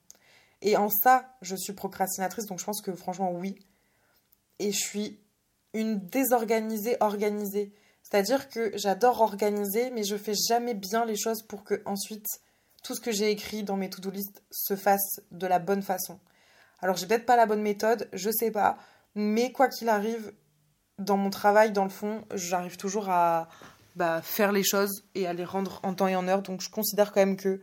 Et 0.62 0.78
en 0.78 0.90
ça, 0.90 1.36
je 1.42 1.56
suis 1.56 1.74
procrastinatrice, 1.74 2.46
donc 2.46 2.60
je 2.60 2.66
pense 2.66 2.82
que 2.82 2.94
franchement, 2.94 3.32
oui. 3.32 3.56
Et 4.60 4.72
je 4.72 4.78
suis 4.78 5.20
une 5.74 6.00
désorganisée 6.00 6.98
organisée. 7.00 7.74
C'est-à-dire 8.04 8.50
que 8.50 8.72
j'adore 8.76 9.22
organiser, 9.22 9.90
mais 9.92 10.04
je 10.04 10.18
fais 10.18 10.34
jamais 10.34 10.74
bien 10.74 11.06
les 11.06 11.16
choses 11.16 11.44
pour 11.44 11.64
que 11.64 11.82
ensuite 11.86 12.28
tout 12.84 12.96
ce 12.96 13.02
que 13.02 13.12
j'ai 13.12 13.30
écrit 13.30 13.64
dans 13.64 13.78
mes 13.78 13.90
to-do 13.90 14.10
list 14.10 14.44
se 14.52 14.76
fasse 14.76 15.22
de 15.32 15.48
la 15.48 15.60
bonne 15.60 15.82
façon. 15.82 16.20
Alors 16.82 16.98
j'ai 16.98 17.08
peut-être 17.08 17.26
pas 17.26 17.36
la 17.36 17.46
bonne 17.46 17.62
méthode, 17.62 18.10
je 18.12 18.32
sais 18.32 18.52
pas, 18.52 18.78
mais 19.16 19.52
quoi 19.52 19.68
qu'il 19.68 19.88
arrive, 19.88 20.34
dans 20.98 21.18
mon 21.18 21.30
travail, 21.30 21.72
dans 21.72 21.84
le 21.84 21.90
fond, 21.90 22.26
j'arrive 22.34 22.78
toujours 22.78 23.10
à 23.10 23.50
bah, 23.96 24.22
faire 24.22 24.52
les 24.52 24.64
choses 24.64 25.04
et 25.16 25.28
à 25.28 25.34
les 25.34 25.46
rendre 25.46 25.80
en 25.84 25.94
temps 25.94 26.08
et 26.08 26.16
en 26.16 26.28
heure. 26.28 26.42
Donc 26.42 26.62
je 26.62 26.70
considère 26.70 27.12
quand 27.12 27.22
même 27.22 27.38
que 27.38 27.62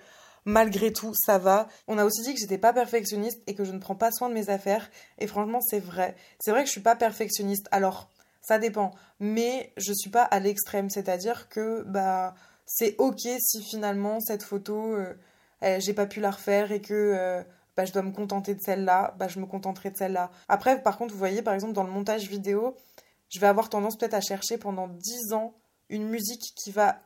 malgré 0.48 0.92
tout, 0.94 1.12
ça 1.14 1.36
va. 1.36 1.68
On 1.88 1.98
a 1.98 2.04
aussi 2.04 2.22
dit 2.22 2.32
que 2.32 2.40
j'étais 2.40 2.58
pas 2.58 2.72
perfectionniste 2.72 3.40
et 3.46 3.54
que 3.54 3.64
je 3.64 3.72
ne 3.72 3.78
prends 3.78 3.94
pas 3.94 4.10
soin 4.10 4.30
de 4.30 4.34
mes 4.34 4.48
affaires. 4.48 4.90
Et 5.18 5.26
franchement, 5.26 5.60
c'est 5.60 5.78
vrai. 5.78 6.16
C'est 6.40 6.50
vrai 6.50 6.62
que 6.62 6.66
je 6.66 6.72
suis 6.72 6.80
pas 6.80 6.96
perfectionniste. 6.96 7.68
Alors, 7.70 8.08
ça 8.40 8.58
dépend. 8.58 8.92
Mais 9.20 9.72
je 9.76 9.92
suis 9.92 10.08
pas 10.08 10.22
à 10.22 10.40
l'extrême. 10.40 10.88
C'est-à-dire 10.88 11.50
que, 11.50 11.82
bah, 11.82 12.34
c'est 12.64 12.94
ok 12.98 13.20
si 13.38 13.62
finalement 13.62 14.20
cette 14.20 14.42
photo, 14.42 14.94
euh, 14.94 15.14
j'ai 15.80 15.92
pas 15.92 16.06
pu 16.06 16.20
la 16.20 16.30
refaire 16.30 16.72
et 16.72 16.80
que 16.80 16.94
euh, 16.94 17.42
bah, 17.76 17.84
je 17.84 17.92
dois 17.92 18.02
me 18.02 18.12
contenter 18.12 18.54
de 18.54 18.60
celle-là, 18.62 19.14
bah, 19.18 19.28
je 19.28 19.40
me 19.40 19.46
contenterai 19.46 19.90
de 19.90 19.98
celle-là. 19.98 20.30
Après, 20.48 20.82
par 20.82 20.96
contre, 20.96 21.12
vous 21.12 21.18
voyez, 21.18 21.42
par 21.42 21.52
exemple, 21.52 21.74
dans 21.74 21.84
le 21.84 21.92
montage 21.92 22.26
vidéo, 22.26 22.74
je 23.28 23.38
vais 23.38 23.46
avoir 23.46 23.68
tendance 23.68 23.98
peut-être 23.98 24.14
à 24.14 24.22
chercher 24.22 24.56
pendant 24.56 24.88
10 24.88 25.34
ans 25.34 25.54
une 25.90 26.08
musique 26.08 26.54
qui 26.56 26.70
va 26.70 27.00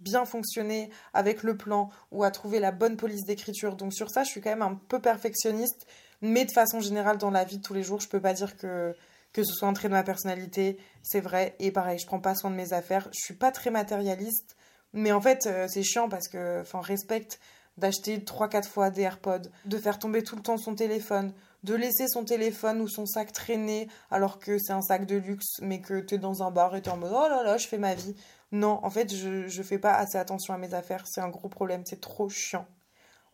bien 0.00 0.24
fonctionner 0.24 0.90
avec 1.12 1.42
le 1.42 1.56
plan 1.56 1.90
ou 2.10 2.24
à 2.24 2.30
trouver 2.30 2.60
la 2.60 2.72
bonne 2.72 2.96
police 2.96 3.24
d'écriture. 3.24 3.76
Donc 3.76 3.92
sur 3.94 4.10
ça, 4.10 4.24
je 4.24 4.30
suis 4.30 4.40
quand 4.40 4.50
même 4.50 4.62
un 4.62 4.74
peu 4.88 5.00
perfectionniste, 5.00 5.86
mais 6.20 6.44
de 6.44 6.52
façon 6.52 6.80
générale 6.80 7.18
dans 7.18 7.30
la 7.30 7.44
vie 7.44 7.58
de 7.58 7.62
tous 7.62 7.74
les 7.74 7.82
jours, 7.82 8.00
je 8.00 8.08
peux 8.08 8.20
pas 8.20 8.34
dire 8.34 8.56
que 8.56 8.94
que 9.34 9.42
ce 9.42 9.52
soit 9.52 9.70
trait 9.72 9.88
de 9.88 9.92
ma 9.92 10.04
personnalité, 10.04 10.78
c'est 11.02 11.20
vrai. 11.20 11.56
Et 11.58 11.72
pareil, 11.72 11.98
je 11.98 12.06
prends 12.06 12.20
pas 12.20 12.36
soin 12.36 12.50
de 12.50 12.54
mes 12.54 12.72
affaires. 12.72 13.08
Je 13.12 13.18
suis 13.20 13.34
pas 13.34 13.50
très 13.50 13.70
matérialiste, 13.70 14.56
mais 14.92 15.10
en 15.10 15.20
fait, 15.20 15.46
euh, 15.46 15.66
c'est 15.68 15.82
chiant 15.82 16.08
parce 16.08 16.28
que, 16.28 16.60
enfin, 16.60 16.80
respecte 16.80 17.40
d'acheter 17.76 18.18
3-4 18.18 18.68
fois 18.68 18.90
des 18.90 19.02
AirPods, 19.02 19.50
de 19.64 19.78
faire 19.78 19.98
tomber 19.98 20.22
tout 20.22 20.36
le 20.36 20.42
temps 20.42 20.56
son 20.56 20.76
téléphone, 20.76 21.32
de 21.64 21.74
laisser 21.74 22.06
son 22.06 22.24
téléphone 22.24 22.80
ou 22.80 22.88
son 22.88 23.04
sac 23.04 23.32
traîner 23.32 23.88
alors 24.12 24.38
que 24.38 24.58
c'est 24.58 24.72
un 24.72 24.82
sac 24.82 25.06
de 25.06 25.16
luxe, 25.16 25.58
mais 25.60 25.80
que 25.80 25.98
tu 25.98 26.14
es 26.14 26.18
dans 26.18 26.44
un 26.44 26.52
bar 26.52 26.76
et 26.76 26.82
tu 26.82 26.88
es 26.88 26.92
en 26.92 26.96
mode 26.96 27.12
oh 27.12 27.28
là 27.28 27.42
là, 27.42 27.56
je 27.56 27.66
fais 27.66 27.78
ma 27.78 27.94
vie. 27.94 28.14
Non, 28.54 28.78
en 28.84 28.90
fait, 28.90 29.12
je, 29.12 29.48
je 29.48 29.62
fais 29.64 29.80
pas 29.80 29.94
assez 29.94 30.16
attention 30.16 30.54
à 30.54 30.58
mes 30.58 30.74
affaires, 30.74 31.08
c'est 31.08 31.20
un 31.20 31.28
gros 31.28 31.48
problème, 31.48 31.82
c'est 31.84 32.00
trop 32.00 32.28
chiant. 32.28 32.68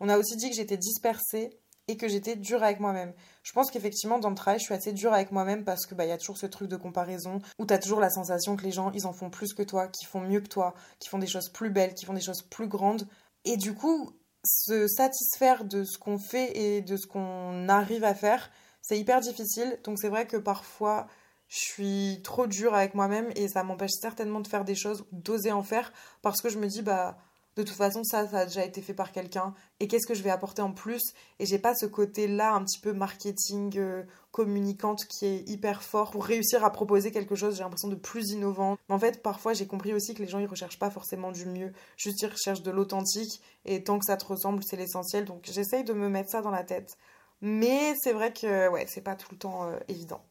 On 0.01 0.09
a 0.09 0.17
aussi 0.17 0.35
dit 0.35 0.49
que 0.49 0.57
j'étais 0.57 0.79
dispersée 0.79 1.51
et 1.89 1.99
que 1.99 2.09
j'étais 2.09 2.37
dure 2.37 2.63
avec 2.63 2.81
moi-même. 2.81 3.13
Je 3.43 3.53
pense 3.53 3.71
qu'effectivement, 3.71 4.19
dans 4.19 4.31
le 4.31 4.35
travail, 4.35 4.59
je 4.59 4.65
suis 4.65 4.73
assez 4.73 4.95
dure 4.95 5.13
avec 5.13 5.31
moi-même 5.31 5.63
parce 5.63 5.85
que 5.85 5.95
bah, 5.95 6.07
y 6.07 6.11
a 6.11 6.17
toujours 6.17 6.39
ce 6.39 6.47
truc 6.47 6.69
de 6.69 6.77
comparaison 6.77 7.39
où 7.59 7.67
tu 7.67 7.75
as 7.75 7.79
toujours 7.79 8.01
la 8.01 8.09
sensation 8.09 8.57
que 8.57 8.65
les 8.65 8.71
gens, 8.71 8.93
ils 8.93 9.07
en 9.07 9.13
font 9.13 9.29
plus 9.29 9.53
que 9.53 9.63
toi, 9.63 9.89
qui 9.89 10.07
font 10.07 10.23
mieux 10.23 10.41
que 10.41 10.49
toi, 10.49 10.73
qui 11.01 11.11
font 11.11 11.19
des 11.19 11.27
choses 11.27 11.51
plus 11.51 11.69
belles, 11.69 11.93
qui 11.93 12.07
font 12.07 12.15
des 12.15 12.23
choses 12.23 12.41
plus 12.41 12.67
grandes. 12.69 13.07
Et 13.45 13.59
du 13.59 13.75
coup, 13.75 14.15
se 14.47 14.87
satisfaire 14.89 15.67
de 15.67 15.85
ce 15.85 15.99
qu'on 15.99 16.17
fait 16.17 16.57
et 16.57 16.81
de 16.81 16.97
ce 16.97 17.07
qu'on 17.07 17.69
arrive 17.69 18.05
à 18.05 18.15
faire, 18.15 18.51
c'est 18.81 18.99
hyper 18.99 19.21
difficile. 19.21 19.79
Donc 19.85 19.99
c'est 19.99 20.09
vrai 20.09 20.27
que 20.27 20.39
parfois 20.39 21.09
je 21.51 21.59
suis 21.59 22.21
trop 22.23 22.47
dure 22.47 22.75
avec 22.75 22.95
moi-même 22.95 23.31
et 23.35 23.49
ça 23.49 23.65
m'empêche 23.65 23.91
certainement 24.01 24.41
de 24.41 24.47
faire 24.47 24.65
des 24.65 24.77
choses, 24.77 25.05
d'oser 25.11 25.51
en 25.51 25.65
faire 25.65 25.93
parce 26.23 26.41
que 26.41 26.49
je 26.49 26.59
me 26.59 26.69
dis 26.69 26.81
bah 26.81 27.19
de 27.57 27.65
toute 27.65 27.77
façon 27.77 28.05
ça 28.05 28.29
ça 28.29 28.39
a 28.39 28.47
déjà 28.47 28.65
été 28.65 28.81
fait 28.81 28.95
par 28.95 29.11
quelqu'un 29.11 29.53
et 29.81 29.89
qu'est-ce 29.89 30.07
que 30.07 30.15
je 30.15 30.23
vais 30.23 30.31
apporter 30.31 30.63
en 30.63 30.71
plus? 30.73 31.03
Et 31.41 31.47
j'ai 31.47 31.59
pas 31.59 31.75
ce 31.75 31.87
côté 31.87 32.29
là 32.29 32.55
un 32.55 32.63
petit 32.65 32.79
peu 32.79 32.93
marketing 32.93 33.77
euh, 33.79 34.05
communicante 34.31 35.07
qui 35.07 35.27
est 35.27 35.49
hyper 35.49 35.83
fort 35.83 36.13
pour 36.13 36.25
réussir 36.25 36.65
à 36.65 36.71
proposer 36.71 37.11
quelque 37.11 37.35
chose. 37.35 37.57
J'ai 37.57 37.65
l'impression 37.65 37.89
de 37.89 37.97
plus 37.97 38.31
innovant. 38.31 38.79
Mais 38.89 38.95
en 38.95 39.01
fait 39.01 39.21
parfois 39.21 39.53
j'ai 39.53 39.67
compris 39.67 39.93
aussi 39.93 40.15
que 40.15 40.23
les 40.23 40.29
gens 40.29 40.39
ils 40.39 40.47
recherchent 40.47 40.79
pas 40.79 40.91
forcément 40.91 41.33
du 41.33 41.47
mieux. 41.47 41.73
Juste 41.97 42.23
ils 42.23 42.29
recherchent 42.29 42.63
de 42.63 42.71
l'authentique 42.71 43.43
et 43.65 43.83
tant 43.83 43.99
que 43.99 44.05
ça 44.05 44.17
te 44.17 44.25
ressemble 44.25 44.63
c'est 44.63 44.77
l'essentiel. 44.77 45.25
Donc 45.25 45.51
j'essaye 45.51 45.83
de 45.83 45.95
me 45.95 46.09
mettre 46.09 46.31
ça 46.31 46.43
dans 46.43 46.53
la 46.53 46.63
tête. 46.63 46.97
Mais 47.41 47.97
c'est 48.01 48.13
vrai 48.13 48.33
que 48.33 48.69
ouais 48.69 48.87
c'est 48.89 49.01
pas 49.01 49.17
tout 49.17 49.29
le 49.33 49.39
temps 49.39 49.65
euh, 49.65 49.77
évident 49.89 50.23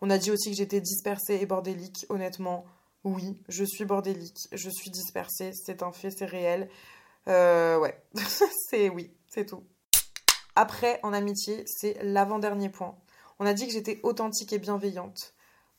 on 0.00 0.10
a 0.10 0.18
dit 0.18 0.30
aussi 0.30 0.50
que 0.50 0.56
j'étais 0.56 0.80
dispersée 0.80 1.38
et 1.40 1.46
bordélique 1.46 2.06
honnêtement 2.08 2.66
oui, 3.06 3.40
je 3.48 3.62
suis 3.62 3.84
bordélique, 3.84 4.48
je 4.50 4.68
suis 4.68 4.90
dispersée, 4.90 5.52
c'est 5.52 5.84
un 5.84 5.92
fait, 5.92 6.10
c'est 6.10 6.26
réel. 6.26 6.68
Euh, 7.28 7.78
ouais, 7.78 8.02
c'est 8.68 8.88
oui, 8.88 9.14
c'est 9.28 9.46
tout. 9.46 9.62
Après, 10.56 10.98
en 11.04 11.12
amitié, 11.12 11.62
c'est 11.66 11.96
l'avant-dernier 12.02 12.68
point. 12.68 12.98
On 13.38 13.46
a 13.46 13.54
dit 13.54 13.66
que 13.66 13.72
j'étais 13.72 14.00
authentique 14.02 14.52
et 14.52 14.58
bienveillante, 14.58 15.34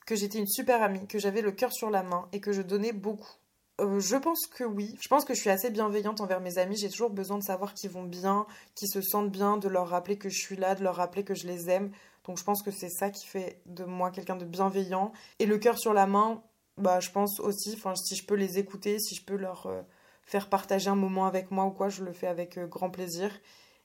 que 0.05 0.15
j'étais 0.15 0.37
une 0.37 0.47
super 0.47 0.81
amie, 0.81 1.05
que 1.07 1.19
j'avais 1.19 1.41
le 1.41 1.51
cœur 1.51 1.73
sur 1.73 1.89
la 1.89 2.01
main 2.01 2.29
et 2.31 2.39
que 2.39 2.53
je 2.53 2.61
donnais 2.61 2.93
beaucoup. 2.93 3.35
Euh, 3.79 3.99
je 3.99 4.15
pense 4.15 4.47
que 4.47 4.63
oui. 4.63 4.95
Je 4.99 5.07
pense 5.07 5.23
que 5.23 5.33
je 5.33 5.39
suis 5.39 5.49
assez 5.49 5.69
bienveillante 5.69 6.21
envers 6.21 6.41
mes 6.41 6.57
amis. 6.57 6.77
J'ai 6.77 6.89
toujours 6.89 7.11
besoin 7.11 7.37
de 7.37 7.43
savoir 7.43 7.73
qu'ils 7.73 7.91
vont 7.91 8.03
bien, 8.03 8.47
qu'ils 8.75 8.89
se 8.89 9.01
sentent 9.01 9.31
bien, 9.31 9.57
de 9.57 9.67
leur 9.67 9.89
rappeler 9.89 10.17
que 10.17 10.29
je 10.29 10.37
suis 10.37 10.55
là, 10.55 10.75
de 10.75 10.83
leur 10.83 10.95
rappeler 10.95 11.23
que 11.23 11.35
je 11.35 11.45
les 11.45 11.69
aime. 11.69 11.91
Donc 12.25 12.37
je 12.37 12.43
pense 12.43 12.63
que 12.63 12.71
c'est 12.71 12.89
ça 12.89 13.09
qui 13.09 13.25
fait 13.25 13.61
de 13.65 13.85
moi 13.85 14.11
quelqu'un 14.11 14.35
de 14.35 14.45
bienveillant. 14.45 15.11
Et 15.39 15.45
le 15.45 15.57
cœur 15.57 15.77
sur 15.77 15.93
la 15.93 16.07
main, 16.07 16.41
bah, 16.77 16.99
je 16.99 17.11
pense 17.11 17.39
aussi, 17.39 17.79
si 17.95 18.15
je 18.15 18.25
peux 18.25 18.35
les 18.35 18.59
écouter, 18.59 18.99
si 18.99 19.15
je 19.15 19.23
peux 19.23 19.35
leur 19.35 19.67
euh, 19.67 19.81
faire 20.23 20.49
partager 20.49 20.89
un 20.89 20.95
moment 20.95 21.25
avec 21.25 21.51
moi 21.51 21.65
ou 21.65 21.71
quoi, 21.71 21.89
je 21.89 22.03
le 22.03 22.13
fais 22.13 22.27
avec 22.27 22.57
euh, 22.57 22.67
grand 22.67 22.89
plaisir. 22.89 23.31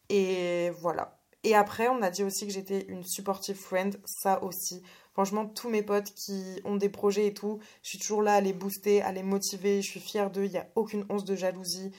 Et 0.08 0.70
voilà. 0.80 1.18
Et 1.44 1.54
après, 1.54 1.88
on 1.88 2.02
a 2.02 2.10
dit 2.10 2.22
aussi 2.22 2.46
que 2.46 2.52
j'étais 2.52 2.86
une 2.88 3.04
supportive 3.04 3.56
friend, 3.56 4.00
ça 4.04 4.42
aussi. 4.44 4.82
Franchement, 5.12 5.46
tous 5.46 5.68
mes 5.68 5.82
potes 5.82 6.14
qui 6.14 6.60
ont 6.64 6.76
des 6.76 6.88
projets 6.88 7.26
et 7.26 7.34
tout, 7.34 7.58
je 7.82 7.90
suis 7.90 7.98
toujours 7.98 8.22
là 8.22 8.34
à 8.34 8.40
les 8.40 8.54
booster, 8.54 9.02
à 9.02 9.12
les 9.12 9.22
motiver, 9.22 9.82
je 9.82 9.90
suis 9.90 10.00
fière 10.00 10.30
d'eux, 10.30 10.44
il 10.44 10.52
n'y 10.52 10.58
a 10.58 10.66
aucune 10.74 11.04
once 11.10 11.24
de 11.24 11.34
jalousie. 11.34 11.92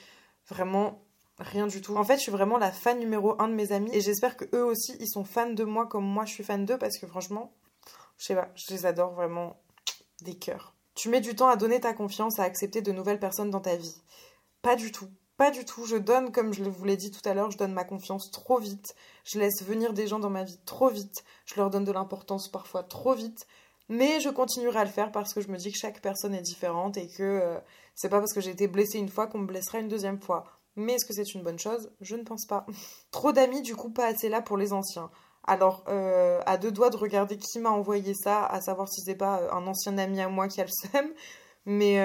Vraiment, 0.47 1.04
rien 1.38 1.67
du 1.67 1.82
tout. 1.82 1.95
En 1.95 2.04
fait, 2.04 2.17
je 2.17 2.21
suis 2.21 2.32
vraiment 2.32 2.58
la 2.58 2.71
fan 2.71 2.97
numéro 2.97 3.39
un 3.39 3.47
de 3.47 3.54
mes 3.54 3.71
amis 3.71 3.91
et 3.93 4.02
j'espère 4.02 4.36
que 4.36 4.45
eux 4.56 4.65
aussi, 4.65 4.95
ils 4.99 5.10
sont 5.10 5.23
fans 5.23 5.52
de 5.52 5.63
moi 5.63 5.86
comme 5.86 6.06
moi 6.06 6.26
je 6.26 6.34
suis 6.34 6.43
fan 6.43 6.65
d'eux 6.65 6.78
parce 6.78 6.97
que 6.97 7.06
franchement, 7.06 7.54
je 8.17 8.26
sais 8.26 8.36
pas, 8.36 8.49
je 8.56 8.73
les 8.73 8.86
adore 8.86 9.13
vraiment 9.13 9.62
des 10.21 10.36
cœurs. 10.36 10.76
Tu 10.95 11.10
mets 11.10 11.21
du 11.21 11.36
temps 11.36 11.49
à 11.49 11.56
donner 11.56 11.80
ta 11.80 11.93
confiance, 11.93 12.39
à 12.39 12.43
accepter 12.43 12.82
de 12.82 12.91
nouvelles 12.91 13.19
personnes 13.19 13.49
dans 13.49 13.62
ta 13.62 13.76
vie. 13.76 14.02
Pas 14.62 14.76
du 14.76 14.91
tout. 14.91 15.10
Pas 15.38 15.52
du 15.52 15.65
tout. 15.65 15.86
Je 15.86 15.98
donne, 15.98 16.32
comme 16.32 16.54
je 16.54 16.63
vous 16.63 16.86
l'ai 16.86 16.98
dit 16.98 17.12
tout 17.12 17.28
à 17.28 17.34
l'heure, 17.34 17.52
je 17.52 17.58
donne 17.58 17.74
ma 17.74 17.84
confiance 17.84 18.30
trop 18.32 18.60
vite. 18.60 18.96
Je 19.24 19.39
laisse 19.39 19.63
venir 19.63 19.93
des 19.93 20.08
gens 20.08 20.19
dans 20.19 20.30
ma 20.30 20.43
vie 20.43 20.60
trop 20.65 20.89
vite. 20.89 21.24
Je 21.46 21.56
leur 21.56 21.69
donne 21.69 21.86
de 21.86 21.91
l'importance 21.91 22.50
parfois 22.50 22.84
trop 22.84 23.13
vite. 23.13 23.48
Mais 23.89 24.19
je 24.19 24.30
continuerai 24.30 24.80
à 24.80 24.86
le 24.86 24.89
faire 24.89 25.12
parce 25.12 25.34
que 25.34 25.41
je 25.41 25.50
me 25.50 25.58
dis 25.58 25.72
que 25.72 25.78
chaque 25.78 26.02
personne 26.02 26.34
est 26.34 26.41
différente 26.41 26.98
et 26.98 27.08
que 27.08 27.24
euh, 27.24 27.58
c'est 27.96 28.10
pas 28.10 28.19
parce 28.19 28.34
que 28.34 28.41
j'ai 28.41 28.52
été 28.52 28.67
blessée 28.67 28.98
une 28.98 29.10
fois 29.10 29.28
qu'on 29.28 29.39
me 29.39 29.48
blessera 29.48 29.80
une 29.80 29.89
deuxième 29.89 30.22
fois. 30.22 30.46
Mais 30.76 30.93
est-ce 30.93 31.06
que 31.06 31.13
c'est 31.13 31.34
une 31.34 31.43
bonne 31.43 31.60
chose? 31.60 31.91
Je 32.00 32.15
ne 32.15 32.24
pense 32.24 32.46
pas. 32.46 32.65
trop 33.12 33.32
d'amis, 33.32 33.62
du 33.62 33.76
coup, 33.76 33.89
pas 33.89 34.06
assez 34.08 34.30
là 34.30 34.41
pour 34.41 34.58
les 34.58 34.72
anciens. 34.72 35.10
Alors, 35.46 35.84
euh, 35.89 36.41
à 36.46 36.58
deux 36.58 36.72
doigts 36.72 36.89
de 36.89 36.98
regarder 36.98 37.38
qui 37.38 37.60
m'a 37.60 37.69
envoyé 37.69 38.13
ça, 38.13 38.46
à 38.46 38.62
savoir 38.62 38.88
si 38.88 39.02
c'est 39.02 39.15
pas 39.15 39.41
euh, 39.41 39.52
un 39.52 39.67
ancien 39.67 39.98
ami 39.98 40.22
à 40.22 40.30
moi 40.30 40.48
qui 40.48 40.62
a 40.62 40.65
le 40.65 40.69
seum, 40.72 41.12
mais 41.65 41.98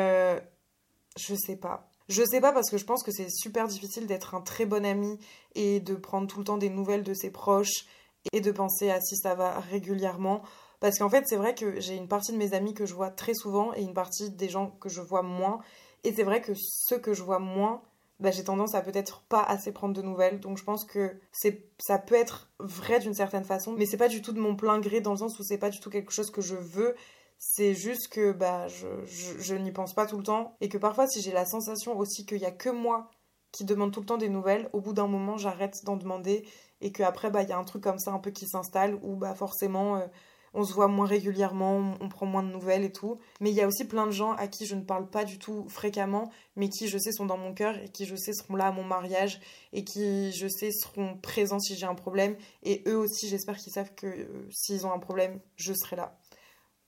je 1.16 1.34
sais 1.34 1.56
pas. 1.56 1.87
Je 2.08 2.22
sais 2.24 2.40
pas 2.40 2.52
parce 2.52 2.70
que 2.70 2.78
je 2.78 2.84
pense 2.84 3.02
que 3.02 3.12
c'est 3.12 3.28
super 3.30 3.68
difficile 3.68 4.06
d'être 4.06 4.34
un 4.34 4.40
très 4.40 4.64
bon 4.64 4.84
ami 4.84 5.18
et 5.54 5.80
de 5.80 5.94
prendre 5.94 6.26
tout 6.26 6.38
le 6.38 6.44
temps 6.44 6.56
des 6.56 6.70
nouvelles 6.70 7.02
de 7.02 7.12
ses 7.14 7.30
proches 7.30 7.86
et 8.32 8.40
de 8.40 8.50
penser 8.50 8.90
à 8.90 9.00
si 9.00 9.16
ça 9.16 9.34
va 9.34 9.60
régulièrement. 9.60 10.42
Parce 10.80 10.98
qu'en 10.98 11.10
fait, 11.10 11.24
c'est 11.26 11.36
vrai 11.36 11.54
que 11.54 11.80
j'ai 11.80 11.96
une 11.96 12.08
partie 12.08 12.32
de 12.32 12.38
mes 12.38 12.54
amis 12.54 12.72
que 12.72 12.86
je 12.86 12.94
vois 12.94 13.10
très 13.10 13.34
souvent 13.34 13.74
et 13.74 13.82
une 13.82 13.94
partie 13.94 14.30
des 14.30 14.48
gens 14.48 14.70
que 14.80 14.88
je 14.88 15.00
vois 15.00 15.22
moins. 15.22 15.60
Et 16.04 16.12
c'est 16.12 16.22
vrai 16.22 16.40
que 16.40 16.52
ceux 16.54 16.98
que 16.98 17.12
je 17.12 17.22
vois 17.22 17.40
moins, 17.40 17.82
bah, 18.20 18.30
j'ai 18.30 18.44
tendance 18.44 18.74
à 18.74 18.80
peut-être 18.80 19.22
pas 19.28 19.42
assez 19.42 19.72
prendre 19.72 19.94
de 19.94 20.02
nouvelles. 20.02 20.40
Donc 20.40 20.56
je 20.56 20.64
pense 20.64 20.84
que 20.84 21.18
c'est 21.32 21.64
ça 21.78 21.98
peut 21.98 22.14
être 22.14 22.50
vrai 22.58 23.00
d'une 23.00 23.14
certaine 23.14 23.44
façon, 23.44 23.72
mais 23.72 23.86
c'est 23.86 23.96
pas 23.96 24.08
du 24.08 24.22
tout 24.22 24.32
de 24.32 24.40
mon 24.40 24.56
plein 24.56 24.80
gré 24.80 25.00
dans 25.00 25.12
le 25.12 25.18
sens 25.18 25.38
où 25.38 25.42
c'est 25.42 25.58
pas 25.58 25.70
du 25.70 25.80
tout 25.80 25.90
quelque 25.90 26.12
chose 26.12 26.30
que 26.30 26.40
je 26.40 26.56
veux. 26.56 26.94
C'est 27.38 27.74
juste 27.74 28.08
que 28.08 28.32
bah 28.32 28.66
je, 28.68 28.88
je, 29.06 29.54
n'y 29.54 29.70
pense 29.70 29.94
pas 29.94 30.06
tout 30.06 30.16
le 30.16 30.24
temps 30.24 30.56
et 30.60 30.68
que 30.68 30.76
parfois 30.76 31.06
si 31.06 31.22
j'ai 31.22 31.32
la 31.32 31.46
sensation 31.46 31.96
aussi 31.96 32.26
qu'il 32.26 32.38
y 32.38 32.44
a 32.44 32.50
que 32.50 32.68
moi 32.68 33.10
qui 33.52 33.64
demande 33.64 33.92
tout 33.92 34.00
le 34.00 34.06
temps 34.06 34.16
des 34.18 34.28
nouvelles, 34.28 34.68
au 34.72 34.80
bout 34.80 34.92
d'un 34.92 35.06
moment 35.06 35.36
j'arrête 35.36 35.84
d'en 35.84 35.96
demander 35.96 36.44
et 36.80 36.90
que 36.90 37.02
après 37.04 37.30
bah 37.30 37.42
il 37.42 37.48
y 37.48 37.52
a 37.52 37.58
un 37.58 37.64
truc 37.64 37.84
comme 37.84 37.98
ça 37.98 38.12
un 38.12 38.18
peu 38.18 38.32
qui 38.32 38.46
s'installe 38.48 38.98
où 39.02 39.16
bah 39.16 39.36
forcément 39.36 39.96
euh, 39.96 40.06
on 40.54 40.64
se 40.64 40.72
voit 40.72 40.88
moins 40.88 41.06
régulièrement, 41.06 41.96
on 42.00 42.08
prend 42.08 42.26
moins 42.26 42.42
de 42.42 42.50
nouvelles 42.50 42.84
et 42.84 42.92
tout. 42.92 43.18
Mais 43.40 43.50
il 43.50 43.56
y 43.56 43.60
a 43.60 43.66
aussi 43.66 43.86
plein 43.86 44.06
de 44.06 44.12
gens 44.12 44.32
à 44.32 44.48
qui 44.48 44.66
je 44.66 44.74
ne 44.74 44.82
parle 44.82 45.08
pas 45.08 45.24
du 45.24 45.38
tout 45.38 45.66
fréquemment, 45.68 46.30
mais 46.56 46.68
qui 46.68 46.88
je 46.88 46.98
sais 46.98 47.12
sont 47.12 47.26
dans 47.26 47.36
mon 47.36 47.54
cœur 47.54 47.76
et 47.78 47.88
qui 47.88 48.06
je 48.06 48.16
sais 48.16 48.32
seront 48.32 48.56
là 48.56 48.66
à 48.68 48.72
mon 48.72 48.84
mariage 48.84 49.40
et 49.72 49.84
qui 49.84 50.32
je 50.32 50.48
sais 50.48 50.70
seront 50.72 51.16
présents 51.18 51.60
si 51.60 51.76
j'ai 51.76 51.86
un 51.86 51.94
problème. 51.94 52.36
Et 52.62 52.82
eux 52.86 52.96
aussi, 52.96 53.28
j'espère 53.28 53.56
qu'ils 53.56 53.72
savent 53.72 53.94
que 53.94 54.06
euh, 54.06 54.48
s'ils 54.50 54.86
ont 54.86 54.92
un 54.92 54.98
problème, 54.98 55.40
je 55.56 55.72
serai 55.72 55.96
là. 55.96 56.18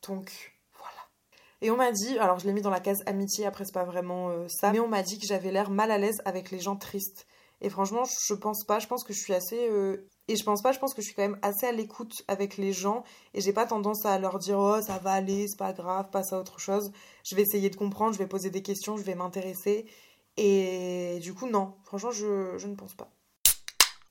Donc 0.07 0.31
voilà. 0.75 1.09
Et 1.61 1.71
on 1.71 1.77
m'a 1.77 1.93
dit, 1.93 2.19
alors 2.19 2.39
je 2.39 2.47
l'ai 2.47 2.53
mis 2.53 2.63
dans 2.63 2.71
la 2.71 2.81
case 2.81 3.03
amitié, 3.07 3.47
après 3.47 3.65
c'est 3.65 3.75
pas 3.75 3.85
vraiment 3.85 4.31
euh, 4.31 4.49
ça, 4.49 4.73
mais 4.73 4.81
on 4.81 4.89
m'a 4.89 5.03
dit 5.03 5.19
que 5.19 5.27
j'avais 5.27 5.53
l'air 5.53 5.71
mal 5.71 5.91
à 5.91 5.99
l'aise 5.99 6.21
avec 6.25 6.51
les 6.51 6.61
gens 6.61 6.77
tristes. 6.77 7.27
Et 7.63 7.69
franchement, 7.69 8.05
je 8.05 8.35
pense 8.35 8.65
pas. 8.65 8.79
Je 8.79 8.87
pense 8.87 9.05
que 9.05 9.13
je 9.13 9.21
suis 9.21 9.35
assez. 9.35 9.69
Euh, 9.69 10.09
et 10.29 10.37
je 10.37 10.45
pense 10.45 10.63
pas, 10.63 10.73
je 10.73 10.79
pense 10.79 10.95
que 10.95 11.03
je 11.03 11.07
suis 11.07 11.15
quand 11.15 11.23
même 11.23 11.39
assez 11.43 11.67
à 11.67 11.73
l'écoute 11.73 12.23
avec 12.29 12.57
les 12.57 12.73
gens. 12.73 13.05
Et 13.35 13.40
j'ai 13.40 13.53
pas 13.53 13.67
tendance 13.67 14.07
à 14.07 14.19
leur 14.19 14.38
dire 14.38 14.59
oh, 14.59 14.81
ça 14.81 14.98
va 14.98 15.13
aller, 15.13 15.46
c'est 15.48 15.59
pas 15.59 15.73
grave, 15.73 16.09
passe 16.11 16.33
à 16.33 16.38
autre 16.38 16.59
chose. 16.59 16.90
Je 17.25 17.35
vais 17.37 17.42
essayer 17.42 17.69
de 17.71 17.77
comprendre, 17.77 18.15
je 18.15 18.19
vais 18.19 18.27
poser 18.29 18.51
des 18.51 18.63
questions, 18.63 18.96
je 18.96 19.03
vais 19.03 19.15
m'intéresser. 19.15 19.87
Et 20.37 21.19
du 21.21 21.35
coup, 21.35 21.48
non. 21.48 21.75
Franchement, 21.85 22.11
je, 22.13 22.57
je 22.57 22.67
ne 22.67 22.75
pense 22.77 22.94
pas. 22.94 23.11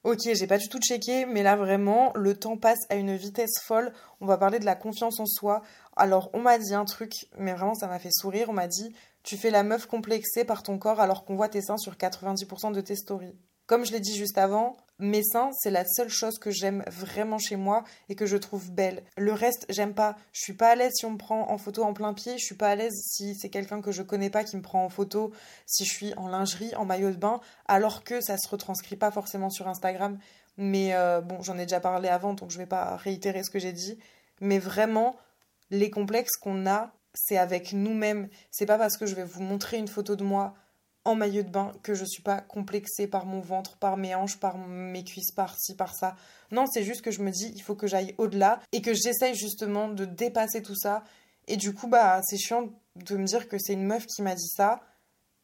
Ok, 0.06 0.20
j'ai 0.34 0.48
pas 0.48 0.58
du 0.58 0.70
tout 0.70 0.80
checké, 0.80 1.26
mais 1.26 1.44
là 1.44 1.58
vraiment, 1.58 2.14
le 2.16 2.34
temps 2.34 2.56
passe 2.56 2.80
à 2.90 2.96
une 2.96 3.18
vitesse 3.18 3.60
folle. 3.62 3.92
On 4.22 4.26
va 4.26 4.38
parler 4.38 4.58
de 4.60 4.66
la 4.66 4.76
confiance 4.76 5.20
en 5.20 5.26
soi. 5.26 5.62
Alors, 5.98 6.30
on 6.32 6.40
m'a 6.40 6.58
dit 6.58 6.74
un 6.74 6.86
truc, 6.86 7.12
mais 7.38 7.52
vraiment 7.52 7.76
ça 7.76 7.88
m'a 7.88 8.00
fait 8.00 8.12
sourire. 8.12 8.48
On 8.50 8.54
m'a 8.54 8.68
dit 8.68 8.96
Tu 9.24 9.36
fais 9.36 9.50
la 9.50 9.64
meuf 9.64 9.88
complexée 9.88 10.46
par 10.46 10.64
ton 10.64 10.78
corps 10.78 11.02
alors 11.02 11.26
qu'on 11.26 11.36
voit 11.36 11.50
tes 11.50 11.62
seins 11.62 11.78
sur 11.78 11.96
90% 11.96 12.72
de 12.72 12.80
tes 12.80 12.96
stories. 12.96 13.36
Comme 13.68 13.86
je 13.86 13.92
l'ai 13.92 14.00
dit 14.00 14.16
juste 14.16 14.38
avant, 14.38 14.78
mes 15.00 15.24
seins, 15.24 15.52
c'est 15.58 15.72
la 15.72 15.86
seule 15.86 16.10
chose 16.10 16.38
que 16.40 16.52
j'aime 16.52 16.84
vraiment 16.88 17.38
chez 17.38 17.56
moi 17.56 17.84
et 18.10 18.16
que 18.16 18.26
je 18.26 18.36
trouve 18.36 18.72
belle. 18.72 19.04
Le 19.18 19.32
reste, 19.32 19.66
j'aime 19.70 19.94
pas. 19.94 20.18
Je 20.34 20.42
suis 20.42 20.54
pas 20.54 20.70
à 20.72 20.76
l'aise 20.76 20.92
si 20.94 21.06
on 21.06 21.12
me 21.12 21.18
prend 21.18 21.50
en 21.50 21.58
photo 21.58 21.84
en 21.84 21.94
plein 21.94 22.14
pied. 22.14 22.38
Je 22.38 22.44
suis 22.44 22.56
pas 22.56 22.70
à 22.70 22.76
l'aise 22.76 23.02
si 23.06 23.36
c'est 23.36 23.50
quelqu'un 23.50 23.82
que 23.82 23.94
je 23.94 24.04
connais 24.04 24.30
pas 24.30 24.44
qui 24.44 24.58
me 24.58 24.62
prend 24.62 24.84
en 24.84 24.90
photo. 24.90 25.32
Si 25.66 25.86
je 25.86 25.92
suis 25.92 26.14
en 26.16 26.28
lingerie, 26.28 26.76
en 26.76 26.84
maillot 26.86 27.12
de 27.12 27.16
bain, 27.16 27.40
alors 27.66 28.04
que 28.04 28.20
ça 28.20 28.38
se 28.38 28.48
retranscrit 28.50 28.98
pas 28.98 29.10
forcément 29.10 29.50
sur 29.50 29.68
Instagram. 29.68 30.20
Mais 30.58 30.94
euh, 30.94 31.22
bon, 31.22 31.42
j'en 31.42 31.58
ai 31.58 31.64
déjà 31.66 31.80
parlé 31.80 32.10
avant, 32.10 32.34
donc 32.34 32.52
je 32.52 32.58
vais 32.58 32.66
pas 32.66 32.98
réitérer 32.98 33.44
ce 33.44 33.50
que 33.50 33.60
j'ai 33.60 33.72
dit. 33.72 33.98
Mais 34.42 34.60
vraiment, 34.60 35.16
les 35.72 35.90
complexes 35.90 36.36
qu'on 36.36 36.68
a, 36.68 36.92
c'est 37.14 37.38
avec 37.38 37.72
nous-mêmes. 37.72 38.28
C'est 38.52 38.66
pas 38.66 38.78
parce 38.78 38.98
que 38.98 39.06
je 39.06 39.16
vais 39.16 39.24
vous 39.24 39.42
montrer 39.42 39.78
une 39.78 39.88
photo 39.88 40.18
de 40.18 40.24
moi 40.26 40.56
en 41.06 41.16
maillot 41.16 41.44
de 41.44 41.50
bain 41.50 41.72
que 41.84 41.94
je 41.94 42.06
suis 42.06 42.22
pas 42.22 42.42
complexée 42.42 43.08
par 43.08 43.26
mon 43.26 43.40
ventre, 43.40 43.78
par 43.78 43.98
mes 43.98 44.16
hanches, 44.16 44.40
par 44.40 44.58
mes 44.58 45.04
cuisses, 45.04 45.32
par 45.32 45.58
ci, 45.58 45.76
par 45.76 45.96
ça. 45.96 46.16
Non, 46.52 46.66
c'est 46.66 46.84
juste 46.84 47.02
que 47.02 47.12
je 47.12 47.22
me 47.22 47.32
dis, 47.32 47.52
il 47.56 47.62
faut 47.62 47.76
que 47.76 47.88
j'aille 47.88 48.16
au-delà 48.18 48.60
et 48.72 48.82
que 48.82 48.94
j'essaye 48.94 49.36
justement 49.36 49.88
de 49.88 50.06
dépasser 50.06 50.62
tout 50.62 50.76
ça. 50.76 51.04
Et 51.48 51.58
du 51.58 51.74
coup, 51.74 51.88
bah, 51.88 52.22
c'est 52.24 52.38
chiant 52.38 52.70
de 52.96 53.18
me 53.18 53.26
dire 53.26 53.48
que 53.48 53.58
c'est 53.58 53.74
une 53.74 53.86
meuf 53.86 54.06
qui 54.06 54.22
m'a 54.22 54.36
dit 54.36 54.50
ça 54.56 54.82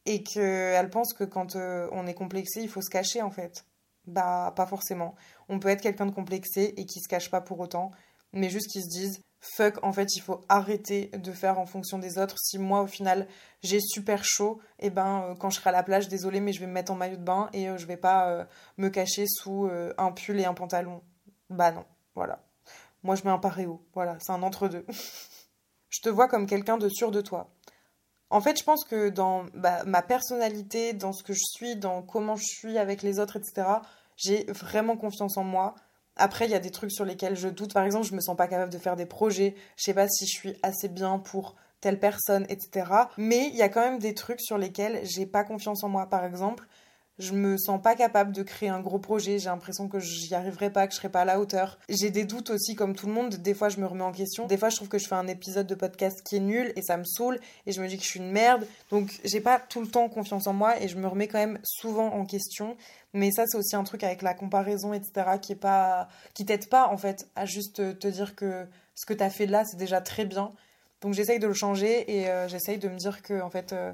et 0.05 0.23
qu'elle 0.23 0.89
pense 0.89 1.13
que 1.13 1.23
quand 1.23 1.55
euh, 1.55 1.87
on 1.91 2.05
est 2.05 2.13
complexé, 2.13 2.61
il 2.61 2.69
faut 2.69 2.81
se 2.81 2.89
cacher 2.89 3.21
en 3.21 3.31
fait. 3.31 3.65
Bah, 4.05 4.53
pas 4.55 4.67
forcément. 4.67 5.15
On 5.49 5.59
peut 5.59 5.69
être 5.69 5.81
quelqu'un 5.81 6.05
de 6.05 6.11
complexé 6.11 6.73
et 6.77 6.85
qui 6.85 6.99
se 6.99 7.07
cache 7.07 7.31
pas 7.31 7.41
pour 7.41 7.59
autant, 7.59 7.91
mais 8.33 8.49
juste 8.49 8.69
qui 8.69 8.83
se 8.83 8.87
disent 8.87 9.19
fuck, 9.45 9.83
en 9.83 9.93
fait, 9.93 10.15
il 10.15 10.21
faut 10.21 10.41
arrêter 10.49 11.07
de 11.13 11.31
faire 11.31 11.59
en 11.59 11.65
fonction 11.65 11.99
des 11.99 12.17
autres. 12.17 12.37
Si 12.39 12.57
moi, 12.57 12.81
au 12.81 12.87
final, 12.87 13.27
j'ai 13.61 13.79
super 13.79 14.23
chaud, 14.23 14.59
et 14.79 14.87
eh 14.87 14.89
ben, 14.89 15.23
euh, 15.23 15.35
quand 15.35 15.49
je 15.49 15.57
serai 15.57 15.69
à 15.69 15.73
la 15.73 15.83
plage, 15.83 16.07
désolé, 16.07 16.39
mais 16.39 16.53
je 16.53 16.59
vais 16.59 16.67
me 16.67 16.73
mettre 16.73 16.91
en 16.91 16.95
maillot 16.95 17.17
de 17.17 17.23
bain 17.23 17.49
et 17.53 17.69
euh, 17.69 17.77
je 17.77 17.85
vais 17.85 17.97
pas 17.97 18.29
euh, 18.29 18.45
me 18.77 18.89
cacher 18.89 19.25
sous 19.27 19.69
un 19.97 20.11
pull 20.11 20.39
et 20.39 20.45
un 20.45 20.53
pantalon. 20.53 21.01
Bah 21.49 21.71
non, 21.71 21.85
voilà. 22.15 22.39
Moi, 23.03 23.15
je 23.15 23.23
mets 23.23 23.29
un 23.29 23.37
paréo. 23.37 23.81
Voilà, 23.93 24.17
c'est 24.19 24.31
un 24.31 24.41
entre-deux. 24.43 24.85
je 25.89 26.01
te 26.01 26.09
vois 26.09 26.27
comme 26.27 26.47
quelqu'un 26.47 26.77
de 26.77 26.89
sûr 26.89 27.11
de 27.11 27.21
toi. 27.21 27.49
En 28.31 28.41
fait, 28.41 28.57
je 28.57 28.63
pense 28.63 28.83
que 28.83 29.09
dans 29.09 29.45
bah, 29.53 29.83
ma 29.85 30.01
personnalité, 30.01 30.93
dans 30.93 31.13
ce 31.13 31.23
que 31.23 31.33
je 31.33 31.43
suis, 31.43 31.75
dans 31.75 32.01
comment 32.01 32.35
je 32.35 32.45
suis 32.45 32.77
avec 32.77 33.03
les 33.03 33.19
autres, 33.19 33.37
etc., 33.37 33.67
j'ai 34.17 34.45
vraiment 34.45 34.97
confiance 34.97 35.37
en 35.37 35.43
moi. 35.43 35.75
Après, 36.15 36.45
il 36.45 36.51
y 36.51 36.55
a 36.55 36.59
des 36.59 36.71
trucs 36.71 36.91
sur 36.91 37.05
lesquels 37.05 37.35
je 37.35 37.47
doute. 37.47 37.73
Par 37.73 37.83
exemple, 37.83 38.07
je 38.07 38.15
me 38.15 38.21
sens 38.21 38.37
pas 38.37 38.47
capable 38.47 38.71
de 38.71 38.77
faire 38.77 38.95
des 38.95 39.05
projets. 39.05 39.55
Je 39.77 39.83
sais 39.83 39.93
pas 39.93 40.07
si 40.07 40.25
je 40.25 40.31
suis 40.31 40.53
assez 40.63 40.87
bien 40.87 41.19
pour 41.19 41.55
telle 41.81 41.99
personne, 41.99 42.45
etc. 42.49 43.09
Mais 43.17 43.47
il 43.47 43.55
y 43.55 43.61
a 43.61 43.69
quand 43.69 43.81
même 43.81 43.99
des 43.99 44.13
trucs 44.13 44.41
sur 44.41 44.57
lesquels 44.57 45.01
j'ai 45.03 45.25
pas 45.25 45.43
confiance 45.43 45.83
en 45.83 45.89
moi. 45.89 46.07
Par 46.07 46.25
exemple, 46.25 46.67
je 47.17 47.33
me 47.33 47.57
sens 47.57 47.81
pas 47.81 47.95
capable 47.95 48.31
de 48.31 48.43
créer 48.43 48.69
un 48.69 48.81
gros 48.81 48.99
projet, 48.99 49.39
j'ai 49.39 49.49
l'impression 49.49 49.87
que 49.87 49.99
j'y 49.99 50.33
arriverai 50.35 50.69
pas, 50.69 50.87
que 50.87 50.93
je 50.93 50.97
serai 50.97 51.09
pas 51.09 51.21
à 51.21 51.25
la 51.25 51.39
hauteur. 51.39 51.79
J'ai 51.87 52.09
des 52.09 52.25
doutes 52.25 52.49
aussi 52.49 52.75
comme 52.75 52.95
tout 52.95 53.07
le 53.07 53.13
monde, 53.13 53.35
des 53.35 53.53
fois 53.53 53.69
je 53.69 53.79
me 53.79 53.85
remets 53.85 54.03
en 54.03 54.11
question, 54.11 54.47
des 54.47 54.57
fois 54.57 54.69
je 54.69 54.75
trouve 54.75 54.89
que 54.89 54.97
je 54.97 55.07
fais 55.07 55.15
un 55.15 55.27
épisode 55.27 55.67
de 55.67 55.75
podcast 55.75 56.21
qui 56.23 56.37
est 56.37 56.41
nul 56.41 56.73
et 56.75 56.81
ça 56.81 56.97
me 56.97 57.05
saoule 57.05 57.39
et 57.65 57.71
je 57.71 57.81
me 57.81 57.87
dis 57.87 57.97
que 57.97 58.03
je 58.03 58.09
suis 58.09 58.19
une 58.19 58.31
merde. 58.31 58.65
Donc 58.89 59.19
j'ai 59.23 59.41
pas 59.41 59.59
tout 59.59 59.81
le 59.81 59.87
temps 59.87 60.09
confiance 60.09 60.47
en 60.47 60.53
moi 60.53 60.81
et 60.81 60.87
je 60.87 60.97
me 60.97 61.07
remets 61.07 61.27
quand 61.27 61.39
même 61.39 61.59
souvent 61.63 62.07
en 62.07 62.25
question. 62.25 62.75
Mais 63.13 63.31
ça 63.31 63.45
c'est 63.47 63.57
aussi 63.57 63.75
un 63.75 63.83
truc 63.83 64.03
avec 64.03 64.21
la 64.21 64.33
comparaison 64.33 64.93
etc 64.93 65.37
qui 65.41 65.53
est 65.53 65.55
pas 65.55 66.09
qui 66.33 66.45
t'aide 66.45 66.67
pas 66.67 66.89
en 66.89 66.97
fait 66.97 67.27
à 67.35 67.45
juste 67.45 67.97
te 67.97 68.07
dire 68.07 68.35
que 68.35 68.65
ce 68.93 69.05
que 69.05 69.13
t'as 69.13 69.29
fait 69.29 69.45
là 69.45 69.63
c'est 69.63 69.77
déjà 69.77 70.01
très 70.01 70.25
bien. 70.25 70.51
Donc 71.01 71.13
j'essaye 71.13 71.39
de 71.39 71.47
le 71.47 71.53
changer 71.53 72.19
et 72.19 72.29
euh, 72.29 72.47
j'essaye 72.47 72.77
de 72.77 72.89
me 72.89 72.97
dire 72.97 73.21
que 73.21 73.41
en 73.41 73.49
fait 73.49 73.73
euh, 73.73 73.93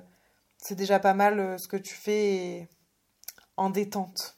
c'est 0.57 0.75
déjà 0.75 0.99
pas 0.99 1.13
mal 1.13 1.39
euh, 1.39 1.57
ce 1.57 1.67
que 1.67 1.77
tu 1.77 1.93
fais 1.93 2.35
et 2.35 2.67
en 3.57 3.69
détente. 3.69 4.37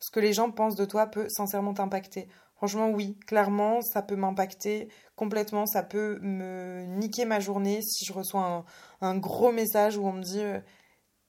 Ce 0.00 0.10
que 0.10 0.20
les 0.20 0.32
gens 0.32 0.50
pensent 0.50 0.76
de 0.76 0.84
toi 0.84 1.06
peut 1.06 1.28
sincèrement 1.28 1.74
t'impacter. 1.74 2.28
Franchement, 2.56 2.88
oui, 2.88 3.16
clairement, 3.26 3.82
ça 3.82 4.02
peut 4.02 4.16
m'impacter 4.16 4.88
complètement. 5.16 5.66
Ça 5.66 5.82
peut 5.82 6.18
me 6.22 6.84
niquer 6.86 7.24
ma 7.24 7.40
journée 7.40 7.82
si 7.82 8.04
je 8.04 8.12
reçois 8.12 8.64
un, 9.00 9.16
gros 9.16 9.52
message 9.52 9.96
où 9.96 10.06
on 10.06 10.12
me 10.12 10.22
dit 10.22 10.40
euh, 10.40 10.58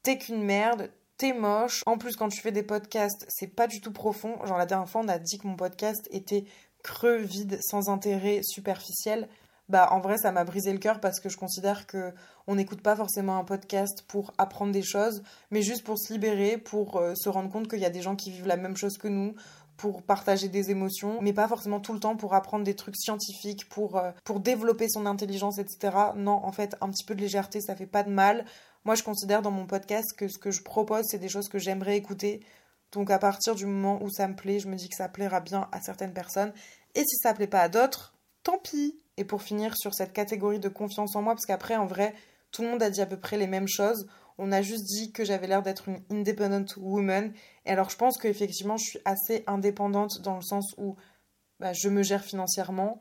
T'es 0.02 0.18
qu'une 0.18 0.44
merde, 0.44 0.92
t'es 1.18 1.34
moche. 1.34 1.84
En 1.86 1.98
plus, 1.98 2.16
quand 2.16 2.30
tu 2.30 2.42
fais 2.42 2.52
des 2.52 2.64
podcasts, 2.64 3.26
c'est 3.28 3.54
pas 3.54 3.68
du 3.68 3.82
tout 3.82 3.92
profond. 3.92 4.44
Genre, 4.46 4.58
la 4.58 4.66
dernière 4.66 4.90
fois, 4.90 5.02
on 5.04 5.08
a 5.08 5.20
dit 5.20 5.38
que 5.38 5.48
mon 5.48 5.56
podcast 5.56 6.08
était 6.12 6.46
creux, 6.84 7.18
vide, 7.18 7.60
sans 7.62 7.90
intérêt, 7.90 8.42
superficiel 8.42 9.28
bah 9.70 9.88
en 9.92 10.00
vrai 10.00 10.18
ça 10.18 10.32
m'a 10.32 10.44
brisé 10.44 10.74
le 10.74 10.80
cœur 10.80 11.00
parce 11.00 11.20
que 11.20 11.30
je 11.30 11.38
considère 11.38 11.88
que 11.88 12.12
on 12.48 12.56
n'écoute 12.56 12.82
pas 12.82 12.96
forcément 12.96 13.38
un 13.38 13.44
podcast 13.44 14.04
pour 14.08 14.34
apprendre 14.38 14.72
des 14.72 14.82
choses, 14.82 15.24
mais 15.52 15.62
juste 15.62 15.84
pour 15.84 15.98
se 15.98 16.12
libérer, 16.12 16.58
pour 16.58 16.98
euh, 16.98 17.14
se 17.16 17.30
rendre 17.30 17.50
compte 17.50 17.68
qu'il 17.68 17.80
y 17.80 17.86
a 17.86 17.92
des 17.92 18.02
gens 18.02 18.16
qui 18.16 18.32
vivent 18.32 18.48
la 18.48 18.58
même 18.58 18.76
chose 18.76 18.98
que 18.98 19.08
nous, 19.08 19.36
pour 19.80 20.04
partager 20.04 20.50
des 20.50 20.72
émotions, 20.72 21.20
mais 21.22 21.32
pas 21.32 21.48
forcément 21.48 21.80
tout 21.80 21.94
le 21.94 22.00
temps 22.00 22.18
pour 22.18 22.34
apprendre 22.34 22.66
des 22.66 22.76
trucs 22.76 22.98
scientifiques, 22.98 23.70
pour, 23.70 23.98
euh, 23.98 24.12
pour 24.26 24.42
développer 24.42 24.90
son 24.90 25.06
intelligence, 25.06 25.58
etc. 25.58 25.96
Non, 26.16 26.44
en 26.44 26.52
fait, 26.52 26.76
un 26.82 26.90
petit 26.90 27.06
peu 27.06 27.16
de 27.16 27.22
légèreté, 27.22 27.62
ça 27.62 27.76
fait 27.76 27.86
pas 27.86 28.04
de 28.04 28.10
mal. 28.10 28.46
Moi, 28.84 28.96
je 28.96 29.04
considère 29.04 29.42
dans 29.42 29.52
mon 29.52 29.66
podcast 29.66 30.12
que 30.18 30.28
ce 30.28 30.38
que 30.38 30.52
je 30.52 30.64
propose, 30.64 31.06
c'est 31.08 31.18
des 31.18 31.30
choses 31.30 31.48
que 31.48 31.60
j'aimerais 31.60 31.96
écouter. 31.96 32.42
Donc, 32.92 33.10
à 33.10 33.20
partir 33.20 33.56
du 33.56 33.66
moment 33.66 34.04
où 34.04 34.10
ça 34.10 34.28
me 34.28 34.36
plaît, 34.36 34.60
je 34.60 34.68
me 34.68 34.76
dis 34.76 34.90
que 34.90 34.96
ça 34.96 35.08
plaira 35.08 35.40
bien 35.40 35.70
à 35.72 35.80
certaines 35.80 36.14
personnes. 36.14 36.52
Et 36.96 37.02
si 37.06 37.16
ça 37.18 37.34
plaît 37.34 37.48
pas 37.48 37.62
à 37.62 37.70
d'autres, 37.70 38.14
tant 38.44 38.58
pis. 38.58 39.00
Et 39.20 39.26
pour 39.26 39.42
finir 39.42 39.76
sur 39.76 39.94
cette 39.94 40.14
catégorie 40.14 40.60
de 40.60 40.70
confiance 40.70 41.14
en 41.18 41.22
moi, 41.22 41.34
parce 41.34 41.46
qu'après, 41.46 41.76
en 41.76 41.86
vrai, 41.86 42.16
tout 42.54 42.62
le 42.62 42.70
monde 42.70 42.82
a 42.82 42.90
dit 42.90 43.02
à 43.02 43.06
peu 43.06 43.18
près 43.18 43.38
les 43.38 43.48
mêmes 43.48 43.68
choses. 43.68 44.08
On 44.38 44.54
a 44.54 44.62
juste 44.62 44.86
dit 44.86 45.12
que 45.12 45.26
j'avais 45.26 45.46
l'air 45.46 45.62
d'être 45.62 45.90
une 45.90 46.02
independent 46.10 46.74
woman. 46.78 47.34
Et 47.66 47.72
alors, 47.72 47.90
je 47.90 47.98
pense 47.98 48.18
qu'effectivement, 48.18 48.78
je 48.78 48.86
suis 48.86 49.00
assez 49.04 49.44
indépendante 49.46 50.22
dans 50.22 50.38
le 50.38 50.42
sens 50.42 50.74
où 50.78 50.96
bah, 51.60 51.74
je 51.74 51.90
me 51.90 52.02
gère 52.02 52.24
financièrement. 52.24 52.98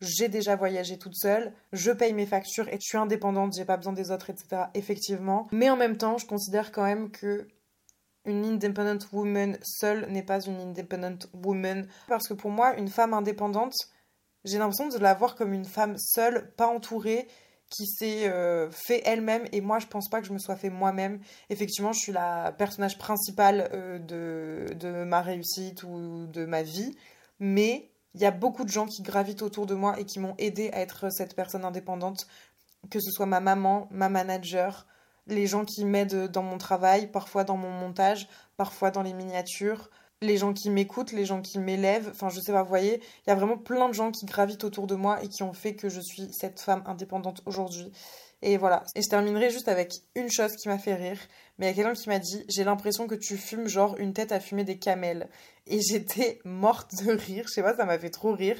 J'ai 0.00 0.28
déjà 0.28 0.56
voyagé 0.56 0.96
toute 0.96 1.16
seule, 1.16 1.52
je 1.72 1.90
paye 1.90 2.14
mes 2.14 2.24
factures 2.24 2.68
et 2.68 2.78
je 2.80 2.86
suis 2.86 2.96
indépendante, 2.96 3.54
j'ai 3.54 3.66
pas 3.66 3.76
besoin 3.76 3.92
des 3.92 4.10
autres, 4.10 4.30
etc. 4.30 4.66
Effectivement. 4.72 5.48
Mais 5.52 5.68
en 5.68 5.76
même 5.76 5.98
temps, 5.98 6.16
je 6.16 6.26
considère 6.26 6.72
quand 6.72 6.84
même 6.84 7.10
que 7.10 7.46
une 8.24 8.44
independent 8.44 9.04
woman 9.12 9.58
seule 9.62 10.10
n'est 10.10 10.22
pas 10.22 10.40
une 10.40 10.60
independent 10.60 11.28
woman. 11.34 11.86
Parce 12.06 12.28
que 12.28 12.34
pour 12.34 12.50
moi, 12.50 12.78
une 12.78 12.88
femme 12.88 13.12
indépendante, 13.12 13.74
j'ai 14.44 14.58
l'impression 14.58 14.88
de 14.88 14.98
la 14.98 15.14
voir 15.14 15.34
comme 15.34 15.52
une 15.52 15.64
femme 15.64 15.96
seule, 15.98 16.52
pas 16.56 16.68
entourée, 16.68 17.28
qui 17.70 17.86
s'est 17.86 18.28
euh, 18.28 18.70
fait 18.70 19.02
elle-même. 19.04 19.46
Et 19.52 19.60
moi 19.60 19.78
je 19.78 19.86
pense 19.86 20.08
pas 20.08 20.20
que 20.20 20.26
je 20.26 20.32
me 20.32 20.38
sois 20.38 20.56
fait 20.56 20.70
moi-même. 20.70 21.20
Effectivement, 21.50 21.92
je 21.92 22.00
suis 22.00 22.12
la 22.12 22.52
personnage 22.52 22.98
principale 22.98 23.68
euh, 23.72 23.98
de, 23.98 24.74
de 24.74 25.04
ma 25.04 25.20
réussite 25.20 25.82
ou 25.82 26.26
de 26.26 26.44
ma 26.44 26.62
vie, 26.62 26.96
mais 27.38 27.90
il 28.14 28.20
y 28.20 28.26
a 28.26 28.30
beaucoup 28.30 28.64
de 28.64 28.70
gens 28.70 28.86
qui 28.86 29.02
gravitent 29.02 29.42
autour 29.42 29.66
de 29.66 29.74
moi 29.74 29.98
et 30.00 30.04
qui 30.04 30.18
m'ont 30.18 30.34
aidé 30.38 30.70
à 30.72 30.80
être 30.80 31.10
cette 31.10 31.36
personne 31.36 31.64
indépendante, 31.64 32.26
que 32.90 33.00
ce 33.00 33.10
soit 33.10 33.26
ma 33.26 33.40
maman, 33.40 33.86
ma 33.90 34.08
manager, 34.08 34.86
les 35.26 35.46
gens 35.46 35.64
qui 35.64 35.84
m'aident 35.84 36.28
dans 36.28 36.42
mon 36.42 36.58
travail, 36.58 37.10
parfois 37.10 37.44
dans 37.44 37.56
mon 37.56 37.70
montage, 37.70 38.28
parfois 38.56 38.90
dans 38.90 39.02
les 39.02 39.12
miniatures, 39.12 39.90
les 40.20 40.36
gens 40.36 40.52
qui 40.52 40.70
m'écoutent, 40.70 41.12
les 41.12 41.24
gens 41.24 41.40
qui 41.40 41.58
m'élèvent, 41.58 42.08
enfin 42.10 42.28
je 42.28 42.40
sais 42.40 42.52
pas, 42.52 42.62
vous 42.62 42.68
voyez, 42.68 43.00
il 43.26 43.30
y 43.30 43.32
a 43.32 43.36
vraiment 43.36 43.58
plein 43.58 43.88
de 43.88 43.94
gens 43.94 44.10
qui 44.10 44.26
gravitent 44.26 44.64
autour 44.64 44.86
de 44.86 44.94
moi 44.94 45.22
et 45.22 45.28
qui 45.28 45.42
ont 45.42 45.52
fait 45.52 45.74
que 45.74 45.88
je 45.88 46.00
suis 46.00 46.32
cette 46.32 46.60
femme 46.60 46.82
indépendante 46.86 47.42
aujourd'hui. 47.46 47.92
Et 48.40 48.56
voilà. 48.56 48.84
Et 48.94 49.02
je 49.02 49.08
terminerai 49.08 49.50
juste 49.50 49.68
avec 49.68 50.02
une 50.14 50.30
chose 50.30 50.54
qui 50.54 50.68
m'a 50.68 50.78
fait 50.78 50.94
rire. 50.94 51.18
Mais 51.58 51.66
il 51.66 51.68
y 51.70 51.72
a 51.72 51.74
quelqu'un 51.74 52.00
qui 52.00 52.08
m'a 52.08 52.18
dit 52.18 52.44
J'ai 52.48 52.64
l'impression 52.64 53.06
que 53.06 53.16
tu 53.16 53.36
fumes 53.36 53.66
genre 53.66 53.96
une 53.98 54.12
tête 54.12 54.30
à 54.30 54.38
fumer 54.38 54.64
des 54.64 54.78
camels. 54.78 55.28
Et 55.66 55.80
j'étais 55.80 56.38
morte 56.44 56.94
de 57.04 57.12
rire. 57.12 57.44
Je 57.48 57.54
sais 57.54 57.62
pas, 57.62 57.76
ça 57.76 57.84
m'a 57.84 57.98
fait 57.98 58.10
trop 58.10 58.32
rire. 58.32 58.56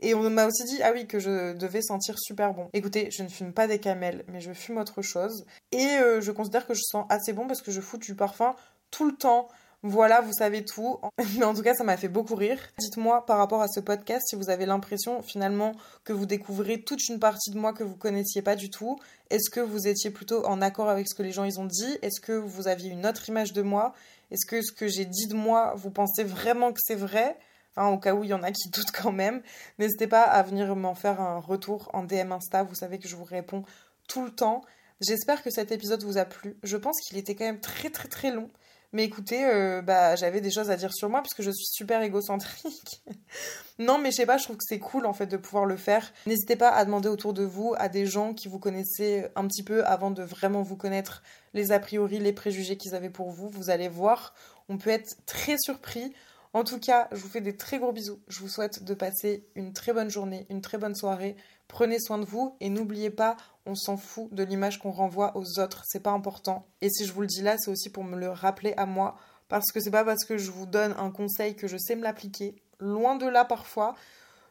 Et 0.00 0.14
on 0.14 0.30
m'a 0.30 0.46
aussi 0.46 0.64
dit 0.64 0.82
Ah 0.82 0.92
oui, 0.94 1.06
que 1.06 1.18
je 1.18 1.52
devais 1.54 1.82
sentir 1.82 2.18
super 2.18 2.54
bon. 2.54 2.68
Écoutez, 2.72 3.10
je 3.10 3.22
ne 3.22 3.28
fume 3.28 3.52
pas 3.52 3.66
des 3.66 3.80
camels, 3.80 4.24
mais 4.28 4.40
je 4.40 4.52
fume 4.52 4.78
autre 4.78 5.02
chose. 5.02 5.44
Et 5.72 5.98
euh, 5.98 6.22
je 6.22 6.32
considère 6.32 6.66
que 6.66 6.74
je 6.74 6.82
sens 6.82 7.04
assez 7.10 7.34
bon 7.34 7.46
parce 7.46 7.60
que 7.60 7.70
je 7.70 7.82
fous 7.82 7.98
du 7.98 8.14
parfum 8.14 8.54
tout 8.90 9.06
le 9.06 9.14
temps. 9.14 9.48
Voilà, 9.84 10.20
vous 10.20 10.32
savez 10.32 10.64
tout. 10.64 10.98
Mais 11.38 11.44
en 11.44 11.54
tout 11.54 11.62
cas, 11.62 11.74
ça 11.74 11.84
m'a 11.84 11.96
fait 11.96 12.08
beaucoup 12.08 12.34
rire. 12.34 12.58
Dites-moi 12.78 13.24
par 13.26 13.38
rapport 13.38 13.62
à 13.62 13.68
ce 13.68 13.78
podcast 13.78 14.26
si 14.28 14.34
vous 14.34 14.50
avez 14.50 14.66
l'impression 14.66 15.22
finalement 15.22 15.72
que 16.04 16.12
vous 16.12 16.26
découvrez 16.26 16.82
toute 16.82 17.08
une 17.08 17.20
partie 17.20 17.50
de 17.50 17.58
moi 17.58 17.72
que 17.72 17.84
vous 17.84 17.94
connaissiez 17.94 18.42
pas 18.42 18.56
du 18.56 18.70
tout. 18.70 18.98
Est-ce 19.30 19.50
que 19.50 19.60
vous 19.60 19.86
étiez 19.86 20.10
plutôt 20.10 20.44
en 20.46 20.60
accord 20.62 20.88
avec 20.88 21.08
ce 21.08 21.14
que 21.14 21.22
les 21.22 21.30
gens 21.30 21.44
ils 21.44 21.60
ont 21.60 21.66
dit? 21.66 21.96
Est-ce 22.02 22.20
que 22.20 22.32
vous 22.32 22.66
aviez 22.66 22.90
une 22.90 23.06
autre 23.06 23.28
image 23.28 23.52
de 23.52 23.62
moi? 23.62 23.94
Est-ce 24.32 24.46
que 24.46 24.62
ce 24.62 24.72
que 24.72 24.88
j'ai 24.88 25.04
dit 25.04 25.28
de 25.28 25.34
moi, 25.34 25.74
vous 25.76 25.90
pensez 25.90 26.24
vraiment 26.24 26.72
que 26.72 26.80
c'est 26.82 26.96
vrai? 26.96 27.38
Au 27.76 27.98
cas 27.98 28.14
où 28.14 28.24
il 28.24 28.30
y 28.30 28.34
en 28.34 28.42
a 28.42 28.50
qui 28.50 28.68
doutent 28.72 28.90
quand 28.90 29.12
même, 29.12 29.42
n'hésitez 29.78 30.08
pas 30.08 30.22
à 30.22 30.42
venir 30.42 30.74
m'en 30.74 30.96
faire 30.96 31.20
un 31.20 31.38
retour 31.38 31.88
en 31.92 32.02
DM 32.02 32.32
Insta. 32.32 32.64
Vous 32.64 32.74
savez 32.74 32.98
que 32.98 33.06
je 33.06 33.14
vous 33.14 33.24
réponds 33.24 33.62
tout 34.08 34.24
le 34.24 34.34
temps. 34.34 34.62
J'espère 35.00 35.44
que 35.44 35.50
cet 35.50 35.70
épisode 35.70 36.02
vous 36.02 36.18
a 36.18 36.24
plu. 36.24 36.56
Je 36.64 36.76
pense 36.76 37.00
qu'il 37.00 37.16
était 37.16 37.36
quand 37.36 37.44
même 37.44 37.60
très 37.60 37.90
très 37.90 38.08
très 38.08 38.32
long. 38.32 38.50
Mais 38.92 39.04
écoutez, 39.04 39.44
euh, 39.44 39.82
bah, 39.82 40.16
j'avais 40.16 40.40
des 40.40 40.50
choses 40.50 40.70
à 40.70 40.76
dire 40.76 40.94
sur 40.94 41.10
moi 41.10 41.20
puisque 41.20 41.42
je 41.42 41.50
suis 41.50 41.66
super 41.66 42.00
égocentrique. 42.00 43.02
non, 43.78 43.98
mais 43.98 44.10
je 44.10 44.16
sais 44.16 44.26
pas, 44.26 44.38
je 44.38 44.44
trouve 44.44 44.56
que 44.56 44.64
c'est 44.66 44.78
cool 44.78 45.04
en 45.04 45.12
fait 45.12 45.26
de 45.26 45.36
pouvoir 45.36 45.66
le 45.66 45.76
faire. 45.76 46.10
N'hésitez 46.26 46.56
pas 46.56 46.70
à 46.70 46.84
demander 46.86 47.08
autour 47.08 47.34
de 47.34 47.42
vous 47.42 47.74
à 47.76 47.90
des 47.90 48.06
gens 48.06 48.32
qui 48.32 48.48
vous 48.48 48.58
connaissaient 48.58 49.30
un 49.36 49.46
petit 49.46 49.62
peu 49.62 49.84
avant 49.84 50.10
de 50.10 50.22
vraiment 50.22 50.62
vous 50.62 50.76
connaître 50.76 51.22
les 51.52 51.70
a 51.70 51.78
priori, 51.78 52.18
les 52.18 52.32
préjugés 52.32 52.78
qu'ils 52.78 52.94
avaient 52.94 53.10
pour 53.10 53.30
vous. 53.30 53.50
Vous 53.50 53.68
allez 53.68 53.88
voir, 53.88 54.34
on 54.70 54.78
peut 54.78 54.90
être 54.90 55.16
très 55.26 55.56
surpris. 55.58 56.14
En 56.58 56.64
tout 56.64 56.80
cas, 56.80 57.06
je 57.12 57.18
vous 57.18 57.28
fais 57.28 57.40
des 57.40 57.56
très 57.56 57.78
gros 57.78 57.92
bisous. 57.92 58.18
Je 58.26 58.40
vous 58.40 58.48
souhaite 58.48 58.82
de 58.82 58.92
passer 58.92 59.46
une 59.54 59.72
très 59.72 59.92
bonne 59.92 60.10
journée, 60.10 60.44
une 60.50 60.60
très 60.60 60.76
bonne 60.76 60.96
soirée. 60.96 61.36
Prenez 61.68 62.00
soin 62.00 62.18
de 62.18 62.24
vous 62.24 62.56
et 62.58 62.68
n'oubliez 62.68 63.10
pas, 63.10 63.36
on 63.64 63.76
s'en 63.76 63.96
fout 63.96 64.26
de 64.34 64.42
l'image 64.42 64.80
qu'on 64.80 64.90
renvoie 64.90 65.36
aux 65.36 65.60
autres, 65.60 65.84
c'est 65.86 66.02
pas 66.02 66.10
important. 66.10 66.66
Et 66.80 66.90
si 66.90 67.06
je 67.06 67.12
vous 67.12 67.20
le 67.20 67.28
dis 67.28 67.42
là, 67.42 67.58
c'est 67.58 67.70
aussi 67.70 67.90
pour 67.90 68.02
me 68.02 68.16
le 68.16 68.30
rappeler 68.30 68.74
à 68.76 68.86
moi 68.86 69.16
parce 69.46 69.70
que 69.70 69.78
c'est 69.78 69.92
pas 69.92 70.04
parce 70.04 70.24
que 70.24 70.36
je 70.36 70.50
vous 70.50 70.66
donne 70.66 70.96
un 70.98 71.12
conseil 71.12 71.54
que 71.54 71.68
je 71.68 71.76
sais 71.76 71.94
me 71.94 72.02
l'appliquer, 72.02 72.56
loin 72.80 73.14
de 73.14 73.28
là 73.28 73.44
parfois. 73.44 73.94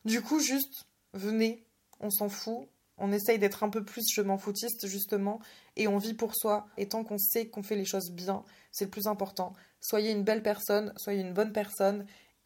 Du 0.06 0.22
coup, 0.22 0.40
juste 0.40 0.86
venez, 1.14 1.66
on 2.00 2.10
s'en 2.10 2.30
fout, 2.30 2.70
on 2.98 3.12
essaye 3.12 3.40
d'être 3.40 3.64
un 3.64 3.70
peu 3.70 3.84
plus 3.84 4.06
je 4.14 4.22
m'en 4.22 4.38
foutiste 4.38 4.88
justement 4.88 5.40
et 5.76 5.88
on 5.88 5.98
vit 5.98 6.14
pour 6.14 6.36
soi 6.36 6.68
et 6.78 6.88
tant 6.88 7.04
qu'on 7.04 7.18
sait 7.18 7.48
qu'on 7.48 7.64
fait 7.64 7.76
les 7.76 7.86
choses 7.86 8.12
bien, 8.12 8.44
c'est 8.72 8.86
le 8.86 8.92
plus 8.92 9.08
important. 9.08 9.54
Soyez 9.80 10.12
une 10.12 10.24
belle 10.24 10.42
personne, 10.42 10.94
soyez 10.98 11.22
une 11.22 11.34
bonne 11.34 11.54
personne 11.54 12.06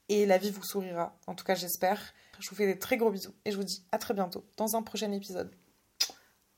et 0.09 0.25
la 0.25 0.37
vie 0.37 0.51
vous 0.51 0.63
sourira. 0.63 1.17
En 1.27 1.35
tout 1.35 1.45
cas, 1.45 1.55
j'espère. 1.55 2.13
Je 2.39 2.49
vous 2.49 2.55
fais 2.55 2.65
des 2.65 2.77
très 2.77 2.97
gros 2.97 3.11
bisous 3.11 3.33
et 3.45 3.51
je 3.51 3.57
vous 3.57 3.63
dis 3.63 3.85
à 3.91 3.97
très 3.97 4.13
bientôt 4.13 4.43
dans 4.57 4.75
un 4.75 4.81
prochain 4.81 5.11
épisode. 5.11 5.51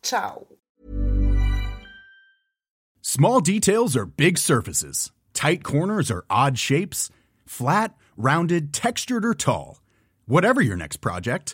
Ciao. 0.02 0.48
Small 3.02 3.42
details 3.42 3.96
are 3.96 4.06
big 4.06 4.38
surfaces. 4.38 5.12
Tight 5.34 5.64
corners 5.64 6.10
are 6.10 6.26
odd 6.30 6.58
shapes. 6.58 7.10
Flat, 7.46 7.94
rounded, 8.18 8.74
textured 8.74 9.26
or 9.26 9.36
tall. 9.36 9.82
Whatever 10.26 10.62
your 10.62 10.78
next 10.78 10.98
project, 10.98 11.54